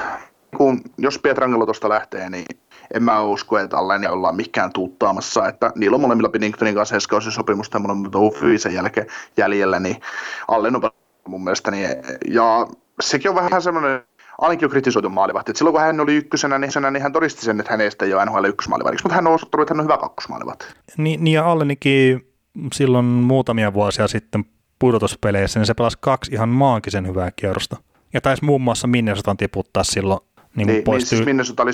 Kun, 0.57 0.81
jos 0.97 1.19
Pietrangelo 1.19 1.65
tuosta 1.65 1.89
lähtee, 1.89 2.29
niin 2.29 2.45
en 2.93 3.03
mä 3.03 3.21
usko, 3.21 3.57
että 3.57 3.77
Allen 3.77 4.11
ollaan 4.11 4.35
mikään 4.35 4.73
tuuttaamassa, 4.73 5.47
että 5.47 5.71
niillä 5.75 5.95
on 5.95 6.01
molemmilla 6.01 6.29
Pinningtonin 6.29 6.75
kanssa 6.75 6.95
sopimus 7.29 7.69
ja 7.73 7.79
molemmilla 7.79 8.57
sen 8.57 8.73
jälkeen 8.73 9.07
jäljellä, 9.37 9.79
niin 9.79 10.01
Allen 10.47 10.75
on 10.75 10.91
mun 11.27 11.43
mielestä, 11.43 11.71
niin, 11.71 11.89
ja 12.27 12.67
sekin 13.01 13.29
on 13.29 13.35
vähän 13.35 13.61
semmoinen, 13.61 14.01
ainakin 14.37 14.65
on 14.65 14.71
kritisoitu 14.71 15.09
maalivahti. 15.09 15.51
Et 15.51 15.57
silloin 15.57 15.73
kun 15.73 15.81
hän 15.81 15.99
oli 15.99 16.15
ykkösenä, 16.15 16.57
niin, 16.59 16.71
niin 16.91 17.03
hän 17.03 17.13
todisti 17.13 17.45
sen, 17.45 17.59
että 17.59 17.71
hänestä 17.71 18.05
ei 18.05 18.13
ole 18.13 18.25
NHL 18.25 18.45
ykkösmaalivahti, 18.45 18.97
mutta 19.03 19.15
hän 19.15 19.27
on 19.27 19.33
osoittanut, 19.33 19.63
että 19.63 19.73
hän 19.73 19.79
on 19.79 19.85
hyvä 19.85 19.97
kakkosmaalivahti. 19.97 20.65
Niin, 20.97 21.23
niin 21.23 21.33
ja 21.33 21.51
Allenikin 21.51 22.31
silloin 22.73 23.05
muutamia 23.05 23.73
vuosia 23.73 24.07
sitten 24.07 24.45
pudotuspeleissä, 24.79 25.59
niin 25.59 25.67
se 25.67 25.73
pelasi 25.73 25.97
kaksi 26.01 26.31
ihan 26.31 26.49
maagisen 26.49 27.07
hyvää 27.07 27.31
kierrosta. 27.35 27.77
Ja 28.13 28.21
taisi 28.21 28.45
muun 28.45 28.61
muassa 28.61 28.87
Minnesotan 28.87 29.37
tiputtaa 29.37 29.83
silloin 29.83 30.19
Niin, 30.55 30.67
niin, 30.67 30.83
niin, 30.87 31.05
siis 31.05 31.25
Minnesota 31.25 31.63
oli, 31.63 31.71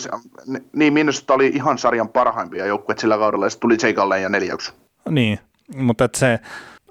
niin 0.74 0.94
Minnesota 0.94 1.34
oli 1.34 1.48
ihan 1.48 1.78
sarjan 1.78 2.10
parhaimpia 2.10 2.66
joukkueet 2.66 3.00
sillä 3.00 3.18
kaudella, 3.18 3.46
ja 3.46 3.50
sitten 3.50 3.62
tuli 3.62 3.78
Jake 3.82 4.02
Allen 4.02 4.22
ja 4.22 4.30
neljäksi. 4.30 4.74
Niin, 5.10 5.40
mutta 5.76 6.04
että 6.04 6.20
se 6.20 6.40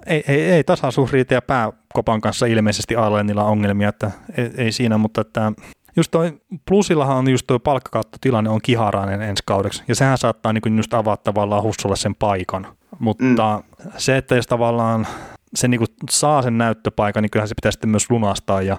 ei, 0.05 0.23
ei, 0.27 0.41
ei 0.41 0.63
tasaisuus 0.63 1.13
riitä 1.13 1.33
ja 1.33 1.41
pääkopan 1.41 2.21
kanssa 2.21 2.45
ilmeisesti 2.45 2.95
Allenilla 2.95 3.43
ongelmia, 3.43 3.89
että 3.89 4.11
ei, 4.37 4.51
ei 4.57 4.71
siinä, 4.71 4.97
mutta 4.97 5.21
että 5.21 5.51
just 5.95 6.11
toi 6.11 6.41
plusillahan 6.67 7.17
on 7.17 7.29
just 7.29 7.47
toi 7.47 7.59
palkkakattotilanne 7.59 8.49
on 8.49 8.59
kiharainen 8.63 9.21
ensi 9.21 9.43
kaudeksi, 9.45 9.83
ja 9.87 9.95
sehän 9.95 10.17
saattaa 10.17 10.53
niin 10.53 10.77
just 10.77 10.93
avata 10.93 11.23
tavallaan 11.23 11.63
Hussolle 11.63 11.95
sen 11.95 12.15
paikan. 12.15 12.67
Mutta 12.99 13.23
mm. 13.25 13.91
se, 13.97 14.17
että 14.17 14.35
jos 14.35 14.47
tavallaan 14.47 15.07
se 15.55 15.67
niin 15.67 15.81
saa 16.09 16.41
sen 16.41 16.57
näyttöpaikan, 16.57 17.23
niin 17.23 17.31
kyllähän 17.31 17.47
se 17.47 17.55
pitää 17.55 17.71
sitten 17.71 17.89
myös 17.89 18.09
lunastaa, 18.09 18.61
ja 18.61 18.77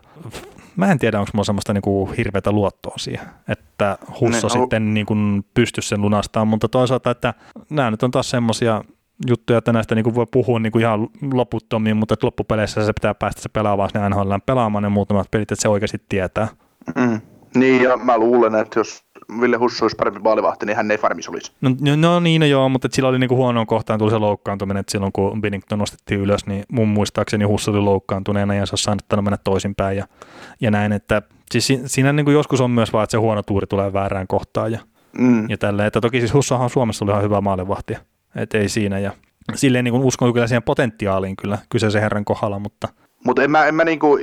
mä 0.77 0.93
en 0.93 0.99
tiedä, 0.99 1.21
onko 1.21 1.31
mulla 1.35 1.45
semmoista 1.45 1.73
niin 1.73 2.17
hirveätä 2.17 2.53
luottoa 2.53 2.95
siihen, 2.99 3.27
että 3.49 3.99
Husso 4.21 4.47
ne, 4.47 4.53
sitten 4.53 4.95
niin 4.95 5.07
kuin 5.07 5.45
pystyisi 5.55 5.89
sen 5.89 6.03
lunastamaan, 6.03 6.49
mutta 6.49 6.69
toisaalta, 6.69 7.11
että 7.11 7.35
nämä 7.71 7.91
nyt 7.91 8.03
on 8.03 8.11
taas 8.11 8.31
semmoisia 8.31 8.85
juttuja, 9.27 9.59
että 9.59 9.73
näistä 9.73 9.95
niin 9.95 10.05
kuin 10.05 10.15
voi 10.15 10.27
puhua 10.27 10.59
niin 10.59 10.73
kuin 10.73 10.83
ihan 10.83 11.09
loputtomiin, 11.33 11.97
mutta 11.97 12.15
että 12.15 12.27
loppupeleissä 12.27 12.87
se 12.87 12.93
pitää 12.93 13.15
päästä 13.15 13.43
se 13.43 13.49
pelaamaan 13.49 13.91
sinne 13.91 14.09
NHL 14.09 14.35
pelaamaan 14.47 14.83
ne 14.83 14.89
muutamat 14.89 15.31
pelit, 15.31 15.53
että 15.53 15.63
se 15.63 15.69
oikeasti 15.69 16.03
tietää. 16.09 16.49
Mm. 16.97 17.21
Niin, 17.55 17.83
ja 17.83 17.97
mä 17.97 18.19
luulen, 18.19 18.55
että 18.55 18.81
jos 18.81 19.05
Ville 19.41 19.57
Hussu 19.57 19.85
olisi 19.85 19.97
parempi 19.97 20.21
maalivahti, 20.21 20.67
niin 20.67 20.77
hän 20.77 20.91
ei 20.91 20.99
farmis 20.99 21.29
olisi. 21.29 21.53
No, 21.61 21.71
no, 21.81 21.97
no 21.97 22.21
niin, 22.21 22.41
no 22.41 22.47
joo, 22.47 22.69
mutta 22.69 22.89
sillä 22.93 23.09
oli 23.09 23.19
niinku 23.19 23.37
huonoon 23.37 23.67
kohtaan 23.67 23.99
tuli 23.99 24.11
se 24.11 24.19
loukkaantuminen, 24.19 24.81
että 24.81 24.93
silloin 24.93 25.13
kun 25.13 25.41
Binnington 25.41 25.79
nostettiin 25.79 26.21
ylös, 26.21 26.47
niin 26.47 26.65
mun 26.69 26.89
muistaakseni 26.89 27.45
Hussu 27.45 27.71
oli 27.71 27.81
loukkaantuneena 27.81 28.55
ja 28.55 28.67
se 28.67 28.73
olisi 28.73 28.85
saanut 28.85 29.25
mennä 29.25 29.39
toisinpäin 29.45 29.97
ja, 29.97 30.07
ja 30.61 30.71
näin, 30.71 30.93
että 30.93 31.23
siis 31.53 31.73
siinä 31.87 32.13
niinku 32.13 32.31
joskus 32.31 32.61
on 32.61 32.71
myös 32.71 32.93
vaan, 32.93 33.05
että 33.05 33.11
se 33.11 33.19
huono 33.19 33.43
tuuri 33.43 33.67
tulee 33.67 33.93
väärään 33.93 34.27
kohtaan 34.27 34.73
ja, 34.73 34.79
mm. 35.19 35.51
ja 35.51 35.59
tälleen, 35.59 35.87
että 35.87 36.01
toki 36.01 36.21
siis 36.21 36.35
Hussahan 36.35 36.71
Suomessa 36.71 37.05
oli 37.05 37.13
ihan 37.13 37.25
hyvä 37.25 37.41
maalivahti, 37.41 37.97
että 38.37 38.59
ei 38.59 38.69
siinä 38.69 38.99
ja 38.99 39.13
silleen 39.55 39.85
niin 39.85 39.95
uskon 39.95 40.33
kyllä 40.33 40.47
siihen 40.47 40.63
potentiaaliin 40.63 41.37
kyllä 41.37 41.59
kyseisen 41.69 42.03
herran 42.03 42.25
kohdalla, 42.25 42.59
mutta 42.59 42.89
mutta 43.25 43.43
en 43.43 43.51
mä, 43.51 43.67
en 43.67 43.75
mä 43.75 43.85
niinku, 43.85 44.19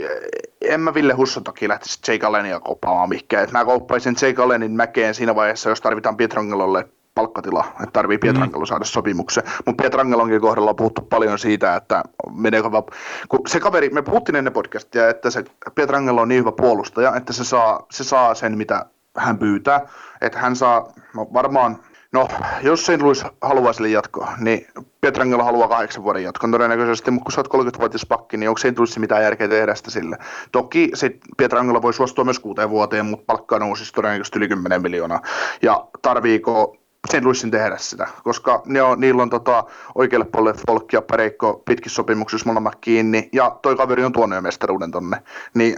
en 0.61 0.81
mä 0.81 0.93
Ville 0.93 1.13
Husson 1.13 1.43
toki 1.43 1.67
lähtisi 1.67 1.99
Jake 2.07 2.25
Allenia 2.25 2.59
kauppaamaan 2.59 3.09
mihinkään. 3.09 3.43
Et 3.43 3.51
mä 3.51 3.65
kauppaisin 3.65 4.15
Jake 4.21 4.41
Allenin 4.41 4.71
mäkeen 4.71 5.15
siinä 5.15 5.35
vaiheessa, 5.35 5.69
jos 5.69 5.81
tarvitaan 5.81 6.17
Pietrangelolle 6.17 6.87
palkkatila, 7.15 7.65
että 7.69 7.93
tarvii 7.93 8.17
Pietrangelo 8.17 8.63
mm. 8.63 8.67
saada 8.67 8.85
sopimuksen. 8.85 9.43
Mutta 9.65 9.83
Pietrangelonkin 9.83 10.41
kohdalla 10.41 10.69
on 10.69 10.75
puhuttu 10.75 11.01
paljon 11.01 11.39
siitä, 11.39 11.75
että 11.75 12.03
meneekö 12.33 12.71
va- 12.71 12.83
kun 13.29 13.39
se 13.47 13.59
kaveri, 13.59 13.89
me 13.89 14.01
puhuttiin 14.01 14.35
ennen 14.35 14.53
podcastia, 14.53 15.09
että 15.09 15.29
se 15.29 15.43
Pietrangelo 15.75 16.21
on 16.21 16.27
niin 16.27 16.41
hyvä 16.41 16.51
puolustaja, 16.51 17.15
että 17.15 17.33
se 17.33 17.43
saa, 17.43 17.85
se 17.91 18.03
saa 18.03 18.35
sen, 18.35 18.57
mitä 18.57 18.85
hän 19.17 19.37
pyytää. 19.37 19.81
Että 20.21 20.39
hän 20.39 20.55
saa 20.55 20.93
no 21.15 21.27
varmaan 21.33 21.79
No, 22.11 22.27
jos 22.61 22.85
St. 22.85 23.01
Louis 23.01 23.23
haluaa 23.41 23.73
sille 23.73 23.89
jatkoa, 23.89 24.33
niin 24.37 24.67
Pietrangelo 25.01 25.43
haluaa 25.43 25.67
kahdeksan 25.67 26.03
vuoden 26.03 26.23
jatkon 26.23 26.51
todennäköisesti, 26.51 27.11
mutta 27.11 27.23
kun 27.23 27.31
sä 27.31 27.41
oot 27.41 27.67
30-vuotias 27.67 28.05
pakki, 28.05 28.37
niin 28.37 28.49
onko 28.49 28.57
St. 28.57 28.77
Louis 28.77 28.99
mitään 28.99 29.23
järkeä 29.23 29.47
tehdä 29.47 29.75
sitä 29.75 29.91
sille? 29.91 30.17
Toki 30.51 30.91
sit 30.93 31.17
Pietrangelo 31.37 31.81
voi 31.81 31.93
suostua 31.93 32.23
myös 32.23 32.39
kuuteen 32.39 32.69
vuoteen, 32.69 33.05
mutta 33.05 33.25
palkka 33.25 33.59
nousisi 33.59 33.93
todennäköisesti 33.93 34.37
yli 34.37 34.47
10 34.47 34.81
miljoonaa. 34.81 35.21
Ja 35.61 35.87
tarviiko 36.01 36.77
St. 37.07 37.23
Louisin 37.23 37.51
tehdä 37.51 37.77
sitä, 37.77 38.07
koska 38.23 38.61
ne 38.65 38.81
on, 38.81 38.99
niillä 38.99 39.21
on 39.21 39.29
tota, 39.29 39.63
oikealle 39.95 40.25
puolelle 40.25 40.59
Folk 40.67 40.93
ja 40.93 41.01
Pareikko 41.01 41.61
pitkissä 41.65 41.95
sopimuksissa 41.95 42.49
molemmat 42.49 42.75
kiinni, 42.75 43.29
ja 43.33 43.57
toi 43.61 43.75
kaveri 43.75 44.03
on 44.03 44.13
tuonut 44.13 44.35
jo 44.35 44.41
mestaruuden 44.41 44.91
tonne, 44.91 45.17
niin 45.53 45.77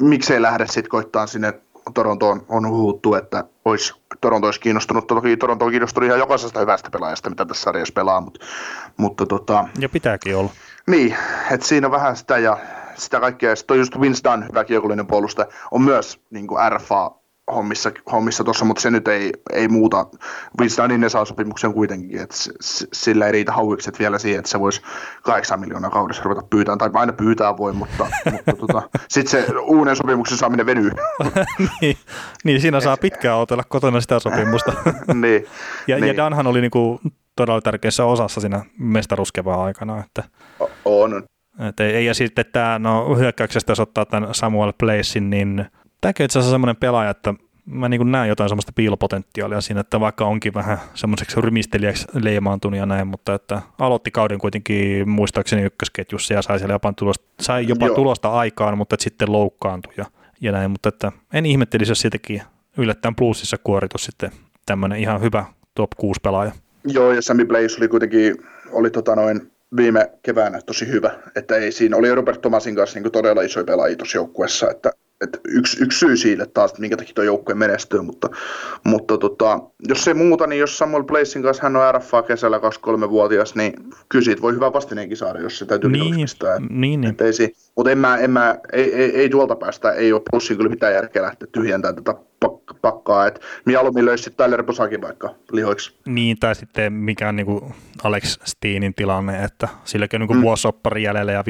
miksei 0.00 0.42
lähde 0.42 0.66
sitten 0.66 0.90
koittaa 0.90 1.26
sinne 1.26 1.54
Torontoon 1.94 2.46
on 2.48 2.68
huhuttu, 2.68 3.14
että 3.14 3.44
olisi, 3.64 3.94
Toronto 4.20 4.46
olisi 4.46 4.60
kiinnostunut. 4.60 5.06
Toki 5.06 5.36
Toronto 5.36 5.64
on 5.64 5.70
kiinnostunut 5.70 6.06
ihan 6.06 6.18
jokaisesta 6.18 6.60
hyvästä 6.60 6.90
pelaajasta, 6.90 7.30
mitä 7.30 7.44
tässä 7.44 7.62
sarjassa 7.62 7.92
pelaa. 7.94 8.20
Mutta, 8.20 8.46
mutta 8.96 9.26
tota, 9.26 9.68
ja 9.78 9.88
pitääkin 9.88 10.36
olla. 10.36 10.50
Niin, 10.86 11.16
että 11.50 11.66
siinä 11.66 11.86
on 11.86 11.90
vähän 11.90 12.16
sitä 12.16 12.38
ja 12.38 12.58
sitä 12.94 13.20
kaikkea. 13.20 13.50
Ja 13.50 13.56
sitten 13.56 13.78
just 13.78 14.00
Vince 14.00 14.30
Dunn, 14.30 14.48
hyvä 14.48 14.64
kiekollinen 14.64 15.06
puolustaja, 15.06 15.48
on 15.70 15.82
myös 15.82 16.20
niin 16.30 16.46
kuin 16.46 16.72
RFA 16.72 17.21
hommissa, 17.54 17.90
hommissa 18.12 18.44
tuossa, 18.44 18.64
mutta 18.64 18.80
se 18.82 18.90
nyt 18.90 19.08
ei, 19.08 19.32
ei 19.52 19.68
muuta. 19.68 20.06
Winston 20.60 21.00
ne 21.00 21.08
saa 21.08 21.24
sopimuksen 21.24 21.74
kuitenkin, 21.74 22.20
että 22.20 22.36
sillä 22.92 23.26
ei 23.26 23.32
riitä 23.32 23.52
hauikset 23.52 23.98
vielä 23.98 24.18
siihen, 24.18 24.38
että 24.38 24.50
se 24.50 24.60
voisi 24.60 24.82
8 25.22 25.60
miljoonaa 25.60 25.90
kaudessa 25.90 26.22
ruveta 26.22 26.46
pyytämään, 26.50 26.78
tai 26.78 26.90
aina 26.94 27.12
pyytää 27.12 27.56
voi, 27.56 27.72
mutta, 27.72 28.06
mutta 28.32 28.52
tota, 28.52 28.82
sitten 29.08 29.44
se 29.44 29.52
uuden 29.60 29.96
sopimuksen 29.96 30.38
saaminen 30.38 30.66
venyy. 30.66 30.90
niin, 31.80 31.96
niin, 32.44 32.60
siinä 32.60 32.80
saa 32.80 32.96
pitkään 32.96 33.38
otella 33.38 33.64
kotona 33.68 34.00
sitä 34.00 34.18
sopimusta. 34.18 34.72
niin, 35.14 35.46
ja, 35.86 35.96
niin. 35.96 36.08
ja 36.08 36.16
Danhan 36.16 36.46
oli 36.46 36.60
niinku 36.60 37.00
todella 37.36 37.60
tärkeässä 37.60 38.04
osassa 38.04 38.40
siinä 38.40 38.64
mestaruskevaa 38.78 39.64
aikana. 39.64 40.04
Että... 40.04 40.24
On. 40.84 41.22
Et 41.68 41.80
ei, 41.80 42.06
ja 42.06 42.14
sitten 42.14 42.44
tämä, 42.52 42.78
no 42.78 43.16
hyökkäyksestä 43.16 43.70
jos 43.70 43.80
ottaa 43.80 44.04
tämän 44.04 44.34
Samuel 44.34 44.72
Placein, 44.78 45.30
niin 45.30 45.66
tämäkin 46.02 46.24
itse 46.24 46.38
asiassa 46.38 46.54
semmoinen 46.54 46.76
pelaaja, 46.76 47.10
että 47.10 47.34
mä 47.66 47.88
niin 47.88 48.12
näen 48.12 48.28
jotain 48.28 48.48
semmoista 48.48 48.72
piilopotentiaalia 48.74 49.60
siinä, 49.60 49.80
että 49.80 50.00
vaikka 50.00 50.24
onkin 50.24 50.54
vähän 50.54 50.78
semmoiseksi 50.94 51.40
rymistelijäksi 51.40 52.06
leimaantunut 52.22 52.78
ja 52.78 52.86
näin, 52.86 53.06
mutta 53.06 53.34
että 53.34 53.62
aloitti 53.78 54.10
kauden 54.10 54.38
kuitenkin 54.38 55.08
muistaakseni 55.08 55.62
ykkösketjussa 55.62 56.34
ja 56.34 56.42
sai 56.42 56.58
siellä 56.58 56.74
jopa 56.74 56.92
tulosta, 56.92 57.24
sai 57.40 57.68
jopa 57.68 57.88
tulosta 57.90 58.28
aikaan, 58.28 58.78
mutta 58.78 58.94
että 58.94 59.04
sitten 59.04 59.32
loukkaantui 59.32 59.92
ja, 59.96 60.04
ja 60.40 60.52
näin, 60.52 60.70
mutta 60.70 60.88
että 60.88 61.12
en 61.32 61.46
ihmettelisi, 61.46 61.90
jos 61.90 62.00
siitäkin 62.00 62.42
yllättäen 62.76 63.14
plussissa 63.14 63.56
kuoritus 63.64 64.04
sitten 64.04 64.30
tämmöinen 64.66 64.98
ihan 64.98 65.20
hyvä 65.20 65.44
top 65.74 65.90
6 65.96 66.20
pelaaja. 66.22 66.52
Joo, 66.84 67.12
ja 67.12 67.22
Sammy 67.22 67.44
Blaze 67.44 67.76
oli 67.78 67.88
kuitenkin, 67.88 68.36
oli 68.72 68.90
tota 68.90 69.16
noin 69.16 69.52
viime 69.76 70.10
keväänä 70.22 70.60
tosi 70.66 70.88
hyvä, 70.88 71.10
että 71.36 71.56
ei 71.56 71.72
siinä, 71.72 71.96
oli 71.96 72.14
Robert 72.14 72.40
Thomasin 72.40 72.74
kanssa 72.74 73.00
niin 73.00 73.12
todella 73.12 73.42
iso 73.42 73.64
pelaaja 73.64 73.96
tuossa 73.96 74.18
joukkuessa, 74.18 74.70
että 74.70 74.92
että 75.22 75.38
yksi, 75.48 75.82
yksi 75.82 75.98
syy 75.98 76.16
sille 76.16 76.46
taas, 76.46 76.70
että 76.70 76.80
minkä 76.80 76.96
takia 76.96 77.14
tuo 77.14 77.24
joukkue 77.24 77.54
menestyy, 77.54 78.02
mutta, 78.02 78.28
mutta 78.84 79.18
tota, 79.18 79.60
jos 79.88 80.04
se 80.04 80.14
muuta, 80.14 80.46
niin 80.46 80.60
jos 80.60 80.78
Samuel 80.78 81.04
Placing 81.04 81.44
kanssa 81.44 81.62
hän 81.62 81.76
on 81.76 81.94
RFA 81.94 82.22
kesällä 82.22 82.58
23-vuotias, 82.58 83.54
niin 83.54 83.72
kyllä 84.08 84.24
siitä 84.24 84.42
voi 84.42 84.54
hyvä 84.54 84.72
vastineenkin 84.72 85.16
saada, 85.16 85.40
jos 85.40 85.58
se 85.58 85.66
täytyy 85.66 85.90
niin, 85.90 86.16
pistää. 86.16 86.58
Niin, 86.70 87.00
niin. 87.00 87.16
Ei, 87.20 87.32
si- 87.32 87.52
mutta 87.76 87.90
en 87.90 87.98
mä, 87.98 88.16
en 88.16 88.30
mä, 88.30 88.58
ei, 88.72 88.94
ei, 88.94 89.16
ei, 89.16 89.28
tuolta 89.28 89.56
päästä, 89.56 89.92
ei 89.92 90.12
ole 90.12 90.22
plussin 90.30 90.56
kyllä 90.56 90.70
mitään 90.70 90.94
järkeä 90.94 91.22
lähteä 91.22 91.48
tyhjentämään 91.52 92.04
tätä 92.04 92.14
pakkaa, 92.82 93.26
että 93.26 93.40
mieluummin 93.64 94.04
löysi 94.04 94.24
sitten 94.24 94.46
Tyler 94.46 94.62
Bosakin 94.62 95.02
vaikka 95.02 95.34
lihoiksi. 95.52 95.96
Niin, 96.06 96.36
tai 96.40 96.54
sitten 96.54 96.92
mikä 96.92 97.28
on 97.28 97.36
niin 97.36 97.74
Alex 98.04 98.38
Steenin 98.44 98.94
tilanne, 98.94 99.44
että 99.44 99.68
silläkin 99.84 100.22
on 100.22 100.28
niin 100.28 100.36
mm. 100.36 100.42
vuosoppari 100.42 101.02
jäljellä 101.02 101.32
ja 101.32 101.44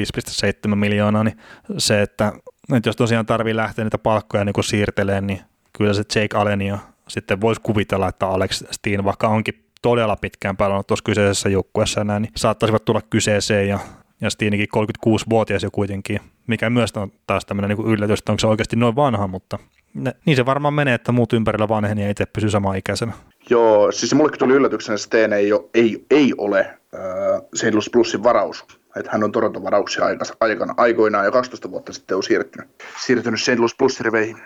5,7 0.69 0.75
miljoonaa, 0.75 1.23
niin 1.23 1.37
se, 1.77 2.01
että 2.01 2.33
että 2.75 2.89
jos 2.89 2.95
tosiaan 2.95 3.25
tarvii 3.25 3.55
lähteä 3.55 3.85
niitä 3.85 3.97
palkkoja 3.97 4.45
niin 4.45 4.63
siirtelemään, 4.63 5.27
niin 5.27 5.41
kyllä 5.77 5.93
se 5.93 6.03
Jake 6.15 6.37
Allenia 6.37 6.79
sitten 7.07 7.41
voisi 7.41 7.61
kuvitella, 7.61 8.07
että 8.07 8.27
Alex 8.27 8.63
Steen, 8.71 9.03
vaikka 9.03 9.27
onkin 9.27 9.63
todella 9.81 10.15
pitkään 10.15 10.57
pelannut 10.57 10.87
tuossa 10.87 11.03
kyseisessä 11.03 11.49
joukkueessa 11.49 12.03
näin, 12.03 12.21
niin 12.21 12.31
saattaisivat 12.35 12.85
tulla 12.85 13.01
kyseeseen 13.09 13.67
ja, 13.67 13.79
ja 14.21 14.29
Steenikin 14.29 14.67
36-vuotias 14.77 15.63
jo 15.63 15.71
kuitenkin, 15.71 16.19
mikä 16.47 16.69
myös 16.69 16.91
on 16.95 17.11
taas 17.27 17.45
tämmöinen 17.45 17.77
niin 17.77 17.87
yllätys, 17.87 18.19
että 18.19 18.31
onko 18.31 18.39
se 18.39 18.47
oikeasti 18.47 18.75
noin 18.75 18.95
vanha, 18.95 19.27
mutta 19.27 19.59
ne, 19.93 20.15
niin 20.25 20.35
se 20.35 20.45
varmaan 20.45 20.73
menee, 20.73 20.93
että 20.93 21.11
muut 21.11 21.33
ympärillä 21.33 21.69
vanheni 21.69 22.03
ja 22.03 22.09
itse 22.09 22.25
pysyy 22.25 22.49
sama 22.49 22.75
ikäisenä. 22.75 23.13
Joo, 23.49 23.91
siis 23.91 24.13
mullekin 24.13 24.39
tuli 24.39 24.53
yllätyksenä, 24.53 24.95
että 24.95 25.05
Steen 25.05 25.33
ei, 25.33 25.53
ole, 25.53 25.69
ei, 25.73 26.05
ei 26.11 26.33
ole 26.37 26.59
äh, 26.59 27.41
St. 27.55 27.91
Plusin 27.91 28.23
varaus 28.23 28.65
että 28.95 29.11
hän 29.11 29.23
on 29.23 29.31
Toronton 29.31 29.63
varauksia 29.63 30.05
aikana, 30.39 30.73
aikoinaan 30.77 31.25
jo 31.25 31.31
12 31.31 31.71
vuotta 31.71 31.93
sitten 31.93 32.17
on 32.17 32.23
siirtynyt, 32.23 32.69
siirtynyt 33.05 33.41
St. 33.41 33.57
Louis 33.57 33.75
Plus-riveihin. 33.75 34.37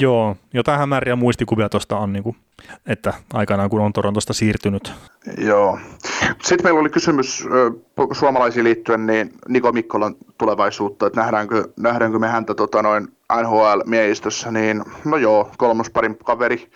Joo, 0.00 0.36
jotain 0.54 0.78
hämäriä 0.78 1.16
muistikuvia 1.16 1.68
tuosta 1.68 1.96
on, 1.96 2.12
niin 2.12 2.22
kuin, 2.22 2.36
että 2.86 3.14
aikanaan 3.32 3.70
kun 3.70 3.80
on 3.80 3.92
Torontosta 3.92 4.32
siirtynyt. 4.32 4.92
Joo. 5.38 5.78
Sitten 6.42 6.66
meillä 6.66 6.80
oli 6.80 6.90
kysymys 6.90 7.46
suomalaisiin 8.12 8.64
liittyen 8.64 9.06
niin 9.06 9.32
Niko 9.48 9.72
Mikkolan 9.72 10.14
tulevaisuutta, 10.38 11.06
että 11.06 11.20
nähdäänkö, 11.20 11.68
nähdäänkö 11.76 12.18
me 12.18 12.28
häntä 12.28 12.54
tota, 12.54 12.82
noin 12.82 13.15
NHL-miehistössä, 13.32 14.50
niin 14.50 14.84
no 15.04 15.16
joo, 15.16 15.50
kolmosparin 15.58 16.18
kaveri, 16.18 16.70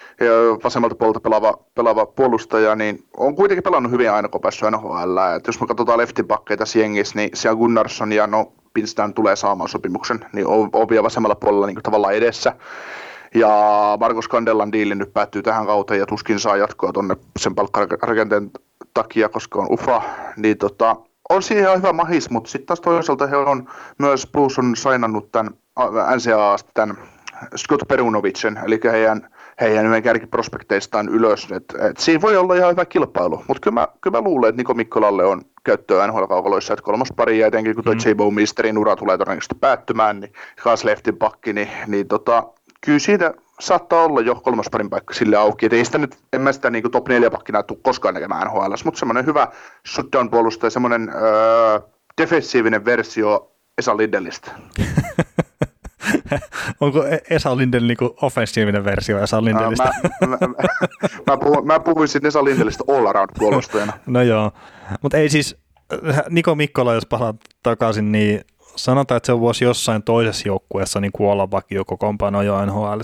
vasemmalta 0.64 0.94
puolelta 0.94 1.20
pelaava, 1.20 1.58
pelaava 1.74 2.06
puolustaja, 2.06 2.76
niin 2.76 3.04
on 3.16 3.36
kuitenkin 3.36 3.62
pelannut 3.62 3.92
hyvin 3.92 4.10
aina, 4.10 4.28
kun 4.28 4.40
päässyt 4.40 4.70
NHL. 4.70 5.16
Et 5.36 5.46
jos 5.46 5.60
me 5.60 5.66
katsotaan 5.66 5.98
leftibakkeja 5.98 6.58
tässä 6.58 6.78
jengissä, 6.78 7.18
niin 7.18 7.30
siellä 7.34 7.58
Gunnarsson 7.58 8.12
ja 8.12 8.26
no 8.26 8.52
Pinstan 8.74 9.14
tulee 9.14 9.36
saamaan 9.36 9.68
sopimuksen, 9.68 10.20
niin 10.32 10.46
on, 10.46 10.70
vielä 10.90 11.02
vasemmalla 11.02 11.34
puolella 11.34 11.66
niin 11.66 11.82
tavallaan 11.82 12.14
edessä. 12.14 12.52
Ja 13.34 13.50
Markus 14.00 14.28
Kandellan 14.28 14.72
diili 14.72 14.94
nyt 14.94 15.12
päättyy 15.12 15.42
tähän 15.42 15.66
kauteen 15.66 16.00
ja 16.00 16.06
tuskin 16.06 16.40
saa 16.40 16.56
jatkoa 16.56 16.92
tuonne 16.92 17.16
sen 17.38 17.54
palkkarakenteen 17.54 18.50
takia, 18.94 19.28
koska 19.28 19.58
on 19.58 19.66
UFA, 19.70 20.02
niin 20.36 20.58
tota, 20.58 20.96
on 21.30 21.42
siihen 21.42 21.64
ihan 21.64 21.78
hyvä 21.78 21.92
mahis, 21.92 22.30
mutta 22.30 22.50
sitten 22.50 22.66
taas 22.66 22.80
toisaalta 22.80 23.26
he 23.26 23.36
on 23.36 23.68
myös 23.98 24.26
Blues 24.32 24.58
on 24.58 24.76
sainannut 24.76 25.32
tämän 25.32 25.54
NCAA 26.16 26.56
tämän 26.74 26.96
Scott 27.56 27.88
Perunovicen, 27.88 28.60
eli 28.64 28.80
heidän 28.84 29.28
heidän 29.60 29.84
nimen 29.84 30.02
kärkiprospekteistaan 30.02 31.08
ylös. 31.08 31.48
Et, 31.52 31.64
et 31.90 31.96
siinä 31.96 32.20
voi 32.20 32.36
olla 32.36 32.54
ihan 32.54 32.70
hyvä 32.70 32.84
kilpailu, 32.84 33.44
mutta 33.48 33.60
kyllä 33.60 33.74
mä, 33.74 33.88
kyllä 34.00 34.18
mä 34.18 34.24
luulen, 34.24 34.48
että 34.48 34.60
Niko 34.60 34.74
Mikkolalle 34.74 35.24
on 35.24 35.42
käyttöä 35.64 36.06
nhl 36.06 36.22
että 36.58 36.82
kolmas 36.82 37.08
pari 37.16 37.38
ja 37.38 37.46
etenkin 37.46 37.74
kun 37.74 37.84
tuo 37.84 37.94
mm. 37.94 38.00
J. 38.00 38.34
Misterin 38.34 38.78
ura 38.78 38.96
tulee 38.96 39.18
todennäköisesti 39.18 39.54
päättymään, 39.60 40.20
niin 40.20 40.32
Kaas 40.62 40.84
Leftin 40.84 41.16
pakki, 41.16 41.52
niin, 41.52 41.68
niin 41.86 42.08
tota, 42.08 42.46
kyllä 42.80 42.98
siitä 42.98 43.34
saattaa 43.60 44.04
olla 44.04 44.20
jo 44.20 44.34
kolmas 44.34 44.66
parin 44.72 44.90
paikka 44.90 45.14
sille 45.14 45.36
auki. 45.36 45.66
Et 45.66 45.72
ei 45.72 45.84
sitä 45.84 45.98
nyt, 45.98 46.18
en 46.32 46.40
mä 46.40 46.52
sitä 46.52 46.70
niin 46.70 46.90
top 46.90 47.08
4 47.08 47.30
pakkina 47.30 47.62
tule 47.62 47.78
koskaan 47.82 48.14
näkemään 48.14 48.46
NHL, 48.46 48.74
mutta 48.84 48.98
semmoinen 48.98 49.26
hyvä 49.26 49.48
shutdown-puolustaja, 49.88 50.70
semmoinen 50.70 51.08
öö, 51.08 51.80
defensiivinen 52.22 52.84
versio 52.84 53.52
Esa 53.78 53.96
Lindelistä. 53.96 54.50
Onko 56.80 57.06
e- 57.06 57.22
Esa 57.30 57.56
Lindell 57.56 57.86
niinku 57.86 58.14
offensiivinen 58.22 58.84
versio 58.84 59.22
Esa 59.22 59.44
Lindelistä? 59.44 59.90
mä, 60.20 60.26
mä, 60.26 60.36
mä, 60.36 60.46
mä, 61.26 61.36
mä 61.64 61.80
puhuisin 61.80 62.26
Esa 62.26 62.44
Lindelistä 62.44 62.84
all 62.88 63.06
around 63.06 63.30
puolustajana. 63.38 63.92
no 64.06 64.22
joo, 64.22 64.52
mutta 65.02 65.16
ei 65.16 65.28
siis, 65.28 65.56
Niko 66.30 66.54
Mikkola, 66.54 66.94
jos 66.94 67.06
palaat 67.06 67.36
takaisin, 67.62 68.12
niin 68.12 68.40
sanotaan, 68.76 69.16
että 69.16 69.26
se 69.26 69.40
voisi 69.40 69.64
jossain 69.64 70.02
toisessa 70.02 70.48
joukkueessa 70.48 71.00
niin 71.00 71.12
olla 71.18 71.50
vakiokokoonpano 71.50 72.42
jo 72.42 72.66
nhl 72.66 73.00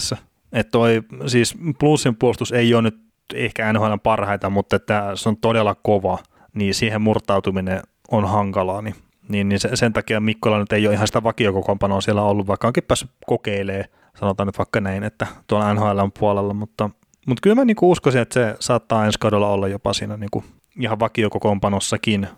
Että 0.53 0.71
toi, 0.71 1.03
siis 1.27 1.55
plussin 1.79 2.17
puolustus 2.17 2.53
ei 2.53 2.75
ole 2.75 2.83
nyt 2.83 2.99
ehkä 3.35 3.73
NHL 3.73 3.95
parhaita, 4.03 4.51
mutta 4.51 4.77
että 4.77 5.11
se 5.15 5.29
on 5.29 5.37
todella 5.37 5.77
kova, 5.83 6.19
niin 6.55 6.75
siihen 6.75 7.03
murtautuminen 7.03 7.83
on 8.11 8.29
hankalaa, 8.29 8.83
niin, 8.83 8.95
niin, 9.29 9.49
niin 9.49 9.61
sen 9.75 9.93
takia 9.93 10.21
Mikkola 10.21 10.59
nyt 10.59 10.73
ei 10.73 10.87
ole 10.87 10.95
ihan 10.95 11.07
sitä 11.07 11.23
vakiokokoonpanoa 11.23 12.01
siellä 12.01 12.23
ollut, 12.23 12.47
vaikka 12.47 12.67
onkin 12.67 12.83
päässyt 12.83 13.11
kokeilemaan, 13.27 13.85
sanotaan 14.21 14.47
nyt 14.47 14.59
vaikka 14.59 14.81
näin, 14.81 15.05
että 15.05 15.27
tuolla 15.47 15.75
NHL 15.75 16.01
puolella, 16.19 16.55
mutta, 16.55 16.91
mutta 17.27 17.41
kyllä 17.43 17.57
mä 17.57 17.65
niin 17.65 17.77
uskoisin, 17.83 18.21
että 18.21 18.35
se 18.35 18.57
saattaa 18.61 19.07
ensi 19.07 19.19
kaudella 19.19 19.49
olla 19.49 19.69
jopa 19.69 19.93
siinä 19.93 20.17
niin 20.17 20.31
kuin 20.31 20.45
ihan 20.81 20.99
vakiokokoonpanossakin. 20.99 22.29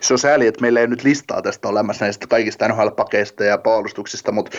Se 0.00 0.14
on 0.14 0.18
sääli, 0.18 0.46
että 0.46 0.60
meillä 0.60 0.80
ei 0.80 0.86
nyt 0.86 1.04
listaa 1.04 1.42
tästä 1.42 1.68
olemassa 1.68 2.04
näistä 2.04 2.26
kaikista 2.26 2.68
NHL-pakeista 2.68 3.44
ja 3.44 3.58
puolustuksista, 3.58 4.32
mutta 4.32 4.58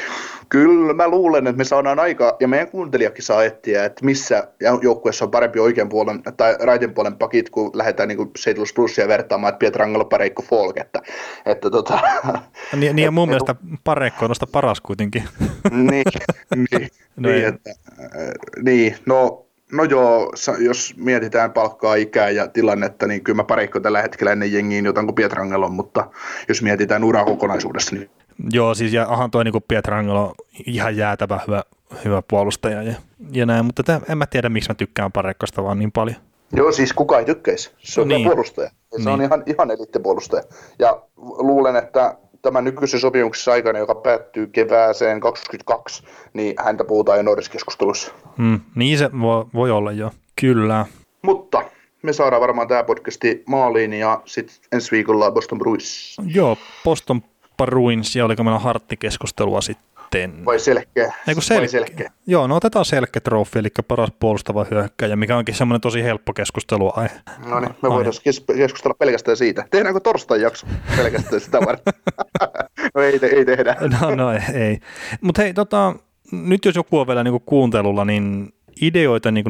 kyllä 0.50 0.94
mä 0.94 1.08
luulen, 1.08 1.48
että 1.48 1.58
me 1.58 1.64
saadaan 1.64 2.00
aika, 2.00 2.38
ja 2.40 2.48
meidän 2.48 2.70
kuuntelijakin 2.70 3.24
saa 3.24 3.44
etsiä, 3.44 3.86
että 3.86 4.06
missä 4.06 4.48
joukkueessa 4.82 5.26
on 5.26 5.32
parempi 5.32 5.60
oikean 5.60 5.90
puolen 5.90 6.22
tai 6.38 6.56
raitin 6.60 6.94
puolen 6.94 7.16
pakit, 7.16 7.50
kun 7.50 7.72
lähdetään 7.74 8.10
niin 8.10 8.18
kuin 8.18 8.32
Seidulus 8.38 8.74
Plusia 8.74 9.08
vertaamaan, 9.08 9.50
että 9.50 9.60
Pietrangelo, 9.60 10.06
Pareikko, 10.06 10.42
Folk, 10.42 10.78
että, 10.78 11.02
että 11.46 11.70
tota, 11.70 12.00
Niin, 12.76 12.96
niin 12.96 13.06
ja 13.06 13.12
mun 13.12 13.24
et, 13.24 13.30
mielestä 13.30 13.56
Pareikko 13.84 14.26
on 14.26 14.32
paras 14.52 14.82
kuitenkin. 14.82 15.24
niin, 15.72 15.88
niin, 16.56 16.90
no 17.16 17.30
niin, 17.30 17.46
että, 17.46 17.70
niin, 18.64 18.96
no 19.06 19.49
No 19.72 19.84
joo, 19.84 20.34
jos 20.60 20.94
mietitään 20.98 21.52
palkkaa, 21.52 21.96
ikää 21.96 22.30
ja 22.30 22.48
tilannetta, 22.48 23.08
niin 23.08 23.24
kyllä 23.24 23.36
mä 23.36 23.44
pareikko 23.44 23.80
tällä 23.80 24.02
hetkellä 24.02 24.32
ennen 24.32 24.54
jengiin 24.54 24.86
jotain 24.86 25.08
kuin 25.08 25.16
Pietrangelo, 25.16 25.70
mutta 25.70 26.08
jos 26.48 26.62
mietitään 26.62 27.04
uraa 27.04 27.26
kokonaisuudessa, 27.26 27.96
niin... 27.96 28.10
Joo, 28.52 28.76
siis 28.76 28.94
ja 28.94 29.06
ahan 29.10 29.32
toi 29.32 29.44
niin 29.44 29.54
Pietrangelo 29.68 30.36
ihan 30.66 30.98
jäätävä 30.98 31.40
hyvä, 31.48 31.64
hyvä 32.06 32.22
puolustaja 32.28 32.84
ja, 32.84 32.94
ja 33.32 33.46
näin, 33.46 33.66
mutta 33.66 33.84
tämän, 33.84 34.02
en 34.10 34.18
mä 34.18 34.26
tiedä, 34.26 34.50
miksi 34.50 34.70
mä 34.70 34.76
tykkään 34.76 35.12
pareikkosta 35.12 35.64
vaan 35.64 35.80
niin 35.80 35.92
paljon. 35.92 36.18
Joo, 36.54 36.72
siis 36.72 36.94
kuka 36.94 37.20
ei 37.20 37.26
tykkäisi. 37.26 37.72
Se 37.78 38.02
on 38.02 38.08
niin. 38.08 38.28
puolustaja. 38.28 38.70
Se 38.70 38.98
niin. 38.98 39.08
on 39.08 39.22
ihan, 39.22 39.44
ihan 39.46 39.72
elittipuolustaja. 39.72 40.44
Ja 40.80 41.02
luulen, 41.18 41.76
että 41.76 42.18
tämän 42.42 42.64
nykyisen 42.64 43.00
sopimuksen 43.00 43.54
aikana, 43.54 43.80
joka 43.80 43.96
päättyy 43.96 44.48
kevääseen 44.48 45.20
2022, 45.20 46.04
niin 46.34 46.56
häntä 46.66 46.84
puhutaan 46.84 47.18
jo 47.18 47.24
Nordiskeskustelussa. 47.24 48.12
Mm, 48.38 48.60
niin 48.76 48.98
se 48.98 49.10
voi, 49.22 49.46
voi 49.54 49.72
olla 49.72 49.92
jo, 49.92 50.12
kyllä. 50.42 50.86
Mutta 51.22 51.64
me 52.02 52.14
saadaan 52.14 52.42
varmaan 52.42 52.68
tämä 52.68 52.84
podcasti 52.84 53.44
maaliin 53.48 53.94
ja 53.94 54.22
sitten 54.26 54.56
ensi 54.72 54.92
viikolla 54.92 55.32
Boston 55.32 55.58
Bruins. 55.58 56.18
Joo, 56.26 56.58
Boston 56.84 57.22
Bruins 57.58 58.16
ja 58.16 58.26
oliko 58.26 58.44
meillä 58.44 58.60
harttikeskustelua 58.60 59.62
sitten 59.62 59.89
sitten. 60.18 60.46
Vai 60.46 60.60
selkeä? 60.60 61.14
Eiku 61.28 61.42
sel- 61.42 61.58
Vai 61.60 61.68
selkeä? 61.68 62.12
Joo, 62.28 62.48
no 62.48 62.56
otetaan 62.56 62.86
selkeä 62.86 63.22
trofi, 63.22 63.60
eli 63.60 63.68
paras 63.88 64.10
puolustava 64.20 64.66
hyökkäjä, 64.72 65.16
mikä 65.16 65.38
onkin 65.38 65.56
semmoinen 65.56 65.82
tosi 65.82 66.04
helppo 66.04 66.34
keskusteluaihe. 66.34 67.12
No 67.46 67.60
niin, 67.60 67.74
me 67.82 67.90
voidaan 67.90 68.14
keskustella 68.58 68.96
pelkästään 69.00 69.38
siitä. 69.38 69.66
Tehdäänkö 69.72 70.00
torstai 70.00 70.42
jakso 70.42 70.68
pelkästään 70.98 71.42
sitä 71.42 71.60
varten? 71.66 71.94
no 72.96 73.02
ei, 73.02 73.20
te- 73.20 73.28
ei 73.28 73.46
tehdä. 73.46 73.76
no, 74.02 74.16
no 74.16 74.32
ei. 74.32 74.40
ei. 74.54 74.80
Mutta 75.22 75.42
hei, 75.42 75.54
tota, 75.54 75.96
nyt 76.32 76.66
jos 76.66 76.76
joku 76.76 77.00
on 77.00 77.08
vielä 77.08 77.24
niinku 77.24 77.40
kuuntelulla, 77.40 78.06
niin 78.06 78.54
ideoita 78.82 79.32
niinku 79.32 79.50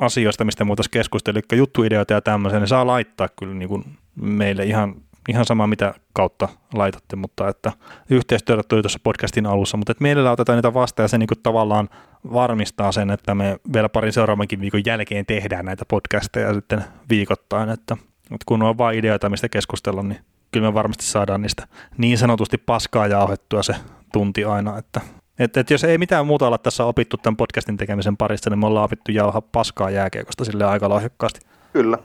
asioista, 0.00 0.44
mistä 0.44 0.66
voitaisiin 0.66 0.90
keskustella, 0.90 1.38
eli 1.38 1.58
juttuideoita 1.58 2.12
ja 2.12 2.20
tämmöisiä, 2.20 2.58
niin 2.60 2.68
saa 2.68 2.86
laittaa 2.86 3.28
kyllä 3.38 3.54
niinku 3.54 3.82
meille 4.20 4.64
ihan 4.64 4.94
ihan 5.28 5.44
sama 5.44 5.66
mitä 5.66 5.94
kautta 6.12 6.48
laitatte, 6.74 7.16
mutta 7.16 7.48
että 7.48 7.72
yhteistyötä 8.10 8.62
tuli 8.68 8.82
tuossa 8.82 8.98
podcastin 9.02 9.46
alussa, 9.46 9.76
mutta 9.76 9.92
että 9.92 10.02
mielellä 10.02 10.30
otetaan 10.30 10.56
niitä 10.56 10.74
vastaan 10.74 11.04
ja 11.04 11.08
se 11.08 11.18
niin 11.18 11.28
tavallaan 11.42 11.88
varmistaa 12.32 12.92
sen, 12.92 13.10
että 13.10 13.34
me 13.34 13.56
vielä 13.72 13.88
parin 13.88 14.12
seuraavankin 14.12 14.60
viikon 14.60 14.82
jälkeen 14.86 15.26
tehdään 15.26 15.64
näitä 15.64 15.84
podcasteja 15.84 16.54
sitten 16.54 16.84
viikoittain, 17.08 17.70
että, 17.70 17.96
että 18.24 18.44
kun 18.46 18.62
on 18.62 18.78
vain 18.78 18.98
ideoita, 18.98 19.30
mistä 19.30 19.48
keskustella, 19.48 20.02
niin 20.02 20.20
kyllä 20.52 20.68
me 20.68 20.74
varmasti 20.74 21.04
saadaan 21.04 21.42
niistä 21.42 21.66
niin 21.98 22.18
sanotusti 22.18 22.58
paskaa 22.58 23.06
jauhettua 23.06 23.62
se 23.62 23.74
tunti 24.12 24.44
aina, 24.44 24.78
että 24.78 25.00
että 25.38 25.60
et 25.60 25.70
jos 25.70 25.84
ei 25.84 25.98
mitään 25.98 26.26
muuta 26.26 26.46
olla 26.46 26.58
tässä 26.58 26.84
opittu 26.84 27.16
tämän 27.16 27.36
podcastin 27.36 27.76
tekemisen 27.76 28.16
parissa, 28.16 28.50
niin 28.50 28.58
me 28.58 28.66
ollaan 28.66 28.84
opittu 28.84 29.12
jauhaa 29.12 29.40
paskaa 29.40 29.90
jääkiekosta 29.90 30.44
sille 30.44 30.64
aika 30.64 30.88
lahjakkaasti. 30.88 31.40
Kyllä. 31.72 31.98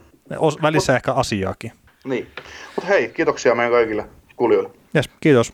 Välissä 0.62 0.96
ehkä 0.96 1.14
asiaakin. 1.14 1.72
Niin. 2.06 2.28
Mutta 2.76 2.88
hei, 2.88 3.10
kiitoksia 3.10 3.56
meidän 3.56 3.72
kaikille 3.72 4.06
kuulijoille. 4.36 4.70
Yes, 4.96 5.10
kiitos. 5.20 5.54